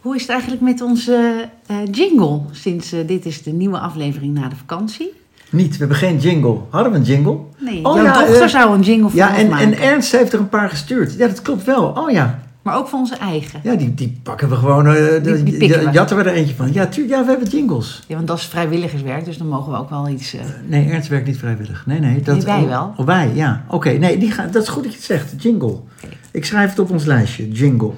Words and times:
Hoe 0.00 0.14
is 0.14 0.20
het 0.22 0.30
eigenlijk 0.30 0.60
met 0.60 0.80
onze 0.80 1.48
eh, 1.66 1.76
jingle 1.90 2.40
sinds 2.50 2.92
eh, 2.92 2.98
dit 3.06 3.26
is 3.26 3.42
de 3.42 3.50
nieuwe 3.50 3.78
aflevering 3.78 4.34
na 4.34 4.48
de 4.48 4.56
vakantie? 4.56 5.12
Niet, 5.50 5.70
we 5.72 5.78
hebben 5.78 5.96
geen 5.96 6.18
jingle. 6.18 6.56
Hadden 6.70 6.92
we 6.92 6.98
een 6.98 7.04
jingle? 7.04 7.36
Nee, 7.58 7.84
Oh 7.84 7.94
jouw 7.94 8.04
ja, 8.04 8.12
dochter 8.18 8.42
eh, 8.42 8.48
zou 8.48 8.74
een 8.74 8.82
jingle 8.82 9.08
voor 9.08 9.18
Ja, 9.18 9.28
ons 9.28 9.38
en, 9.38 9.48
maken. 9.48 9.66
en 9.72 9.78
Ernst 9.80 10.12
heeft 10.12 10.32
er 10.32 10.38
een 10.40 10.48
paar 10.48 10.68
gestuurd. 10.68 11.14
Ja, 11.14 11.26
dat 11.26 11.42
klopt 11.42 11.64
wel. 11.64 11.84
Oh 11.86 12.10
ja. 12.10 12.38
Maar 12.62 12.76
ook 12.76 12.88
voor 12.88 12.98
onze 12.98 13.16
eigen. 13.16 13.60
Ja, 13.62 13.74
die, 13.74 13.94
die 13.94 14.20
pakken 14.22 14.48
we 14.48 14.54
gewoon. 14.54 14.84
Die- 15.22 15.42
die 15.42 15.56
pikken 15.56 15.84
we. 15.84 15.90
jatten 15.90 16.16
we 16.16 16.22
er 16.22 16.32
eentje 16.32 16.54
van. 16.54 16.72
Ja, 16.72 16.86
tuur, 16.86 17.08
ja, 17.08 17.24
we 17.24 17.30
hebben 17.30 17.48
jingles. 17.48 18.02
Ja, 18.06 18.14
want 18.14 18.26
dat 18.26 18.38
is 18.38 18.44
vrijwilligerswerk, 18.44 19.24
dus 19.24 19.38
dan 19.38 19.48
mogen 19.48 19.72
we 19.72 19.78
ook 19.78 19.90
wel 19.90 20.08
iets... 20.08 20.34
eh, 20.34 20.40
Nee, 20.66 20.88
Ernst 20.90 21.08
werkt 21.08 21.26
niet 21.26 21.36
vrijwillig. 21.38 21.86
Nee, 21.86 22.00
nee. 22.00 22.20
Dat, 22.22 22.36
Nee, 22.36 22.44
wij 22.44 22.60
oh, 22.62 22.68
wel. 22.68 22.92
Oh, 22.96 23.06
wij, 23.06 23.30
ja. 23.34 23.64
Oké, 23.68 23.90
nee, 23.90 24.18
die 24.18 24.30
gaan, 24.30 24.50
dat 24.50 24.62
is 24.62 24.68
goed 24.68 24.82
dat 24.82 24.92
je 24.92 24.98
het 24.98 25.06
zegt. 25.06 25.42
Jingle. 25.42 25.76
Ik 26.30 26.44
schrijf 26.44 26.70
het 26.70 26.78
op 26.78 26.90
ons 26.90 27.04
lijstje. 27.04 27.48
Jingle. 27.48 27.90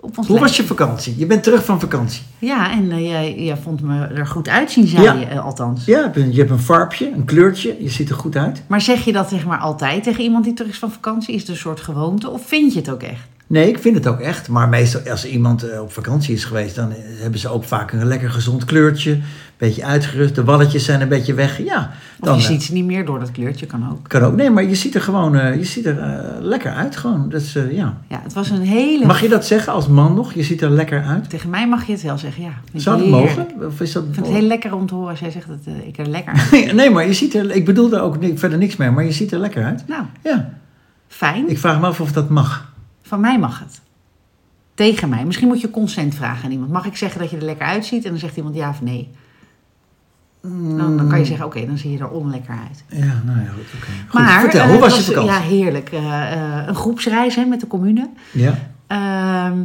Op 0.00 0.18
ons 0.18 0.26
Hoe 0.26 0.38
was 0.38 0.56
je 0.56 0.64
vakantie? 0.64 1.14
Je 1.18 1.26
bent 1.26 1.42
terug 1.42 1.64
van 1.64 1.80
vakantie. 1.80 2.22
Ja, 2.38 2.70
en 2.72 2.90
eh, 2.92 3.00
jij, 3.08 3.34
jij 3.38 3.56
vond 3.56 3.80
me 3.82 4.06
er 4.06 4.26
goed 4.26 4.48
uitzien, 4.48 4.86
zei 4.86 5.02
Ja. 5.02 5.12
je 5.12 5.24
eh, 5.26 5.44
althans. 5.44 5.84
Ja, 5.84 5.96
je 5.96 6.02
hebt 6.02 6.16
een- 6.16 6.32
je 6.32 6.38
hebt 6.38 6.50
een 6.50 6.58
farpje, 6.58 7.12
een 7.12 7.24
kleurtje. 7.24 7.76
Je 7.80 7.88
ziet 7.88 8.10
er 8.10 8.16
goed 8.16 8.36
uit. 8.36 8.62
Maar 8.66 8.80
zeg 8.80 9.04
je 9.04 9.12
dat 9.12 9.28
zeg 9.28 9.46
maar 9.46 9.58
altijd 9.58 10.02
tegen 10.02 10.22
iemand 10.22 10.44
die 10.44 10.54
terug 10.54 10.70
is 10.72 10.78
van 10.78 10.92
vakantie? 10.92 11.34
Is 11.34 11.40
het 11.40 11.50
een 11.50 11.56
soort 11.56 11.80
gewoonte? 11.80 12.30
Of 12.30 12.46
vind 12.46 12.72
je 12.72 12.78
het 12.78 12.90
ook 12.90 13.02
echt? 13.02 13.28
Nee, 13.50 13.68
ik 13.68 13.78
vind 13.78 13.94
het 13.96 14.06
ook 14.06 14.20
echt. 14.20 14.48
Maar 14.48 14.68
meestal 14.68 15.00
als 15.10 15.26
iemand 15.26 15.62
eh, 15.62 15.80
op 15.80 15.92
vakantie 15.92 16.34
is 16.34 16.44
geweest, 16.44 16.74
dan 16.74 16.90
eh, 16.90 16.96
hebben 17.20 17.40
ze 17.40 17.48
ook 17.48 17.64
vaak 17.64 17.92
een 17.92 18.06
lekker 18.06 18.30
gezond 18.30 18.64
kleurtje. 18.64 19.18
Beetje 19.56 19.84
uitgerust. 19.84 20.34
De 20.34 20.44
walletjes 20.44 20.84
zijn 20.84 21.00
een 21.00 21.08
beetje 21.08 21.34
weg. 21.34 21.64
Ja, 21.64 21.90
Of 22.20 22.26
dan 22.26 22.36
je 22.36 22.42
eh, 22.42 22.46
ziet 22.48 22.62
ze 22.62 22.72
niet 22.72 22.84
meer 22.84 23.04
door 23.04 23.18
dat 23.18 23.30
kleurtje, 23.30 23.66
kan 23.66 23.90
ook. 23.90 24.08
kan 24.08 24.22
ook. 24.22 24.36
Nee, 24.36 24.50
maar 24.50 24.64
je 24.64 24.74
ziet 24.74 24.94
er 24.94 25.00
gewoon 25.00 25.58
je 25.58 25.64
ziet 25.64 25.86
er, 25.86 25.96
lekker 26.40 26.72
uit. 26.72 26.96
Gewoon. 26.96 27.28
Dat 27.28 27.40
is, 27.40 27.52
ja. 27.70 27.96
Ja, 28.08 28.20
het 28.22 28.32
was 28.32 28.50
een 28.50 28.62
hele... 28.62 29.06
Mag 29.06 29.20
je 29.20 29.28
dat 29.28 29.46
zeggen 29.46 29.72
als 29.72 29.88
man 29.88 30.14
nog? 30.14 30.32
Je 30.32 30.42
ziet 30.42 30.62
er 30.62 30.70
lekker 30.70 31.02
uit. 31.02 31.30
Tegen 31.30 31.50
mij 31.50 31.68
mag 31.68 31.86
je 31.86 31.92
het 31.92 32.02
wel 32.02 32.18
zeggen, 32.18 32.42
ja. 32.42 32.52
Vind 32.70 32.82
Zou 32.82 32.98
dat 32.98 33.08
mogen? 33.08 33.46
Of 33.66 33.80
is 33.80 33.92
dat... 33.92 34.04
Ik 34.04 34.14
vind 34.14 34.26
het 34.26 34.34
heel 34.34 34.46
lekker 34.46 34.74
om 34.74 34.86
te 34.86 34.94
horen 34.94 35.10
als 35.10 35.20
jij 35.20 35.30
zegt 35.30 35.48
dat 35.48 35.74
ik 35.86 35.98
er 35.98 36.08
lekker 36.08 36.32
uit 36.52 36.72
Nee, 36.72 36.90
maar 36.90 37.06
je 37.06 37.12
ziet 37.12 37.34
er... 37.34 37.50
Ik 37.50 37.64
bedoel 37.64 37.88
daar 37.88 38.02
ook 38.02 38.16
verder 38.34 38.58
niks 38.58 38.76
mee, 38.76 38.90
maar 38.90 39.04
je 39.04 39.12
ziet 39.12 39.32
er 39.32 39.38
lekker 39.38 39.64
uit. 39.64 39.84
Nou, 39.86 40.02
Ja. 40.22 40.50
fijn. 41.08 41.48
Ik 41.48 41.58
vraag 41.58 41.80
me 41.80 41.86
af 41.86 42.00
of 42.00 42.12
dat 42.12 42.28
mag. 42.28 42.69
Van 43.10 43.20
mij 43.20 43.38
mag 43.38 43.58
het. 43.58 43.80
Tegen 44.74 45.08
mij. 45.08 45.24
Misschien 45.24 45.48
moet 45.48 45.60
je 45.60 45.70
consent 45.70 46.14
vragen 46.14 46.44
aan 46.44 46.50
iemand. 46.50 46.70
Mag 46.70 46.86
ik 46.86 46.96
zeggen 46.96 47.20
dat 47.20 47.30
je 47.30 47.36
er 47.36 47.42
lekker 47.42 47.66
uitziet? 47.66 48.04
En 48.04 48.10
dan 48.10 48.18
zegt 48.18 48.36
iemand 48.36 48.54
ja 48.54 48.68
of 48.68 48.82
nee. 48.82 49.08
Dan, 50.42 50.96
dan 50.96 51.08
kan 51.08 51.18
je 51.18 51.24
zeggen, 51.24 51.46
oké, 51.46 51.66
dan 51.66 51.78
zie 51.78 51.90
je 51.90 51.98
er 51.98 52.08
onlekker 52.08 52.54
uit. 52.68 52.84
Ja, 52.86 53.22
nou 53.24 53.40
ja, 53.40 53.50
goed. 53.50 54.12
Maar, 54.12 54.40
vertel, 54.40 54.60
eh, 54.60 54.66
hoe 54.66 54.74
het 54.74 54.84
was 54.84 54.96
je 54.96 55.02
vakantie? 55.02 55.30
Ja, 55.30 55.40
heerlijk. 55.40 55.90
Eh, 55.92 56.32
eh, 56.32 56.66
een 56.66 56.74
groepsreis 56.74 57.34
hè, 57.34 57.44
met 57.44 57.60
de 57.60 57.66
commune. 57.66 58.10
Ja. 58.30 58.54
Ehm, 58.86 59.58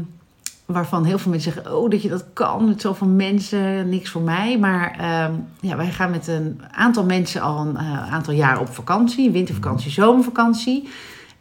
waarvan 0.65 1.05
heel 1.05 1.17
veel 1.17 1.31
mensen 1.31 1.53
zeggen, 1.53 1.77
oh, 1.77 1.89
dat 1.89 2.01
je 2.01 2.09
dat 2.09 2.25
kan 2.33 2.67
met 2.67 2.81
zoveel 2.81 3.07
mensen, 3.07 3.89
niks 3.89 4.09
voor 4.09 4.21
mij. 4.21 4.59
Maar 4.59 4.95
ehm, 4.99 5.33
ja, 5.59 5.77
wij 5.77 5.91
gaan 5.91 6.11
met 6.11 6.27
een 6.27 6.61
aantal 6.71 7.05
mensen 7.05 7.41
al 7.41 7.59
een 7.59 7.77
eh, 7.77 8.13
aantal 8.13 8.33
jaar 8.33 8.59
op 8.59 8.73
vakantie. 8.73 9.31
Wintervakantie, 9.31 9.91
zomervakantie. 9.91 10.89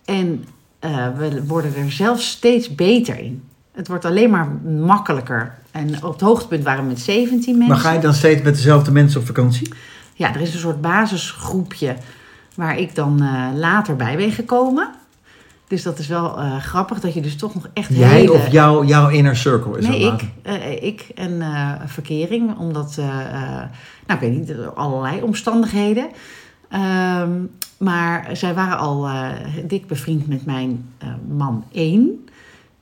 En 0.05 0.45
eh, 0.85 1.09
we 1.17 1.47
worden 1.47 1.77
er 1.77 1.93
zelfs 1.93 2.31
steeds 2.31 2.75
beter 2.75 3.19
in. 3.19 3.43
Het 3.73 3.89
wordt 3.89 4.05
alleen 4.05 4.31
maar 4.31 4.49
makkelijker. 4.65 5.55
En 5.71 6.05
op 6.05 6.13
het 6.13 6.21
hoogtepunt 6.21 6.65
waren 6.65 6.83
we 6.83 6.89
met 6.89 7.01
17 7.01 7.59
mensen. 7.59 7.75
Maar 7.75 7.85
ga 7.85 7.93
je 7.93 8.01
dan 8.01 8.15
steeds 8.15 8.43
met 8.43 8.55
dezelfde 8.55 8.93
mensen 8.93 9.21
op 9.21 9.27
vakantie? 9.27 9.73
Ja, 10.15 10.35
er 10.35 10.41
is 10.41 10.55
een 10.55 10.61
soort 10.61 10.81
basisgroepje 10.81 11.97
waar 12.55 12.79
ik 12.79 12.95
dan 12.95 13.23
eh, 13.23 13.49
later 13.55 13.97
bij 13.97 14.17
ben 14.17 14.33
gekomen. 14.33 14.91
Dus 15.69 15.83
dat 15.83 15.99
is 15.99 16.07
wel 16.07 16.39
eh, 16.39 16.57
grappig 16.57 17.01
dat 17.01 17.15
je 17.15 17.21
dus 17.21 17.37
toch 17.37 17.55
nog 17.55 17.69
echt 17.73 17.95
Jij 17.95 18.09
hele... 18.09 18.33
of 18.33 18.53
jouw, 18.53 18.85
jouw 18.85 19.09
inner 19.09 19.37
circle 19.37 19.79
is 19.79 19.87
Nee, 19.87 20.13
ik, 20.13 20.23
ik 20.83 21.09
en 21.15 21.43
eh, 21.43 21.73
verkering, 21.87 22.59
omdat, 22.59 22.97
nou 22.97 23.69
ik 24.07 24.21
weet 24.21 24.39
niet, 24.39 24.55
allerlei 24.75 25.23
omstandigheden. 25.23 26.09
Ehm, 26.75 27.31
maar 27.79 28.29
zij 28.33 28.55
waren 28.55 28.79
al 28.79 29.07
eh, 29.07 29.29
dik 29.67 29.87
bevriend 29.87 30.29
met 30.29 30.45
mijn 30.47 30.85
eh, 30.99 31.09
man 31.37 31.65
1. 31.73 32.27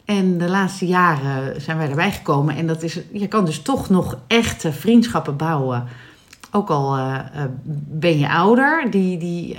En 0.04 0.38
de 0.38 0.48
laatste 0.48 0.86
jaren 0.86 1.60
zijn 1.60 1.76
wij 1.76 1.88
erbij 1.88 2.12
gekomen. 2.12 2.56
En 2.56 2.66
dat 2.66 2.82
is, 2.82 3.00
je 3.12 3.26
kan 3.28 3.44
dus 3.44 3.62
toch 3.62 3.88
nog 3.91 4.19
echte 4.26 4.72
vriendschappen 4.72 5.36
bouwen. 5.36 5.84
Ook 6.50 6.69
al 6.70 6.97
eh, 6.97 7.19
ben 7.88 8.19
je 8.19 8.28
ouder, 8.28 8.91
die, 8.91 9.19
die 9.19 9.56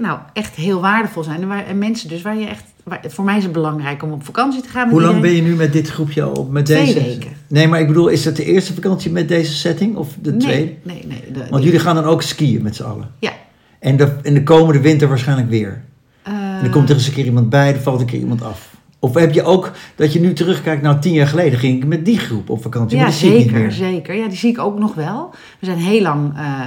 nou, 0.00 0.18
echt 0.32 0.54
heel 0.54 0.80
waardevol 0.80 1.22
zijn. 1.22 1.42
En, 1.42 1.48
waar, 1.48 1.66
en 1.66 1.78
mensen 1.78 2.08
dus 2.08 2.22
waar 2.22 2.36
je 2.38 2.46
echt... 2.46 2.64
Waar, 2.84 3.00
voor 3.08 3.24
mij 3.24 3.36
is 3.36 3.42
het 3.44 3.52
belangrijk 3.52 4.02
om 4.02 4.12
op 4.12 4.24
vakantie 4.24 4.62
te 4.62 4.68
gaan 4.68 4.82
met 4.86 4.92
Hoe 4.92 5.02
lang 5.02 5.20
ben 5.20 5.30
je 5.30 5.42
nu 5.42 5.54
met 5.54 5.72
dit 5.72 5.88
groepje 5.88 6.22
al 6.22 6.32
op? 6.32 6.50
Met 6.50 6.64
Twee 6.66 6.84
deze? 6.84 6.98
weken. 7.06 7.30
Nee, 7.46 7.68
maar 7.68 7.80
ik 7.80 7.86
bedoel, 7.86 8.08
is 8.08 8.24
het 8.24 8.36
de 8.36 8.44
eerste 8.44 8.74
vakantie 8.74 9.10
met 9.10 9.28
deze 9.28 9.52
setting 9.54 9.96
of 9.96 10.16
de 10.22 10.36
tweede? 10.36 10.74
Nee, 10.82 11.04
nee, 11.06 11.06
nee. 11.06 11.32
de- 11.32 11.50
Want 11.50 11.64
jullie 11.64 11.78
gaan 11.78 11.94
dan 11.94 12.04
ook 12.04 12.22
skiën 12.22 12.62
met 12.62 12.76
z'n 12.76 12.82
allen. 12.82 13.10
Ja. 13.18 13.32
En 13.80 13.96
de, 13.96 14.16
in 14.22 14.34
de 14.34 14.42
komende 14.42 14.80
winter 14.80 15.08
waarschijnlijk 15.08 15.48
weer. 15.50 15.82
Eh, 16.22 16.32
En 16.32 16.64
er 16.64 16.70
komt 16.70 16.88
er 16.88 16.94
eens 16.94 17.06
een 17.06 17.12
keer 17.12 17.24
iemand 17.24 17.50
bij, 17.50 17.74
er 17.74 17.80
valt 17.80 18.00
een 18.00 18.06
keer 18.06 18.18
iemand 18.20 18.42
af. 18.42 18.74
Of 18.98 19.14
heb 19.14 19.32
je 19.32 19.42
ook 19.42 19.70
dat 19.96 20.12
je 20.12 20.20
nu 20.20 20.32
terugkijkt, 20.32 20.82
nou 20.82 20.98
tien 21.00 21.12
jaar 21.12 21.26
geleden 21.26 21.58
ging 21.58 21.82
ik 21.82 21.88
met 21.88 22.04
die 22.04 22.18
groep 22.18 22.50
op 22.50 22.62
vakantie, 22.62 22.96
ja, 22.96 23.02
maar 23.02 23.10
die 23.12 23.20
zie 23.20 23.30
ik 23.30 23.36
niet 23.36 23.44
zeker, 23.44 23.60
meer. 23.60 23.72
zeker. 23.72 24.14
Ja, 24.14 24.28
die 24.28 24.36
zie 24.38 24.50
ik 24.50 24.58
ook 24.58 24.78
nog 24.78 24.94
wel. 24.94 25.30
We 25.58 25.66
zijn 25.66 25.78
heel 25.78 26.02
lang... 26.02 26.36
eh, 26.36 26.60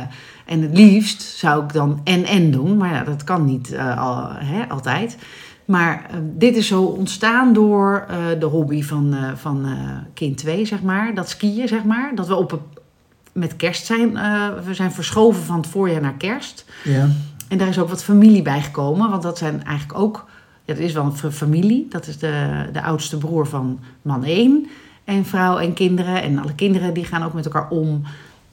en 0.46 0.62
het 0.62 0.78
liefst 0.78 1.22
zou 1.22 1.64
ik 1.64 1.74
dan 1.74 2.02
en-en 2.04 2.52
doen. 2.52 2.78
Maar 2.78 2.94
ja, 2.94 3.04
dat 3.04 3.24
kan 3.24 3.46
niet 3.46 3.72
eh, 3.74 3.98
al, 4.02 4.28
hè, 4.30 4.70
altijd. 4.70 5.18
Maar 5.66 6.06
eh, 6.10 6.18
dit 6.38 6.56
is 6.56 6.68
zo 6.68 6.84
ontstaan 6.84 7.54
door 7.54 8.06
eh, 8.10 8.18
de 8.40 8.46
hobby 8.46 8.84
van, 8.84 9.14
eh, 9.14 9.20
van 9.36 9.66
eh, 9.66 9.72
kind 10.14 10.38
2, 10.38 10.66
zeg 10.66 10.82
maar. 10.82 11.14
Dat 11.16 11.30
skiën, 11.30 11.68
zeg 11.68 11.84
maar. 11.84 12.12
Dat 12.16 12.28
we 12.28 12.36
op 12.36 12.52
een, 12.52 12.60
met 13.34 13.56
kerst 13.56 13.86
zijn... 13.86 14.18
eh, 14.18 14.48
we 14.66 14.74
zijn 14.74 14.92
verschoven 14.92 15.44
van 15.44 15.58
het 15.58 15.68
voorjaar 15.68 16.02
naar 16.02 16.14
kerst. 16.18 16.66
Ja. 16.84 17.10
En 17.48 17.58
daar 17.58 17.68
is 17.68 17.80
ook 17.80 17.90
wat 17.90 18.04
familie 18.04 18.42
bij 18.42 18.62
gekomen. 18.62 19.10
Want 19.10 19.22
dat 19.24 19.38
zijn 19.38 19.64
eigenlijk 19.64 20.00
ook... 20.00 20.26
Ja, 20.66 20.74
dat 20.74 20.84
is 20.84 20.94
wel 20.94 21.04
een 21.06 21.16
fa- 21.18 21.32
familie. 21.32 21.86
Dat 21.90 22.08
is 22.08 22.18
de, 22.18 22.66
de 22.74 22.82
oudste 22.82 23.18
broer 23.18 23.48
van 23.48 23.80
man 24.02 24.24
1. 24.24 24.68
En 25.04 25.26
vrouw 25.26 25.58
en 25.58 25.74
kinderen. 25.74 26.22
En 26.22 26.40
alle 26.40 26.54
kinderen 26.56 26.94
die 26.94 27.06
gaan 27.06 27.24
ook 27.24 27.34
met 27.34 27.46
elkaar 27.46 27.70
om. 27.70 28.02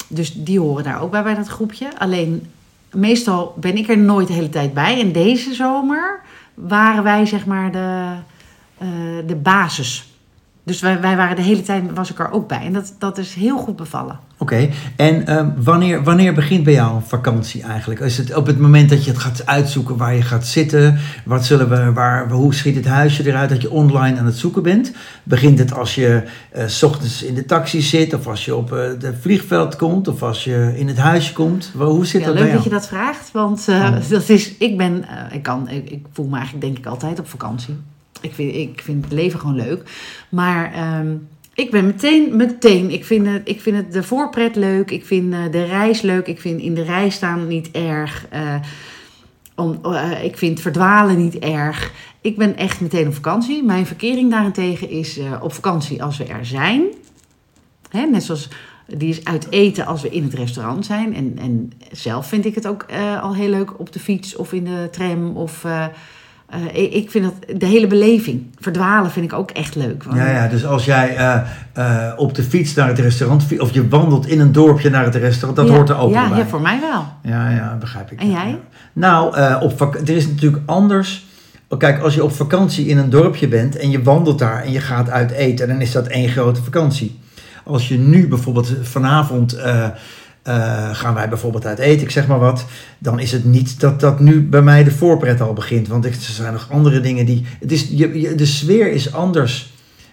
Dus 0.08 0.32
die 0.32 0.60
horen 0.60 0.84
daar 0.84 1.00
ook 1.00 1.10
bij, 1.10 1.22
bij 1.22 1.34
dat 1.34 1.48
groepje. 1.48 1.98
Alleen, 1.98 2.46
meestal 2.92 3.54
ben 3.60 3.76
ik 3.76 3.88
er 3.88 3.98
nooit 3.98 4.26
de 4.26 4.32
hele 4.32 4.48
tijd 4.48 4.74
bij. 4.74 5.00
En 5.00 5.12
deze 5.12 5.54
zomer 5.54 6.20
waren 6.54 7.02
wij 7.02 7.26
zeg 7.26 7.46
maar 7.46 7.72
de, 7.72 8.06
eh, 8.78 8.88
de 9.26 9.36
basis. 9.36 10.09
Dus 10.70 10.80
wij, 10.80 11.00
wij 11.00 11.16
waren 11.16 11.36
de 11.36 11.42
hele 11.42 11.62
tijd, 11.62 11.82
was 11.94 12.10
ik 12.10 12.18
er 12.18 12.30
ook 12.30 12.48
bij. 12.48 12.60
En 12.64 12.72
dat, 12.72 12.94
dat 12.98 13.18
is 13.18 13.34
heel 13.34 13.58
goed 13.58 13.76
bevallen. 13.76 14.18
Oké, 14.38 14.68
en 14.96 15.26
ehm, 15.26 15.48
wanneer, 15.56 16.02
wanneer 16.02 16.34
begint 16.34 16.64
bij 16.64 16.72
jou 16.72 17.00
vakantie 17.06 17.62
eigenlijk? 17.62 18.00
Is 18.00 18.18
het 18.18 18.34
op 18.34 18.46
het 18.46 18.58
moment 18.58 18.88
dat 18.90 19.04
je 19.04 19.10
het 19.10 19.20
gaat 19.20 19.46
uitzoeken 19.46 19.96
waar 19.96 20.14
je 20.14 20.22
gaat 20.22 20.46
zitten? 20.46 20.98
Wat 21.24 21.44
zullen 21.44 21.68
we, 21.68 21.92
waar, 21.92 22.30
hoe 22.30 22.54
schiet 22.54 22.76
het 22.76 22.86
huisje 22.86 23.26
eruit 23.26 23.48
dat 23.48 23.62
je 23.62 23.70
online 23.70 24.18
aan 24.18 24.26
het 24.26 24.36
zoeken 24.38 24.62
bent? 24.62 24.92
Begint 25.22 25.58
het 25.58 25.74
als 25.74 25.94
je 25.94 26.22
eh, 26.50 26.66
s 26.66 26.82
ochtends 26.82 27.22
in 27.22 27.34
de 27.34 27.44
taxi 27.44 27.80
zit? 27.80 28.14
Of 28.14 28.26
als 28.26 28.44
je 28.44 28.56
op 28.56 28.70
het 28.70 29.06
vliegveld 29.20 29.76
komt? 29.76 30.08
Of 30.08 30.22
als 30.22 30.44
je 30.44 30.72
in 30.76 30.88
het 30.88 30.98
huisje 30.98 31.32
komt? 31.32 31.72
Hoe 31.76 32.06
zit 32.06 32.20
Ja, 32.20 32.26
dat 32.26 32.34
leuk 32.36 32.44
bij 32.44 32.52
dat 32.52 32.62
jou? 32.62 32.74
je 32.74 32.80
dat 32.80 32.88
vraagt, 32.88 33.30
want 33.32 33.68
eh, 33.68 33.76
Oh. 33.76 34.08
dat 34.10 34.28
is, 34.28 34.56
ik 34.58 34.76
ben, 34.76 35.04
eh, 35.08 35.34
ik 35.34 35.42
kan, 35.42 35.68
ik, 35.68 35.90
ik 35.90 36.04
voel 36.12 36.26
me 36.26 36.36
eigenlijk 36.36 36.64
denk 36.64 36.78
ik 36.78 36.86
altijd 36.86 37.18
op 37.18 37.28
vakantie. 37.28 37.76
Ik 38.20 38.34
vind, 38.34 38.54
ik 38.54 38.80
vind 38.80 39.04
het 39.04 39.12
leven 39.12 39.40
gewoon 39.40 39.56
leuk. 39.56 39.82
Maar 40.28 40.72
ehm, 40.72 41.16
ik 41.54 41.70
ben 41.70 41.86
meteen, 41.86 42.36
meteen, 42.36 42.90
ik 42.90 43.04
vind, 43.04 43.26
het, 43.26 43.42
ik 43.44 43.60
vind 43.60 43.76
het 43.76 43.92
de 43.92 44.02
voorpret 44.02 44.56
leuk. 44.56 44.90
Ik 44.90 45.04
vind 45.06 45.32
eh, 45.32 45.40
de 45.50 45.64
reis 45.64 46.00
leuk. 46.00 46.26
Ik 46.26 46.40
vind 46.40 46.60
in 46.60 46.74
de 46.74 46.82
reis 46.82 47.14
staan 47.14 47.46
niet 47.46 47.70
erg. 47.70 48.26
eh, 48.30 48.54
om, 49.54 49.78
eh, 49.82 50.24
ik 50.24 50.38
vind 50.38 50.60
verdwalen 50.60 51.16
niet 51.16 51.38
erg. 51.38 51.92
Ik 52.20 52.36
ben 52.36 52.56
echt 52.56 52.80
meteen 52.80 53.06
op 53.06 53.14
vakantie. 53.14 53.62
Mijn 53.64 53.86
verkering 53.86 54.30
daarentegen 54.30 54.90
is 54.90 55.20
op 55.40 55.52
vakantie 55.52 56.02
als 56.02 56.16
we 56.16 56.24
er 56.24 56.46
zijn. 56.46 56.82
Hè, 57.88 58.06
net 58.06 58.22
zoals 58.22 58.48
die 58.86 59.08
is 59.08 59.24
uit 59.24 59.46
eten 59.50 59.86
als 59.86 60.02
we 60.02 60.08
in 60.10 60.22
het 60.22 60.34
restaurant 60.34 60.86
zijn. 60.86 61.14
En, 61.14 61.38
en 61.38 61.72
zelf 61.92 62.26
vind 62.26 62.44
ik 62.44 62.54
het 62.54 62.66
ook 62.66 62.86
al 63.20 63.34
heel 63.34 63.48
leuk 63.48 63.78
op 63.78 63.92
de 63.92 64.00
fiets 64.00 64.36
of 64.36 64.52
in 64.52 64.64
de 64.64 64.88
tram. 64.90 65.36
Of, 65.36 65.64
eh, 66.50 66.94
ik- 66.94 67.10
vind 67.10 67.24
dat 67.24 67.58
de 67.60 67.66
hele 67.66 67.86
beleving. 67.86 68.46
Verdwalen 68.58 69.10
vind 69.10 69.24
ik 69.24 69.32
ook 69.32 69.50
echt 69.50 69.74
leuk. 69.74 70.02
Want- 70.04 70.16
Ja, 70.16 70.30
ja, 70.30 70.48
dus 70.48 70.64
als 70.66 70.84
jij 70.84 71.16
eh, 71.16 71.40
eh, 71.72 72.12
op 72.16 72.34
de 72.34 72.42
fiets 72.42 72.74
naar 72.74 72.88
het 72.88 72.98
restaurant, 72.98 73.44
of 73.58 73.72
je 73.74 73.88
wandelt 73.88 74.26
in 74.26 74.40
een 74.40 74.52
dorpje 74.52 74.90
naar 74.90 75.04
het 75.04 75.14
restaurant, 75.14 75.56
dat 75.56 75.68
Ja, 75.68 75.74
hoort 75.74 75.88
er 75.88 75.98
ook 75.98 76.12
ja, 76.12 76.28
bij. 76.28 76.38
ja, 76.38 76.46
voor 76.46 76.60
mij 76.60 76.80
wel. 76.80 77.04
Ja, 77.32 77.48
ja, 77.50 77.76
begrijp 77.80 78.10
ik. 78.10 78.20
En 78.20 78.30
jij? 78.30 78.58
Nou, 78.92 79.36
op 79.60 79.76
vak- 79.78 79.94
er 80.08 80.16
is 80.16 80.26
natuurlijk 80.26 80.62
anders. 80.66 81.26
Oh, 81.68 81.78
Kijk, 81.78 82.02
als 82.02 82.14
je 82.14 82.24
op 82.24 82.32
vakantie 82.32 82.86
in 82.86 82.98
een 82.98 83.10
dorpje 83.10 83.48
bent 83.48 83.76
en 83.76 83.90
je 83.90 84.02
wandelt 84.02 84.38
daar 84.38 84.62
en 84.62 84.72
je 84.72 84.80
gaat 84.80 85.10
uit 85.10 85.30
eten, 85.30 85.68
dan 85.68 85.80
is 85.80 85.92
dat 85.92 86.06
één 86.06 86.28
grote 86.28 86.62
vakantie. 86.62 87.18
Als 87.64 87.88
je 87.88 87.98
nu 87.98 88.28
bijvoorbeeld 88.28 88.72
vanavond 88.82 89.56
eh, 90.42 90.88
gaan 90.94 91.14
wij 91.14 91.28
bijvoorbeeld 91.28 91.66
uit 91.66 91.78
eten, 91.78 92.02
ik 92.02 92.10
zeg 92.10 92.26
maar 92.26 92.38
wat, 92.38 92.64
dan 92.98 93.18
is 93.18 93.32
het 93.32 93.44
niet 93.44 93.80
dat 93.80 94.00
dat 94.00 94.20
nu 94.20 94.42
bij 94.48 94.62
mij 94.62 94.84
de 94.84 94.90
voorpret 94.90 95.40
al 95.40 95.52
begint. 95.52 95.88
Want 95.88 96.04
er 96.04 96.14
zijn 96.18 96.52
nog 96.52 96.68
andere 96.70 97.00
dingen 97.00 97.26
die. 97.26 97.46
Het 97.60 97.72
is, 97.72 97.88
je, 97.90 98.20
je- 98.20 98.34
de 98.34 98.46
sfeer 98.46 98.92
is 98.92 99.12
anders 99.14 99.72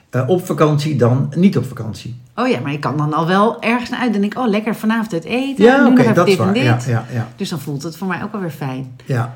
eh, 0.09 0.29
op 0.29 0.45
vakantie 0.45 0.95
dan 0.95 1.33
niet 1.35 1.57
op 1.57 1.65
vakantie. 1.65 2.19
Oh 2.35 2.47
ja, 2.47 2.59
maar 2.59 2.71
ik 2.73 2.79
kan 2.81 2.97
dan 2.97 3.13
al 3.13 3.27
wel 3.27 3.61
ergens 3.61 3.89
naar 3.89 3.99
uit. 3.99 4.11
Dan 4.11 4.21
denk 4.21 4.33
ik, 4.33 4.39
oh 4.39 4.47
lekker 4.49 4.75
vanavond 4.75 5.11
het 5.11 5.23
eten. 5.23 5.63
Ja, 5.65 5.87
oké, 5.87 6.13
dat 6.13 6.27
is 6.27 6.37
en 6.37 6.45
waar. 6.45 6.57
Ja, 6.57 6.79
ja, 6.87 7.05
ja. 7.13 7.27
Dus 7.35 7.49
dan 7.49 7.59
voelt 7.59 7.83
het 7.83 7.97
voor 7.97 8.07
mij 8.07 8.23
ook 8.23 8.33
alweer 8.33 8.49
fijn. 8.49 8.95
ja. 9.05 9.35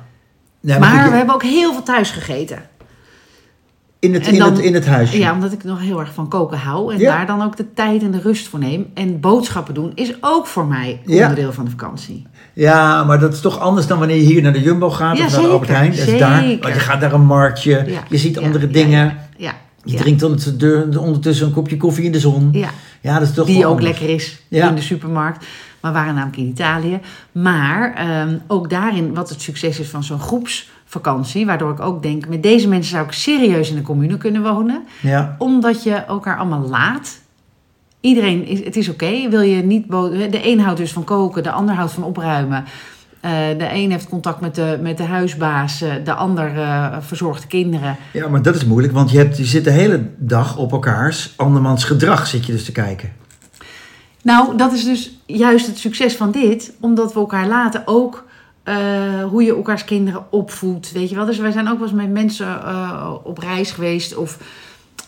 Nee, 0.63 0.79
maar 0.79 1.03
je- 1.05 1.09
we 1.09 1.15
hebben 1.15 1.35
ook 1.35 1.43
heel 1.43 1.73
veel 1.73 1.83
thuis 1.83 2.09
gegeten. 2.11 2.57
In, 4.01 4.13
het, 4.13 4.27
en 4.27 4.33
in, 4.33 4.39
dan- 4.39 4.51
het, 4.51 4.59
in 4.61 4.73
het 4.73 4.85
huisje. 4.85 5.17
Ja, 5.19 5.33
omdat 5.33 5.51
ik 5.51 5.63
nog 5.63 5.79
heel 5.79 5.99
erg 5.99 6.13
van 6.13 6.27
koken 6.27 6.57
hou. 6.57 6.93
En 6.93 6.99
Ja. 6.99 7.15
daar 7.17 7.25
dan 7.25 7.41
ook 7.41 7.57
de 7.57 7.73
tijd 7.73 8.01
en 8.01 8.11
de 8.11 8.19
rust 8.19 8.47
voor 8.47 8.59
neem. 8.59 8.85
En 8.93 9.19
boodschappen 9.19 9.73
doen 9.73 9.91
is 9.95 10.13
ook 10.21 10.47
voor 10.47 10.65
mij 10.65 11.01
Ja. 11.05 11.21
onderdeel 11.21 11.53
van 11.53 11.65
de 11.65 11.71
vakantie. 11.71 12.25
Ja, 12.53 13.03
maar 13.03 13.19
dat 13.19 13.33
is 13.33 13.39
toch 13.41 13.59
anders 13.59 13.87
dan 13.87 13.99
wanneer 13.99 14.17
je 14.17 14.23
hier 14.23 14.41
naar 14.41 14.53
de 14.53 14.61
Jumbo 14.61 14.89
gaat 14.89 15.17
Ja, 15.17 15.25
of 15.25 15.31
naar 15.31 15.41
de 15.41 15.47
Albert 15.47 15.69
Heijn. 15.69 15.89
Dat 15.95 16.07
is 16.07 16.19
daar, 16.19 16.41
want 16.43 16.73
je 16.73 16.79
gaat 16.79 16.99
naar 16.99 17.13
een 17.13 17.25
marktje, 17.25 17.85
je 18.09 18.17
ziet 18.17 18.37
andere 18.39 18.67
dingen. 18.67 19.17
Ja, 19.37 19.53
Je 19.83 19.97
drinkt 19.97 20.23
ondertussen, 20.97 21.47
een 21.47 21.53
kopje 21.53 21.77
koffie 21.77 22.05
in 22.05 22.11
de 22.11 22.19
zon. 22.19 22.49
Ja, 22.51 22.69
ja. 23.01 23.19
dat 23.19 23.27
is 23.27 23.33
toch 23.33 23.45
die 23.45 23.65
ook 23.65 23.71
anders. 23.77 23.85
lekker 23.99 24.09
is 24.15 24.41
in 24.49 24.75
de 24.75 24.81
supermarkt. 24.81 25.45
Maar 25.81 25.91
we 25.91 25.97
waren 25.97 26.13
namelijk 26.13 26.37
in 26.37 26.47
Italië. 26.47 26.99
Maar 27.31 27.93
ehm, 27.95 28.37
ook 28.47 28.69
daarin, 28.69 29.13
wat 29.13 29.29
het 29.29 29.41
succes 29.41 29.79
is 29.79 29.87
van 29.87 30.03
zo'n 30.03 30.19
groepsvakantie. 30.91 31.45
Waardoor 31.45 31.71
ik 31.71 31.79
ook 31.79 32.03
denk, 32.03 32.27
met 32.27 32.43
deze 32.43 32.67
mensen 32.67 32.91
zou 32.91 33.05
ik 33.05 33.11
serieus 33.11 33.71
in 33.71 33.77
een 33.77 33.83
commune 33.83 34.17
kunnen 34.17 34.41
wonen. 34.41 34.83
Ja, 35.01 35.35
Omdat 35.37 35.83
je 35.83 35.93
elkaar 35.93 36.37
allemaal 36.37 36.67
laat. 36.69 37.19
Iedereen, 37.99 38.45
is, 38.45 38.63
het 38.63 38.75
is 38.75 38.89
oké. 38.89 39.29
Wil 39.29 39.41
je 39.41 39.63
niet, 39.63 39.91
de 39.91 40.39
een 40.43 40.59
houdt 40.59 40.77
dus 40.77 40.93
van 40.93 41.03
koken, 41.03 41.43
de 41.43 41.51
ander 41.51 41.75
houdt 41.75 41.91
van 41.91 42.03
opruimen. 42.03 42.65
Eh, 43.19 43.31
de 43.57 43.69
een 43.73 43.91
heeft 43.91 44.09
contact 44.09 44.41
met 44.41 44.55
de, 44.55 44.79
met 44.81 44.97
de 44.97 45.03
huisbaas, 45.03 45.83
de 46.03 46.13
ander 46.13 46.57
eh, 46.57 46.97
verzorgt 46.99 47.41
de 47.41 47.47
kinderen. 47.47 47.95
ja, 48.13 48.27
maar 48.27 48.41
dat 48.41 48.55
is 48.55 48.65
moeilijk, 48.65 48.93
want 48.93 49.11
je, 49.11 49.17
hebt, 49.17 49.37
je 49.37 49.45
zit 49.45 49.63
de 49.63 49.71
hele 49.71 50.09
dag 50.17 50.57
op 50.57 50.71
elkaars 50.71 51.33
andermans 51.35 51.83
gedrag 51.83 52.27
zit 52.27 52.45
je 52.45 52.51
dus 52.51 52.65
te 52.65 52.71
kijken. 52.71 53.11
Nou, 54.23 54.57
dat 54.57 54.73
is 54.73 54.83
dus 54.83 55.17
juist 55.25 55.67
het 55.67 55.77
succes 55.77 56.15
van 56.15 56.31
dit, 56.31 56.73
omdat 56.79 57.13
we 57.13 57.19
elkaar 57.19 57.47
laten 57.47 57.81
ook 57.85 58.25
eh, 58.63 59.23
hoe 59.29 59.43
je 59.43 59.55
elkaars 59.55 59.85
kinderen 59.85 60.23
opvoedt. 60.31 60.91
Weet 60.91 61.09
je 61.09 61.15
wel? 61.15 61.25
Dus 61.25 61.37
wij 61.37 61.51
zijn 61.51 61.67
ook 61.69 61.77
wel 61.79 61.87
eens 61.87 61.97
met 61.97 62.09
mensen 62.11 62.47
eh, 62.63 63.13
op 63.23 63.37
reis 63.37 63.71
geweest 63.71 64.15
of 64.15 64.37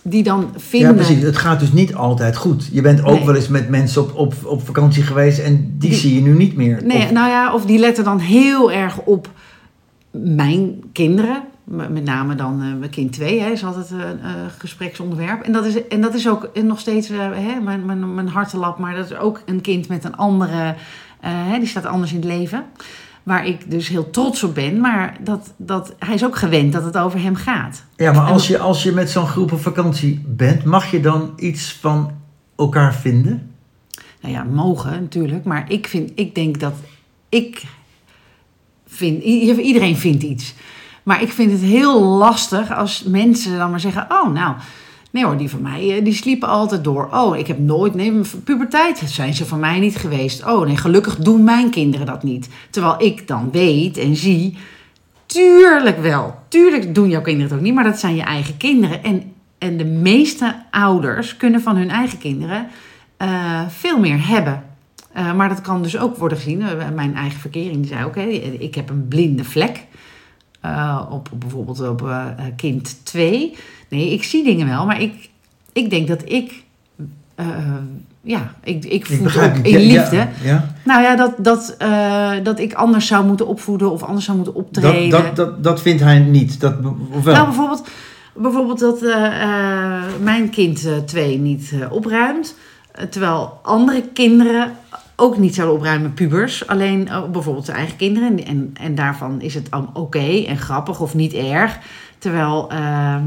die 0.02 0.24
dan 0.24 0.50
vinden. 0.58 0.90
Ja, 0.90 0.96
precies. 0.96 1.24
Het 1.24 1.38
gaat 1.38 1.60
dus 1.60 1.72
niet 1.72 1.96
altijd 1.96 2.36
goed. 2.38 2.70
Je 2.72 2.82
bent 2.82 3.04
ook 3.04 3.16
Nee. 3.16 3.26
wel 3.26 3.36
eens 3.36 3.48
met 3.48 3.70
mensen 3.70 4.02
op, 4.02 4.16
op, 4.16 4.34
op 4.46 4.66
vakantie 4.66 5.04
geweest 5.04 5.40
en 5.40 5.76
die, 5.78 5.90
Die- 5.90 6.00
zie 6.00 6.16
je 6.16 6.22
nu 6.22 6.34
niet 6.38 6.56
meer. 6.56 6.82
Nee, 6.86 7.04
Of- 7.04 7.12
nou 7.12 7.30
ja, 7.30 7.54
of 7.54 7.66
die 7.66 7.80
letten 7.80 8.04
dan 8.04 8.20
heel 8.20 8.72
erg 8.72 8.98
op 9.00 9.30
mijn 10.12 10.84
kinderen. 10.92 11.42
Met 11.64 12.04
name 12.04 12.36
dan 12.36 12.62
eh, 12.62 12.68
mijn 12.80 12.92
kind 12.92 13.14
2, 13.14 13.40
hè, 13.42 13.50
is 13.50 13.64
altijd 13.66 13.92
een 13.92 14.20
gespreksonderwerp. 14.58 15.42
En 15.42 15.52
dat 15.52 15.66
is, 15.66 15.88
en 15.88 16.02
dat 16.02 16.14
is 16.14 16.28
ook 16.30 16.50
nog 16.64 16.80
steeds 16.80 17.08
hè, 17.08 17.60
mijn, 17.64 17.86
mijn, 17.86 18.14
mijn 18.14 18.28
hartelap, 18.28 18.78
maar 18.78 18.96
dat 18.96 19.06
is 19.12 19.18
ook 19.18 19.42
een 19.46 19.62
kind 19.62 19.88
met 19.88 20.04
een 20.04 20.16
andere, 20.16 20.76
hè, 21.20 21.60
die 21.60 21.68
staat 21.68 21.86
anders 21.86 22.12
in 22.12 22.18
het 22.18 22.26
leven. 22.26 22.64
Waar 23.24 23.48
ik 23.48 23.72
dus 23.72 23.88
heel 23.88 24.10
trots 24.10 24.44
op 24.44 24.56
ben, 24.56 24.80
maar 24.80 25.18
dat, 25.24 25.54
dat, 25.58 25.96
hij 26.00 26.14
is 26.14 26.26
ook 26.26 26.36
gewend 26.36 26.74
dat 26.74 26.84
het 26.84 26.98
over 26.98 27.22
hem 27.22 27.36
gaat. 27.36 27.84
Ja, 27.96 28.12
maar 28.12 28.32
als 28.32 28.48
je, 28.48 28.58
als 28.60 28.84
je 28.84 28.92
met 28.92 29.10
zo'n 29.10 29.28
groep 29.28 29.52
op 29.52 29.62
vakantie 29.62 30.24
bent, 30.28 30.64
mag 30.64 30.92
je 30.92 31.00
dan 31.00 31.34
iets 31.36 31.74
van 31.74 32.12
elkaar 32.56 32.94
vinden? 32.96 33.52
Nou 34.22 34.34
ja, 34.34 34.44
mogen 34.44 34.92
natuurlijk, 34.92 35.44
maar 35.44 35.72
ik, 35.72 35.88
vind, 35.88 36.12
ik 36.16 36.36
denk 36.36 36.60
dat 36.60 36.74
ik 37.30 37.64
vind, 38.88 39.24
iedereen 39.24 39.98
vindt 39.98 40.24
iets. 40.24 40.54
Maar 41.04 41.22
ik 41.22 41.32
vind 41.32 41.52
het 41.52 41.62
heel 41.62 42.04
lastig 42.04 42.72
als 42.72 43.04
mensen 43.04 43.58
dan 43.58 43.70
maar 43.70 43.80
zeggen, 43.80 44.08
oh 44.10 44.34
nou, 44.34 44.56
nee 45.14 45.26
hoor, 45.26 45.38
die 45.38 45.50
van 45.50 45.62
mij, 45.62 45.98
eh, 45.98 46.04
die 46.04 46.14
sliepen 46.14 46.48
altijd 46.48 46.84
door. 46.84 47.10
Oh, 47.12 47.38
ik 47.38 47.48
heb 47.48 47.60
nooit, 47.60 47.94
nee, 47.94 48.22
puberteit 48.44 49.02
zijn 49.06 49.34
ze 49.34 49.46
van 49.46 49.60
mij 49.60 49.80
niet 49.80 49.96
geweest. 49.96 50.46
Oh 50.46 50.66
nee, 50.66 50.78
gelukkig 50.78 51.16
doen 51.16 51.44
mijn 51.44 51.70
kinderen 51.70 52.06
dat 52.06 52.24
niet. 52.24 52.50
Terwijl 52.70 53.02
ik 53.02 53.28
dan 53.28 53.52
weet 53.52 53.98
en 53.98 54.16
zie, 54.16 54.58
tuurlijk 55.26 55.98
wel, 55.98 56.36
tuurlijk 56.48 56.96
doen 56.96 57.10
jouw 57.10 57.22
kinderen 57.22 57.50
het 57.50 57.58
ook 57.60 57.66
niet, 57.66 57.74
maar 57.74 57.84
dat 57.84 58.00
zijn 58.00 58.16
je 58.16 58.22
eigen 58.22 58.58
kinderen. 58.58 59.04
En, 59.04 59.34
en 59.58 59.78
de 59.78 59.86
meeste 59.86 60.56
ouders 60.72 61.38
kunnen 61.38 61.62
van 61.62 61.76
hun 61.76 61.90
eigen 61.90 62.18
kinderen 62.18 62.68
eh, 63.18 63.62
veel 63.68 64.00
meer 64.00 64.28
hebben. 64.28 64.64
Eh, 65.12 65.34
maar 65.34 65.50
dat 65.50 65.62
kan 65.62 65.82
dus 65.82 65.98
ook 65.98 66.18
worden 66.18 66.38
gezien. 66.38 66.64
mijn 66.94 67.16
eigen 67.16 67.40
verkering 67.40 67.86
zei 67.88 68.10
hè, 68.14 68.22
ik 68.60 68.76
heb 68.76 68.90
een 68.90 69.08
blinde 69.08 69.44
vlek. 69.44 69.86
Eh, 70.64 71.02
op, 71.10 71.30
op 71.32 71.40
bijvoorbeeld 71.40 71.88
op 71.90 72.08
eh, 72.08 72.28
kind 72.56 72.98
2. 73.04 73.56
Nee, 73.90 74.12
ik 74.12 74.24
zie 74.24 74.44
dingen 74.44 74.68
wel, 74.68 74.86
maar 74.86 75.02
ik, 75.02 75.30
ik 75.74 75.90
denk 75.90 76.08
dat 76.08 76.22
ik... 76.26 76.64
eh, 77.36 77.48
ja, 78.22 78.54
ik, 78.64 78.86
ik 78.86 79.06
voed 79.06 79.26
op 79.26 79.34
het. 79.34 79.66
in 79.66 79.80
ja, 79.80 80.00
liefde. 80.00 80.28
Ja, 80.44 80.74
Nou 80.84 81.02
ja, 81.02 81.16
dat, 81.16 81.34
dat, 81.38 81.78
dat 82.44 82.60
ik 82.60 82.74
anders 82.74 83.08
zou 83.08 83.26
moeten 83.26 83.48
opvoeden 83.48 83.92
of 83.92 84.04
anders 84.04 84.26
zou 84.26 84.38
moeten 84.38 84.56
optreden. 84.56 85.10
Dat, 85.10 85.24
dat, 85.24 85.36
dat, 85.36 85.64
dat 85.64 85.82
vindt 85.82 86.02
hij 86.02 86.20
niet. 86.20 86.60
Dat, 86.60 86.76
of 87.12 87.24
wel? 87.24 87.34
Nou, 87.34 87.46
bijvoorbeeld, 87.46 87.88
bijvoorbeeld 88.36 88.80
dat 88.80 89.02
mijn 90.22 90.50
kind 90.50 90.86
eh, 90.86 90.98
twee 90.98 91.38
niet 91.40 91.74
opruimt. 91.90 92.56
terwijl 93.10 93.60
andere 93.62 94.02
kinderen 94.14 94.72
ook 95.16 95.38
niet 95.38 95.56
zouden 95.56 95.78
opruimen, 95.78 96.14
pubers. 96.14 96.68
Alleen 96.68 97.08
eh, 97.08 97.30
bijvoorbeeld 97.30 97.66
zijn 97.66 97.78
eigen 97.78 97.98
kinderen. 97.98 98.46
En, 98.46 98.72
en, 98.74 98.96
daarvan 98.96 99.42
is 99.42 99.54
het 99.54 99.70
oké 99.94 100.44
en 100.48 100.58
grappig 100.58 101.00
of 101.00 101.14
niet 101.14 101.34
erg. 101.34 101.78
Terwijl, 102.18 102.70
ehm, 102.70 103.24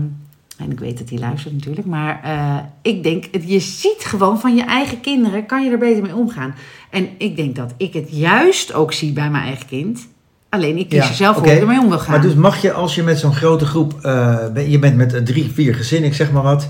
en 0.57 0.71
ik 0.71 0.81
weet 0.81 0.99
dat 0.99 1.09
hij 1.09 1.19
luistert 1.19 1.55
natuurlijk. 1.55 1.87
Maar 1.87 2.21
eh, 2.23 2.57
ik 2.83 3.03
denk, 3.03 3.25
je 3.45 3.61
ziet 3.61 4.05
gewoon 4.05 4.41
van 4.41 4.55
je 4.57 4.65
eigen 4.65 5.01
kinderen, 5.01 5.47
kan 5.47 5.65
je 5.65 5.71
er 5.71 5.79
beter 5.79 6.03
mee 6.03 6.17
omgaan. 6.17 6.55
En 6.91 7.09
ik 7.19 7.37
denk 7.37 7.57
dat 7.57 7.75
ik 7.77 7.93
het 7.93 8.09
juist 8.11 8.73
ook 8.73 8.93
zie 8.93 9.13
bij 9.13 9.31
mijn 9.31 9.45
eigen 9.45 9.67
kind. 9.67 10.09
Alleen 10.49 10.79
ik 10.79 10.89
kies 10.89 11.03
Ja, 11.03 11.09
er 11.09 11.15
zelf 11.15 11.37
voor 11.37 11.45
hoe 11.45 11.55
ik 11.55 11.61
ermee 11.61 11.81
om 11.81 11.89
wil 11.89 11.99
gaan. 11.99 12.11
Maar 12.11 12.23
dus 12.23 12.35
mag 12.35 12.63
je 12.63 12.73
als 12.73 12.95
je 12.95 13.03
met 13.03 13.19
zo'n 13.19 13.35
grote 13.35 13.67
groep, 13.67 13.95
eh, 14.03 14.37
ben- 14.53 14.71
je 14.71 14.79
bent 14.79 14.97
met 14.97 15.27
drie, 15.27 15.51
vier 15.55 15.75
gezinnen, 15.75 16.11
ik 16.11 16.17
zeg 16.17 16.33
maar 16.33 16.43
wat, 16.43 16.69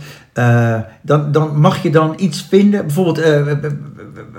dan, 1.03 1.33
dan 1.33 1.61
mag 1.61 1.83
je 1.83 1.91
dan 1.91 2.15
iets 2.17 2.47
vinden. 2.49 2.87
Bijvoorbeeld, 2.87 3.19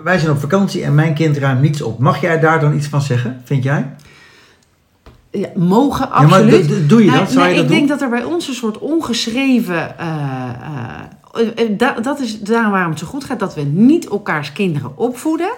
wij 0.04 0.18
zijn 0.20 0.32
op 0.32 0.40
vakantie 0.40 0.84
en 0.84 0.96
mijn 0.96 1.14
kind 1.14 1.38
ruimt 1.38 1.62
niets 1.62 1.82
op. 1.82 2.00
Mag 2.00 2.22
jij 2.22 2.40
daar 2.40 2.60
dan 2.60 2.76
iets 2.76 2.88
van 2.88 3.02
zeggen, 3.02 3.42
vind 3.44 3.64
jij? 3.64 3.90
Ja, 5.32 5.48
mogen, 5.56 6.06
Ja, 6.06 6.12
maar 6.22 6.24
absoluut. 6.24 6.68
do- 6.70 6.76
do- 6.76 6.86
doe 6.88 7.06
je 7.06 7.12
dat? 7.12 7.32
Zou 7.32 7.46
nee, 7.46 7.50
je 7.50 7.56
dat 7.56 7.64
ik 7.64 7.68
doen? 7.70 7.78
denk 7.78 7.90
dat 7.90 8.02
er 8.02 8.10
bij 8.10 8.24
ons 8.24 8.48
een 8.48 8.54
soort 8.54 8.78
ongeschreven. 8.78 10.00
eh, 10.00 10.08
eh, 11.34 11.48
eh, 11.56 11.78
da- 11.78 12.00
dat 12.02 12.20
is 12.20 12.40
daarom 12.42 12.72
waarom 12.72 12.90
het 12.90 13.00
zo 13.00 13.08
goed 13.08 13.24
gaat: 13.24 13.40
dat 13.40 13.56
we 13.56 13.62
niet 13.62 14.08
elkaars 14.10 14.52
kinderen 14.54 14.98
opvoeden, 14.98 15.50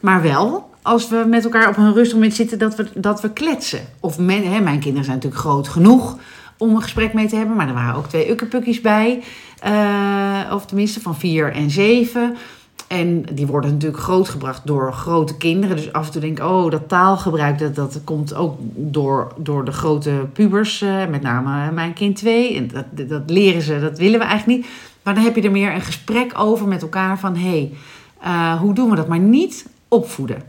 maar 0.00 0.22
wel 0.22 0.70
als 0.82 1.08
we 1.08 1.24
met 1.28 1.44
elkaar 1.44 1.68
op 1.68 1.76
een 1.76 1.92
rustig 1.94 2.14
moment 2.14 2.34
zitten, 2.34 2.58
dat 2.58 2.76
we, 2.76 2.86
dat 2.94 3.20
we 3.20 3.30
kletsen. 3.32 3.80
Of 4.00 4.18
men, 4.18 4.52
hè, 4.52 4.60
mijn 4.60 4.78
kinderen 4.80 5.04
zijn 5.04 5.16
natuurlijk 5.16 5.42
groot 5.42 5.68
genoeg 5.68 6.16
om 6.56 6.74
een 6.74 6.82
gesprek 6.82 7.12
mee 7.12 7.26
te 7.28 7.36
hebben, 7.36 7.56
maar 7.56 7.68
er 7.68 7.74
waren 7.74 7.94
ook 7.94 8.06
twee 8.08 8.30
ukkepukkies 8.30 8.80
bij, 8.80 9.22
of 10.52 10.66
tenminste 10.66 11.00
van 11.00 11.16
vier 11.16 11.52
en 11.52 11.70
zeven. 11.70 12.36
En 12.88 13.24
die 13.32 13.46
worden 13.46 13.70
natuurlijk 13.72 14.02
grootgebracht 14.02 14.66
door 14.66 14.92
grote 14.92 15.36
kinderen. 15.36 15.76
Dus 15.76 15.92
af 15.92 16.06
en 16.06 16.12
toe 16.12 16.20
denk 16.20 16.38
ik, 16.38 16.44
oh, 16.44 16.70
dat 16.70 16.88
taalgebruik, 16.88 17.58
dat, 17.58 17.74
dat 17.74 18.00
komt 18.04 18.34
ook 18.34 18.58
door, 18.74 19.32
door 19.36 19.64
de 19.64 19.72
grote 19.72 20.26
pubers. 20.32 20.80
eh, 20.80 21.06
met 21.06 21.22
name 21.22 21.72
mijn 21.72 21.92
kind 21.92 22.16
2. 22.16 22.56
En 22.56 22.68
dat, 22.68 23.08
dat 23.08 23.30
leren 23.30 23.62
ze, 23.62 23.80
dat 23.80 23.98
willen 23.98 24.18
we 24.18 24.24
eigenlijk 24.24 24.58
niet. 24.58 24.70
Maar 25.02 25.14
dan 25.14 25.24
heb 25.24 25.36
je 25.36 25.42
er 25.42 25.50
meer 25.50 25.74
een 25.74 25.80
gesprek 25.80 26.32
over 26.36 26.68
met 26.68 26.82
elkaar 26.82 27.18
van... 27.18 27.36
hé, 27.36 27.48
hey, 27.48 27.72
eh, 28.20 28.60
hoe 28.60 28.74
doen 28.74 28.90
we 28.90 28.96
dat? 28.96 29.08
Maar 29.08 29.18
niet 29.18 29.66
opvoeden. 29.88 30.42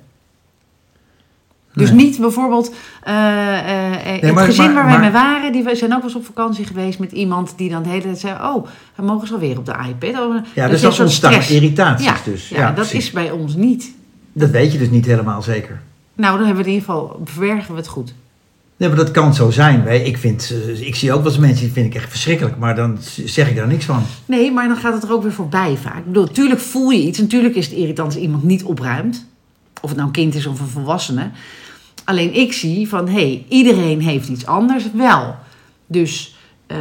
Dus 1.79 1.91
Nee. 1.91 2.05
niet 2.05 2.19
bijvoorbeeld 2.19 2.73
eh, 3.03 4.13
eh, 4.15 4.21
het 4.21 4.33
maar- 4.33 4.45
gezin 4.45 4.65
maar- 4.65 4.73
waar 4.73 4.85
wij 4.87 4.99
mee 4.99 5.11
waren, 5.11 5.51
die 5.51 5.63
zijn 5.75 5.93
ook 5.93 5.97
wel 6.01 6.09
eens 6.09 6.15
op 6.15 6.25
vakantie 6.25 6.65
geweest 6.65 6.99
met 6.99 7.11
iemand 7.11 7.53
die 7.57 7.69
dan 7.69 7.83
de 7.83 7.89
hele 7.89 8.01
tijd 8.01 8.19
zei: 8.19 8.33
Oh, 8.33 8.67
we 8.95 9.03
mogen 9.03 9.27
ze 9.27 9.33
alweer 9.33 9.57
op 9.57 9.65
de 9.65 9.75
iPad. 9.89 10.21
Oh, 10.21 10.35
Ja, 10.53 10.61
dat 10.61 10.71
dus 10.71 10.81
soort 10.81 10.99
ontstaan 10.99 11.31
stress. 11.31 11.49
irritaties 11.51 12.05
Ja, 12.05 12.15
dus. 12.25 12.49
ja, 12.49 12.65
dat 12.65 12.73
precies. 12.75 12.93
is 13.05 13.11
bij 13.11 13.31
ons 13.31 13.55
niet. 13.55 13.91
Dat 14.33 14.49
weet 14.49 14.71
je 14.71 14.77
dus 14.77 14.89
niet 14.89 15.05
helemaal 15.05 15.41
zeker. 15.41 15.81
Nou, 16.13 16.37
dan 16.37 16.45
hebben 16.45 16.63
we 16.63 16.69
in 16.69 16.75
ieder 16.75 16.89
geval, 16.89 17.21
verbergen 17.25 17.71
we 17.73 17.79
het 17.79 17.87
goed. 17.89 18.13
Nee, 18.77 18.89
maar 18.89 18.97
dat 18.97 19.11
kan 19.11 19.33
zo 19.33 19.49
zijn. 19.51 19.87
Ik, 20.05 20.17
vind, 20.17 20.53
eh, 20.67 20.81
ik 20.87 20.95
zie 20.95 21.13
ook 21.13 21.23
wel 21.23 21.31
eens 21.31 21.39
mensen 21.41 21.63
die 21.65 21.73
vind 21.73 21.85
ik 21.85 21.95
echt 21.95 22.09
verschrikkelijk, 22.09 22.57
maar 22.57 22.75
dan 22.75 22.97
zeg 23.25 23.49
ik 23.49 23.55
daar 23.55 23.67
niks 23.67 23.85
van. 23.85 24.01
Nee, 24.25 24.51
maar 24.51 24.67
dan 24.67 24.77
gaat 24.77 24.93
het 24.93 25.03
er 25.03 25.11
ook 25.11 25.23
weer 25.23 25.31
voorbij 25.33 25.77
vaak. 25.81 25.97
Ik 25.97 26.05
bedoel, 26.05 26.25
natuurlijk 26.25 26.59
voel 26.59 26.89
je 26.89 27.01
iets. 27.01 27.19
Natuurlijk 27.19 27.55
is 27.55 27.65
het 27.65 27.75
irritant 27.75 28.13
als 28.13 28.23
iemand 28.23 28.43
niet 28.43 28.63
opruimt. 28.63 29.25
Of 29.81 29.89
het 29.89 29.97
nou 29.97 30.07
een 30.09 30.15
kind 30.15 30.35
is 30.35 30.45
of 30.45 30.59
een 30.59 30.67
volwassene. 30.67 31.29
Alleen 32.09 32.33
ik 32.33 32.53
zie 32.53 32.89
van, 32.89 33.07
hé, 33.07 33.13
hey, 33.13 33.45
iedereen 33.47 34.01
heeft 34.01 34.27
iets 34.27 34.45
anders 34.45 34.85
wel. 34.93 35.35
Dus 35.87 36.35
eh, 36.67 36.77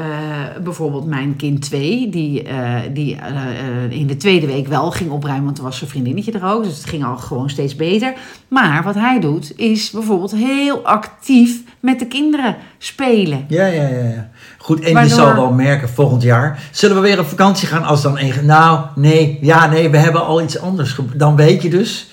bijvoorbeeld 0.63 1.07
mijn 1.07 1.37
kind 1.37 1.63
2, 1.63 2.09
die, 2.09 2.43
eh, 2.43 2.75
die 2.93 3.17
eh, 3.17 3.91
in 3.91 4.07
de 4.07 4.17
tweede 4.17 4.47
week 4.47 4.67
wel 4.67 4.91
ging 4.91 5.11
opruimen, 5.11 5.45
want 5.45 5.57
toen 5.57 5.65
was 5.65 5.79
zijn 5.79 5.91
vriendinnetje 5.91 6.33
er 6.33 6.45
ook. 6.45 6.65
Dus 6.65 6.77
het 6.77 6.87
ging 6.87 7.05
al 7.05 7.17
gewoon 7.17 7.51
steeds 7.51 7.77
beter. 7.77 8.13
Maar 8.49 8.83
wat 8.83 8.95
hij 8.95 9.21
doet, 9.21 9.53
is 9.59 9.91
bijvoorbeeld 9.91 10.35
heel 10.35 10.85
actief 10.85 11.63
met 11.81 11.99
de 11.99 12.07
kinderen 12.07 12.57
spelen. 12.79 13.45
Ja, 13.49 13.67
ja, 13.67 13.89
ja. 13.89 14.09
ja. 14.09 14.31
Goed, 14.59 14.81
en 14.81 15.03
je 15.03 15.09
zal 15.09 15.35
wel 15.35 15.53
merken 15.53 15.89
volgend 15.89 16.23
jaar. 16.23 16.63
Zullen 16.71 16.97
we 16.97 17.03
weer 17.03 17.19
op 17.19 17.27
vakantie 17.27 17.69
gaan 17.69 17.85
als 17.85 18.03
dan 18.03 18.19
een. 18.19 18.33
Nou, 18.47 18.87
nee, 18.95 19.39
ja, 19.41 19.67
nee, 19.67 19.89
we 19.89 19.97
hebben 19.97 20.27
al 20.27 20.43
iets 20.43 20.61
anders. 20.61 20.99
Dan 21.15 21.37
weet 21.37 21.63
je 21.63 21.71
dus 21.71 22.09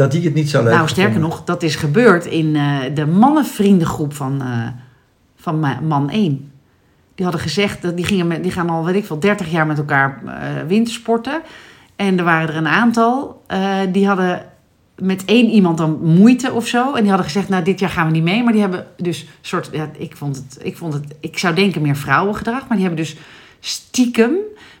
dat 0.00 0.12
die 0.12 0.24
het 0.24 0.34
niet 0.34 0.50
zo 0.50 0.62
leuk 0.62 0.72
Nou, 0.74 0.88
sterker 0.88 1.12
gevonden. 1.12 1.30
nog, 1.38 1.44
dat 1.44 1.62
is 1.62 1.74
gebeurd 1.76 2.24
in 2.26 2.56
eh, 2.56 2.76
de 2.94 3.06
mannenvriendengroep 3.06 4.14
van, 4.14 4.42
eh, 4.42 4.66
van 5.36 5.60
ma- 5.60 5.80
man 5.80 6.10
1. 6.10 6.50
Die 7.14 7.24
hadden 7.24 7.40
gezegd, 7.40 7.82
dat 7.82 7.96
die, 7.96 8.04
gingen 8.04 8.42
die 8.42 8.50
gaan 8.50 8.70
al, 8.70 8.84
weet 8.84 8.94
ik 8.94 9.06
veel, 9.06 9.18
30 9.20 9.50
jaar 9.50 9.66
met 9.66 9.78
elkaar 9.78 10.20
eh, 10.26 10.32
wintersporten. 10.66 11.40
En 11.96 12.18
er 12.18 12.24
waren 12.24 12.48
er 12.48 12.56
een 12.56 12.68
aantal, 12.68 13.42
die 13.92 14.06
hadden 14.06 14.46
met 14.98 15.24
één 15.24 15.46
iemand 15.50 15.78
dan 15.78 15.98
moeite 16.02 16.52
of 16.52 16.66
zo. 16.66 16.92
En 16.94 17.00
die 17.00 17.08
hadden 17.08 17.26
gezegd, 17.26 17.48
nou, 17.48 17.64
dit 17.64 17.80
jaar 17.80 17.90
gaan 17.90 18.06
we 18.06 18.12
niet 18.12 18.22
mee. 18.22 18.42
Maar 18.42 18.52
die 18.52 18.60
hebben 18.62 18.86
dus 18.96 19.26
soort, 19.40 19.68
ja, 19.72 19.90
ik 19.98 20.16
vond 20.16 20.36
het, 20.36 20.58
ik 20.62 20.76
vond 20.76 20.92
het, 20.92 21.04
ik 21.20 21.38
zou 21.38 21.54
denken 21.54 21.82
meer 21.82 21.96
vrouwengedrag. 21.96 22.60
Maar 22.68 22.76
die 22.76 22.86
hebben 22.86 23.04
dus 23.04 23.16
stiekem 23.60 24.32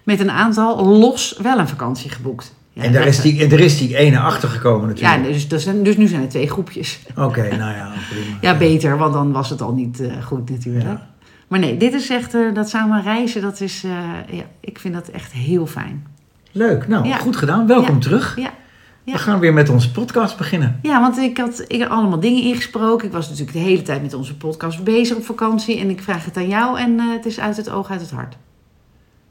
met 0.02 0.20
een 0.20 0.30
aantal 0.30 0.86
los 0.86 1.38
wel 1.42 1.58
een 1.58 1.68
vakantie 1.68 2.10
geboekt. 2.10 2.54
Ja, 2.72 2.82
En 2.82 2.92
daar 2.92 3.06
is, 3.06 3.20
die, 3.20 3.46
er 3.46 3.60
is 3.60 3.78
die 3.78 3.96
ene 3.96 4.18
achter 4.18 4.48
gekomen 4.48 4.96
ja, 4.96 5.16
natuurlijk. 5.16 5.32
dus, 5.32 5.48
dus, 5.48 5.82
dus 5.82 5.96
nu 5.96 6.06
zijn 6.06 6.22
er 6.22 6.28
twee 6.28 6.48
groepjes. 6.50 7.00
Oké, 7.16 7.56
nou 7.56 7.74
ja, 7.76 7.92
prima. 8.10 8.36
Ja, 8.40 8.56
beter, 8.56 8.98
want 8.98 9.12
dan 9.12 9.32
was 9.32 9.50
het 9.50 9.60
al 9.60 9.72
niet 9.72 10.00
eh, 10.00 10.22
goed 10.22 10.50
natuurlijk. 10.50 10.84
Ja. 10.84 11.08
Maar 11.48 11.58
nee, 11.58 11.76
dit 11.76 11.92
is 11.92 12.10
echt, 12.10 12.34
eh, 12.34 12.54
dat 12.54 12.68
samen 12.68 13.02
reizen, 13.02 13.42
dat 13.42 13.60
is, 13.60 13.84
eh, 13.84 14.36
ja, 14.36 14.44
ik 14.60 14.78
vind 14.78 14.94
dat 14.94 15.08
echt 15.08 15.32
heel 15.32 15.66
fijn. 15.66 16.06
Leuk, 16.52 16.88
nou, 16.88 17.06
Ja. 17.06 17.16
goed 17.16 17.36
gedaan. 17.36 17.66
Welkom 17.66 18.00
terug. 18.00 18.36
Ja. 18.36 18.50
Ja. 19.04 19.12
We 19.12 19.18
gaan 19.18 19.38
weer 19.38 19.52
met 19.52 19.68
onze 19.68 19.90
podcast 19.90 20.36
beginnen. 20.36 20.78
Ja, 20.82 21.00
want 21.00 21.18
ik 21.18 21.38
had, 21.38 21.64
ik 21.66 21.80
had 21.80 21.90
allemaal 21.90 22.20
dingen 22.20 22.42
ingesproken. 22.42 23.06
Ik 23.06 23.12
was 23.12 23.28
natuurlijk 23.28 23.56
de 23.56 23.62
hele 23.62 23.82
tijd 23.82 24.02
met 24.02 24.14
onze 24.14 24.36
podcast 24.36 24.84
bezig 24.84 25.16
op 25.16 25.24
vakantie. 25.24 25.78
En 25.78 25.90
ik 25.90 26.02
vraag 26.02 26.24
het 26.24 26.36
aan 26.36 26.48
jou 26.48 26.78
en 26.78 26.98
het 27.00 27.26
is 27.26 27.40
uit 27.40 27.56
het 27.56 27.70
oog, 27.70 27.90
uit 27.90 28.00
het 28.00 28.10
hart. 28.10 28.36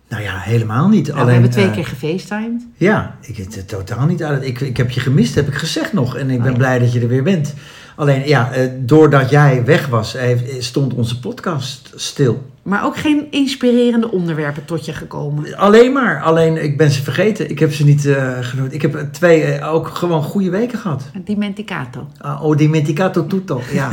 Nou 0.10 0.24
ja, 0.24 0.38
helemaal 0.38 0.88
niet. 0.88 1.08
Nou, 1.08 1.14
Alleen, 1.20 1.26
we 1.28 1.32
hebben 1.34 1.50
twee 1.52 1.66
eh, 1.66 1.74
keer 1.74 1.86
gefacetimed. 1.86 2.66
Ja, 2.78 3.16
ik 3.22 3.38
het 3.38 3.68
totaal 3.68 4.06
niet 4.06 4.24
uit. 4.24 4.44
Ik, 4.46 4.60
ik 4.62 4.78
heb 4.78 4.90
je 4.90 5.00
gemist, 5.00 5.36
heb 5.36 5.48
ik 5.48 5.54
gezegd 5.54 5.94
nog. 5.94 6.16
En 6.16 6.30
ik 6.30 6.38
Oh, 6.38 6.44
ben 6.44 6.52
ja. 6.52 6.58
blij 6.58 6.80
dat 6.80 6.94
je 6.94 7.00
er 7.00 7.08
weer 7.08 7.24
bent. 7.24 7.54
Alleen, 7.96 8.28
ja, 8.28 8.52
eh, 8.52 8.70
doordat 8.80 9.30
jij 9.30 9.66
weg 9.66 9.88
was, 9.88 10.14
heeft- 10.14 10.64
stond 10.64 10.94
onze 10.94 11.20
podcast 11.20 11.92
stil. 11.96 12.52
Maar 12.64 12.86
ook 12.86 12.98
geen 12.98 13.28
inspirerende 13.30 14.12
onderwerpen 14.12 14.66
tot 14.66 14.86
je 14.86 14.94
gekomen. 14.94 15.58
Alleen 15.58 15.94
maar. 15.94 16.22
Alleen, 16.22 16.64
ik 16.64 16.78
ben 16.78 16.92
ze 16.92 17.04
vergeten. 17.04 17.50
Ik 17.50 17.60
heb 17.60 17.74
ze 17.74 17.86
niet 17.86 18.06
eh 18.06 18.38
genoemd. 18.42 18.74
Ik 18.74 18.82
heb 18.82 18.96
eh, 18.96 19.04
twee 19.12 19.44
eh, 19.44 19.74
ook 19.74 19.88
gewoon 19.88 20.24
goede 20.24 20.50
weken 20.50 20.80
gehad. 20.80 21.04
Dimenticato. 21.24 22.08
Ah, 22.18 22.44
oh, 22.44 22.58
dimenticato 22.58 23.28
tutto. 23.28 23.62
Ja, 23.72 23.90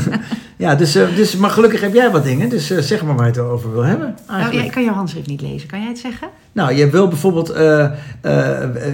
ja 0.56 0.74
dus, 0.74 0.92
dus, 0.92 1.36
maar 1.36 1.50
gelukkig 1.50 1.80
heb 1.80 1.94
jij 1.94 2.10
wat 2.10 2.24
dingen. 2.24 2.48
Dus 2.48 2.66
zeg 2.66 3.02
maar 3.02 3.16
waar 3.16 3.26
je 3.26 3.32
het 3.32 3.40
over 3.40 3.72
wil 3.72 3.82
hebben. 3.82 4.14
Nou, 4.26 4.38
Eigenlijk. 4.38 4.66
ik 4.66 4.72
kan 4.72 4.84
jouw 4.84 4.94
handschrift 4.94 5.26
niet 5.26 5.40
lezen. 5.40 5.68
Kan 5.68 5.78
jij 5.78 5.88
het 5.88 5.98
zeggen? 5.98 6.28
Nou, 6.52 6.74
je 6.74 6.90
wil 6.90 7.08
bijvoorbeeld, 7.08 7.48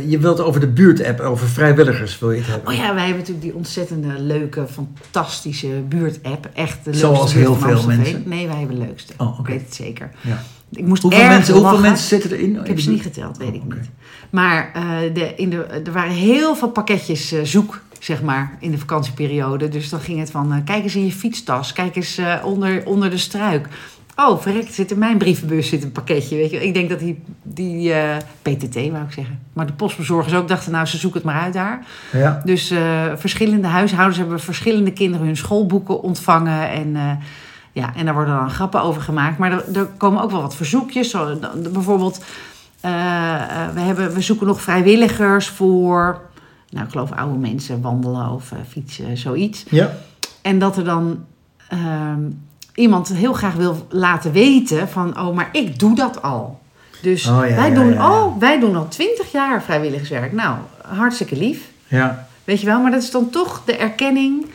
je 0.08 0.18
wilt 0.20 0.40
over 0.40 0.60
de 0.60 0.68
buurtapp, 0.68 1.20
over 1.20 1.48
vrijwilligers 1.48 2.18
wil 2.18 2.30
je 2.30 2.38
het 2.38 2.46
hebben. 2.46 2.68
Oh 2.68 2.74
ja, 2.74 2.94
wij 2.94 3.04
hebben 3.04 3.18
natuurlijk 3.18 3.46
die 3.46 3.54
ontzettende 3.54 4.20
leuke, 4.20 4.66
fantastische 4.66 5.68
buurt-app. 5.88 6.48
Echt 6.54 6.84
de 6.84 6.94
Zoals 6.94 7.18
leukste 7.18 7.38
buurt 7.38 7.48
heel 7.48 7.80
veel 7.80 7.86
mensen. 7.86 8.22
Nee, 8.26 8.46
wij 8.46 8.56
hebben 8.56 8.78
de 8.78 8.84
Oh. 9.16 9.38
Ik 9.38 9.46
weet 9.46 9.60
het 9.60 9.74
zeker. 9.74 10.10
Ja. 10.20 10.42
Ik 10.76 10.86
moest 10.86 11.02
Hoeveel, 11.02 11.26
mensen, 11.26 11.54
hoeveel 11.54 11.80
mensen 11.80 12.08
zitten 12.08 12.30
erin? 12.30 12.60
Ik 12.60 12.66
heb 12.66 12.80
ze 12.80 12.90
niet 12.90 13.02
geteld, 13.02 13.36
weet 13.36 13.54
ik 13.54 13.64
niet. 13.64 13.90
Maar 14.30 14.70
eh, 14.74 15.14
de, 15.14 15.34
in 15.36 15.50
de, 15.50 15.64
er 15.64 15.92
waren 15.92 16.12
heel 16.12 16.56
veel 16.56 16.70
pakketjes 16.70 17.32
eh, 17.32 17.40
zoek, 17.42 17.80
zeg 17.98 18.22
maar, 18.22 18.56
in 18.60 18.70
de 18.70 18.78
vakantieperiode. 18.78 19.68
Dus 19.68 19.88
dan 19.88 20.00
ging 20.00 20.18
het 20.18 20.30
van, 20.30 20.52
eh, 20.52 20.58
kijk 20.64 20.82
eens 20.82 20.94
in 20.94 21.04
je 21.04 21.12
fietstas, 21.12 21.72
kijk 21.72 21.96
eens 21.96 22.20
onder, 22.44 22.86
onder 22.86 23.10
de 23.10 23.18
struik. 23.18 23.68
Oh, 24.16 24.40
verrekt, 24.40 24.74
zit 24.74 24.90
in 24.90 24.98
mijn 24.98 25.18
brievenbus 25.18 25.68
zit 25.68 25.82
een 25.82 25.92
pakketje, 25.92 26.36
weet 26.36 26.50
je. 26.50 26.64
Ik 26.64 26.74
denk 26.74 26.88
dat 26.88 26.98
die, 26.98 27.22
die 27.42 27.92
PTT, 28.42 28.74
wou 28.74 29.04
ik 29.04 29.12
zeggen. 29.12 29.40
Maar 29.52 29.66
de 29.66 29.72
postbezorgers 29.72 30.34
ook 30.34 30.48
dachten, 30.48 30.72
nou, 30.72 30.86
ze 30.86 30.98
zoeken 30.98 31.20
het 31.20 31.30
maar 31.30 31.42
uit 31.42 31.52
daar. 31.52 31.86
Ja. 32.12 32.42
Dus 32.44 32.72
verschillende 33.14 33.68
huishoudens 33.68 34.18
hebben 34.18 34.40
verschillende 34.40 34.92
kinderen 34.92 35.26
hun 35.26 35.36
schoolboeken 35.36 36.02
ontvangen. 36.02 36.70
En, 36.70 36.96
ja, 37.74 37.94
en 37.94 38.04
daar 38.04 38.14
worden 38.14 38.34
dan 38.34 38.50
grappen 38.50 38.82
over 38.82 39.02
gemaakt. 39.02 39.38
Maar 39.38 39.52
er, 39.52 39.76
er 39.76 39.86
komen 39.86 40.22
ook 40.22 40.30
wel 40.30 40.42
wat 40.42 40.56
verzoekjes. 40.56 41.10
Zo, 41.10 41.38
bijvoorbeeld, 41.72 42.24
eh, 42.80 43.34
eh, 43.34 43.74
we, 43.74 43.80
hebben, 43.80 44.14
we 44.14 44.20
zoeken 44.20 44.46
nog 44.46 44.60
vrijwilligers 44.60 45.48
voor... 45.48 46.20
Nou, 46.70 46.84
ik 46.84 46.90
geloof 46.90 47.12
oude 47.12 47.38
mensen 47.38 47.80
wandelen 47.80 48.30
of 48.30 48.52
eh, 48.52 48.58
fietsen, 48.68 49.16
zoiets. 49.16 49.64
ja. 49.70 49.92
En 50.42 50.58
dat 50.58 50.76
er 50.76 50.84
dan 50.84 51.24
ehm, 51.68 52.20
iemand 52.74 53.08
heel 53.08 53.32
graag 53.32 53.54
wil 53.54 53.86
laten 53.88 54.32
weten 54.32 54.88
van... 54.88 55.18
Oh, 55.20 55.34
maar 55.34 55.48
ik 55.52 55.78
doe 55.78 55.94
dat 55.94 56.22
al. 56.22 56.60
Dus 57.02 57.26
Oh, 57.26 57.48
ja, 57.48 57.54
wij, 57.54 57.68
ja, 57.68 57.74
doen, 57.74 57.92
ja. 57.92 58.10
Oh, 58.10 58.38
wij 58.38 58.60
doen 58.60 58.76
al 58.76 58.88
twintig 58.88 59.32
jaar 59.32 59.62
vrijwilligerswerk. 59.62 60.32
Nou, 60.32 60.56
hartstikke 60.82 61.36
lief. 61.36 61.70
Ja. 61.86 62.26
Weet 62.44 62.60
je 62.60 62.66
wel, 62.66 62.80
maar 62.80 62.90
dat 62.90 63.02
is 63.02 63.10
dan 63.10 63.30
toch 63.30 63.62
de 63.64 63.76
erkenning. 63.76 64.46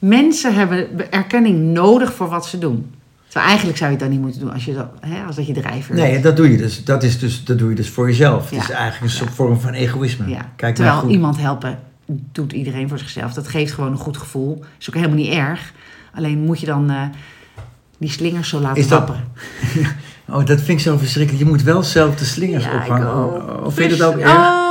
Mensen 0.00 0.54
hebben 0.54 1.10
erkenning 1.12 1.58
nodig 1.72 2.12
voor 2.14 2.28
wat 2.28 2.46
ze 2.46 2.58
doen. 2.58 2.90
Terwijl 3.24 3.46
eigenlijk 3.48 3.78
zou 3.78 3.90
je 3.90 3.96
het 3.96 4.04
dan 4.06 4.14
niet 4.14 4.24
moeten 4.24 4.40
doen 4.40 4.52
als, 4.52 4.64
je 4.64 4.74
dat, 4.74 4.86
hè, 5.00 5.22
als 5.26 5.36
dat 5.36 5.46
je 5.46 5.52
drijver 5.52 5.94
Nee, 5.94 6.20
dat 6.20 6.36
doe 6.36 6.50
je 6.50 6.56
dus. 6.56 6.84
Dat, 6.84 7.02
is 7.02 7.18
dus, 7.18 7.44
dat 7.44 7.58
doe 7.58 7.68
je 7.68 7.74
dus 7.74 7.88
voor 7.88 8.06
jezelf. 8.06 8.50
Ja. 8.50 8.56
Het 8.56 8.68
is 8.68 8.74
eigenlijk 8.74 9.04
een 9.04 9.18
soort 9.18 9.28
Ja. 9.28 9.34
vorm 9.34 9.60
van 9.60 9.72
egoïsme. 9.72 10.28
Ja. 10.28 10.48
Kijk 10.56 10.74
Terwijl 10.74 10.96
goed. 10.98 11.10
iemand 11.10 11.38
helpen 11.38 11.78
doet 12.32 12.52
iedereen 12.52 12.88
voor 12.88 12.98
zichzelf. 12.98 13.32
Dat 13.32 13.48
geeft 13.48 13.72
gewoon 13.72 13.90
een 13.90 13.98
goed 13.98 14.16
gevoel. 14.16 14.64
Is 14.78 14.88
ook 14.88 14.94
helemaal 14.94 15.16
niet 15.16 15.32
erg. 15.32 15.72
Alleen 16.14 16.38
moet 16.38 16.60
je 16.60 16.66
dan 16.66 16.90
eh, 16.90 17.02
die 17.98 18.10
slingers 18.10 18.48
zo 18.48 18.60
laten 18.60 18.82
Is 18.82 18.88
dat- 18.88 18.98
wapperen. 18.98 19.24
Oh, 20.32 20.36
dat 20.46 20.56
vind 20.60 20.68
ik 20.68 20.80
zo 20.80 20.96
verschrikkelijk. 20.96 21.44
Je 21.44 21.50
moet 21.50 21.62
wel 21.62 21.82
zelf 21.82 22.16
de 22.16 22.24
slingers 22.24 22.64
Ja, 22.64 22.70
ik 22.72 22.80
ophangen. 22.80 23.12
ook. 23.12 23.66
Of 23.66 23.74
vind 23.74 23.90
je 23.90 23.96
dat 23.96 24.14
ook 24.14 24.20
erg? 24.20 24.32
Oh, 24.36 24.69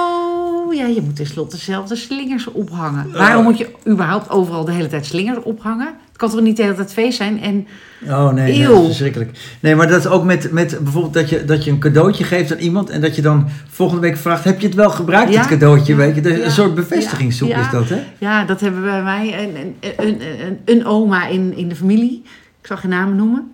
ja, 0.75 0.85
je 0.85 1.01
moet 1.01 1.15
tenslotte 1.15 1.57
zelf 1.57 1.87
de 1.87 1.95
slingers 1.95 2.51
ophangen. 2.51 3.11
Waarom 3.11 3.43
moet 3.43 3.57
je 3.57 3.69
überhaupt 3.87 4.29
overal 4.29 4.65
de 4.65 4.71
hele 4.71 4.87
tijd 4.87 5.05
slingers 5.05 5.43
ophangen? 5.43 5.87
Het 5.87 6.17
kan 6.17 6.29
toch 6.29 6.41
niet 6.41 6.57
de 6.57 6.63
hele 6.63 6.75
tijd 6.75 6.93
feest 6.93 7.17
zijn? 7.17 7.41
En 7.41 7.67
Oh 8.07 8.31
nee, 8.33 8.57
nee, 8.57 8.67
dat 8.67 8.79
is 8.79 8.85
verschrikkelijk. 8.85 9.55
Nee, 9.59 9.75
maar 9.75 9.87
dat 9.87 9.99
is 9.99 10.07
ook 10.07 10.23
met, 10.23 10.51
met 10.51 10.79
bijvoorbeeld 10.83 11.13
dat 11.13 11.29
je, 11.29 11.45
dat 11.45 11.63
je 11.63 11.71
een 11.71 11.79
cadeautje 11.79 12.23
geeft 12.23 12.51
aan 12.51 12.57
iemand 12.57 12.89
en 12.89 13.01
dat 13.01 13.15
je 13.15 13.21
dan 13.21 13.47
volgende 13.69 14.01
week 14.01 14.17
vraagt: 14.17 14.43
heb 14.43 14.59
je 14.59 14.67
het 14.67 14.75
wel 14.75 14.89
gebruikt, 14.89 15.33
Ja. 15.33 15.39
het 15.39 15.47
cadeautje? 15.49 15.93
Ja. 15.93 15.97
Weet 15.99 16.15
je? 16.15 16.21
Ja. 16.37 16.45
Een 16.45 16.51
soort 16.51 16.75
bevestigingszoek 16.75 17.49
is 17.49 17.69
dat, 17.71 17.89
hè? 17.89 18.03
Ja, 18.17 18.43
dat 18.45 18.59
hebben 18.59 18.81
bij 18.81 19.03
mij. 19.03 19.43
Een, 19.43 19.55
een, 19.57 19.75
een, 20.07 20.21
een, 20.45 20.59
een 20.65 20.85
oma 20.85 21.27
in, 21.27 21.57
in 21.57 21.69
de 21.69 21.75
familie. 21.75 22.21
Ik 22.61 22.67
zal 22.67 22.77
geen 22.77 22.89
namen 22.89 23.15
noemen. 23.15 23.51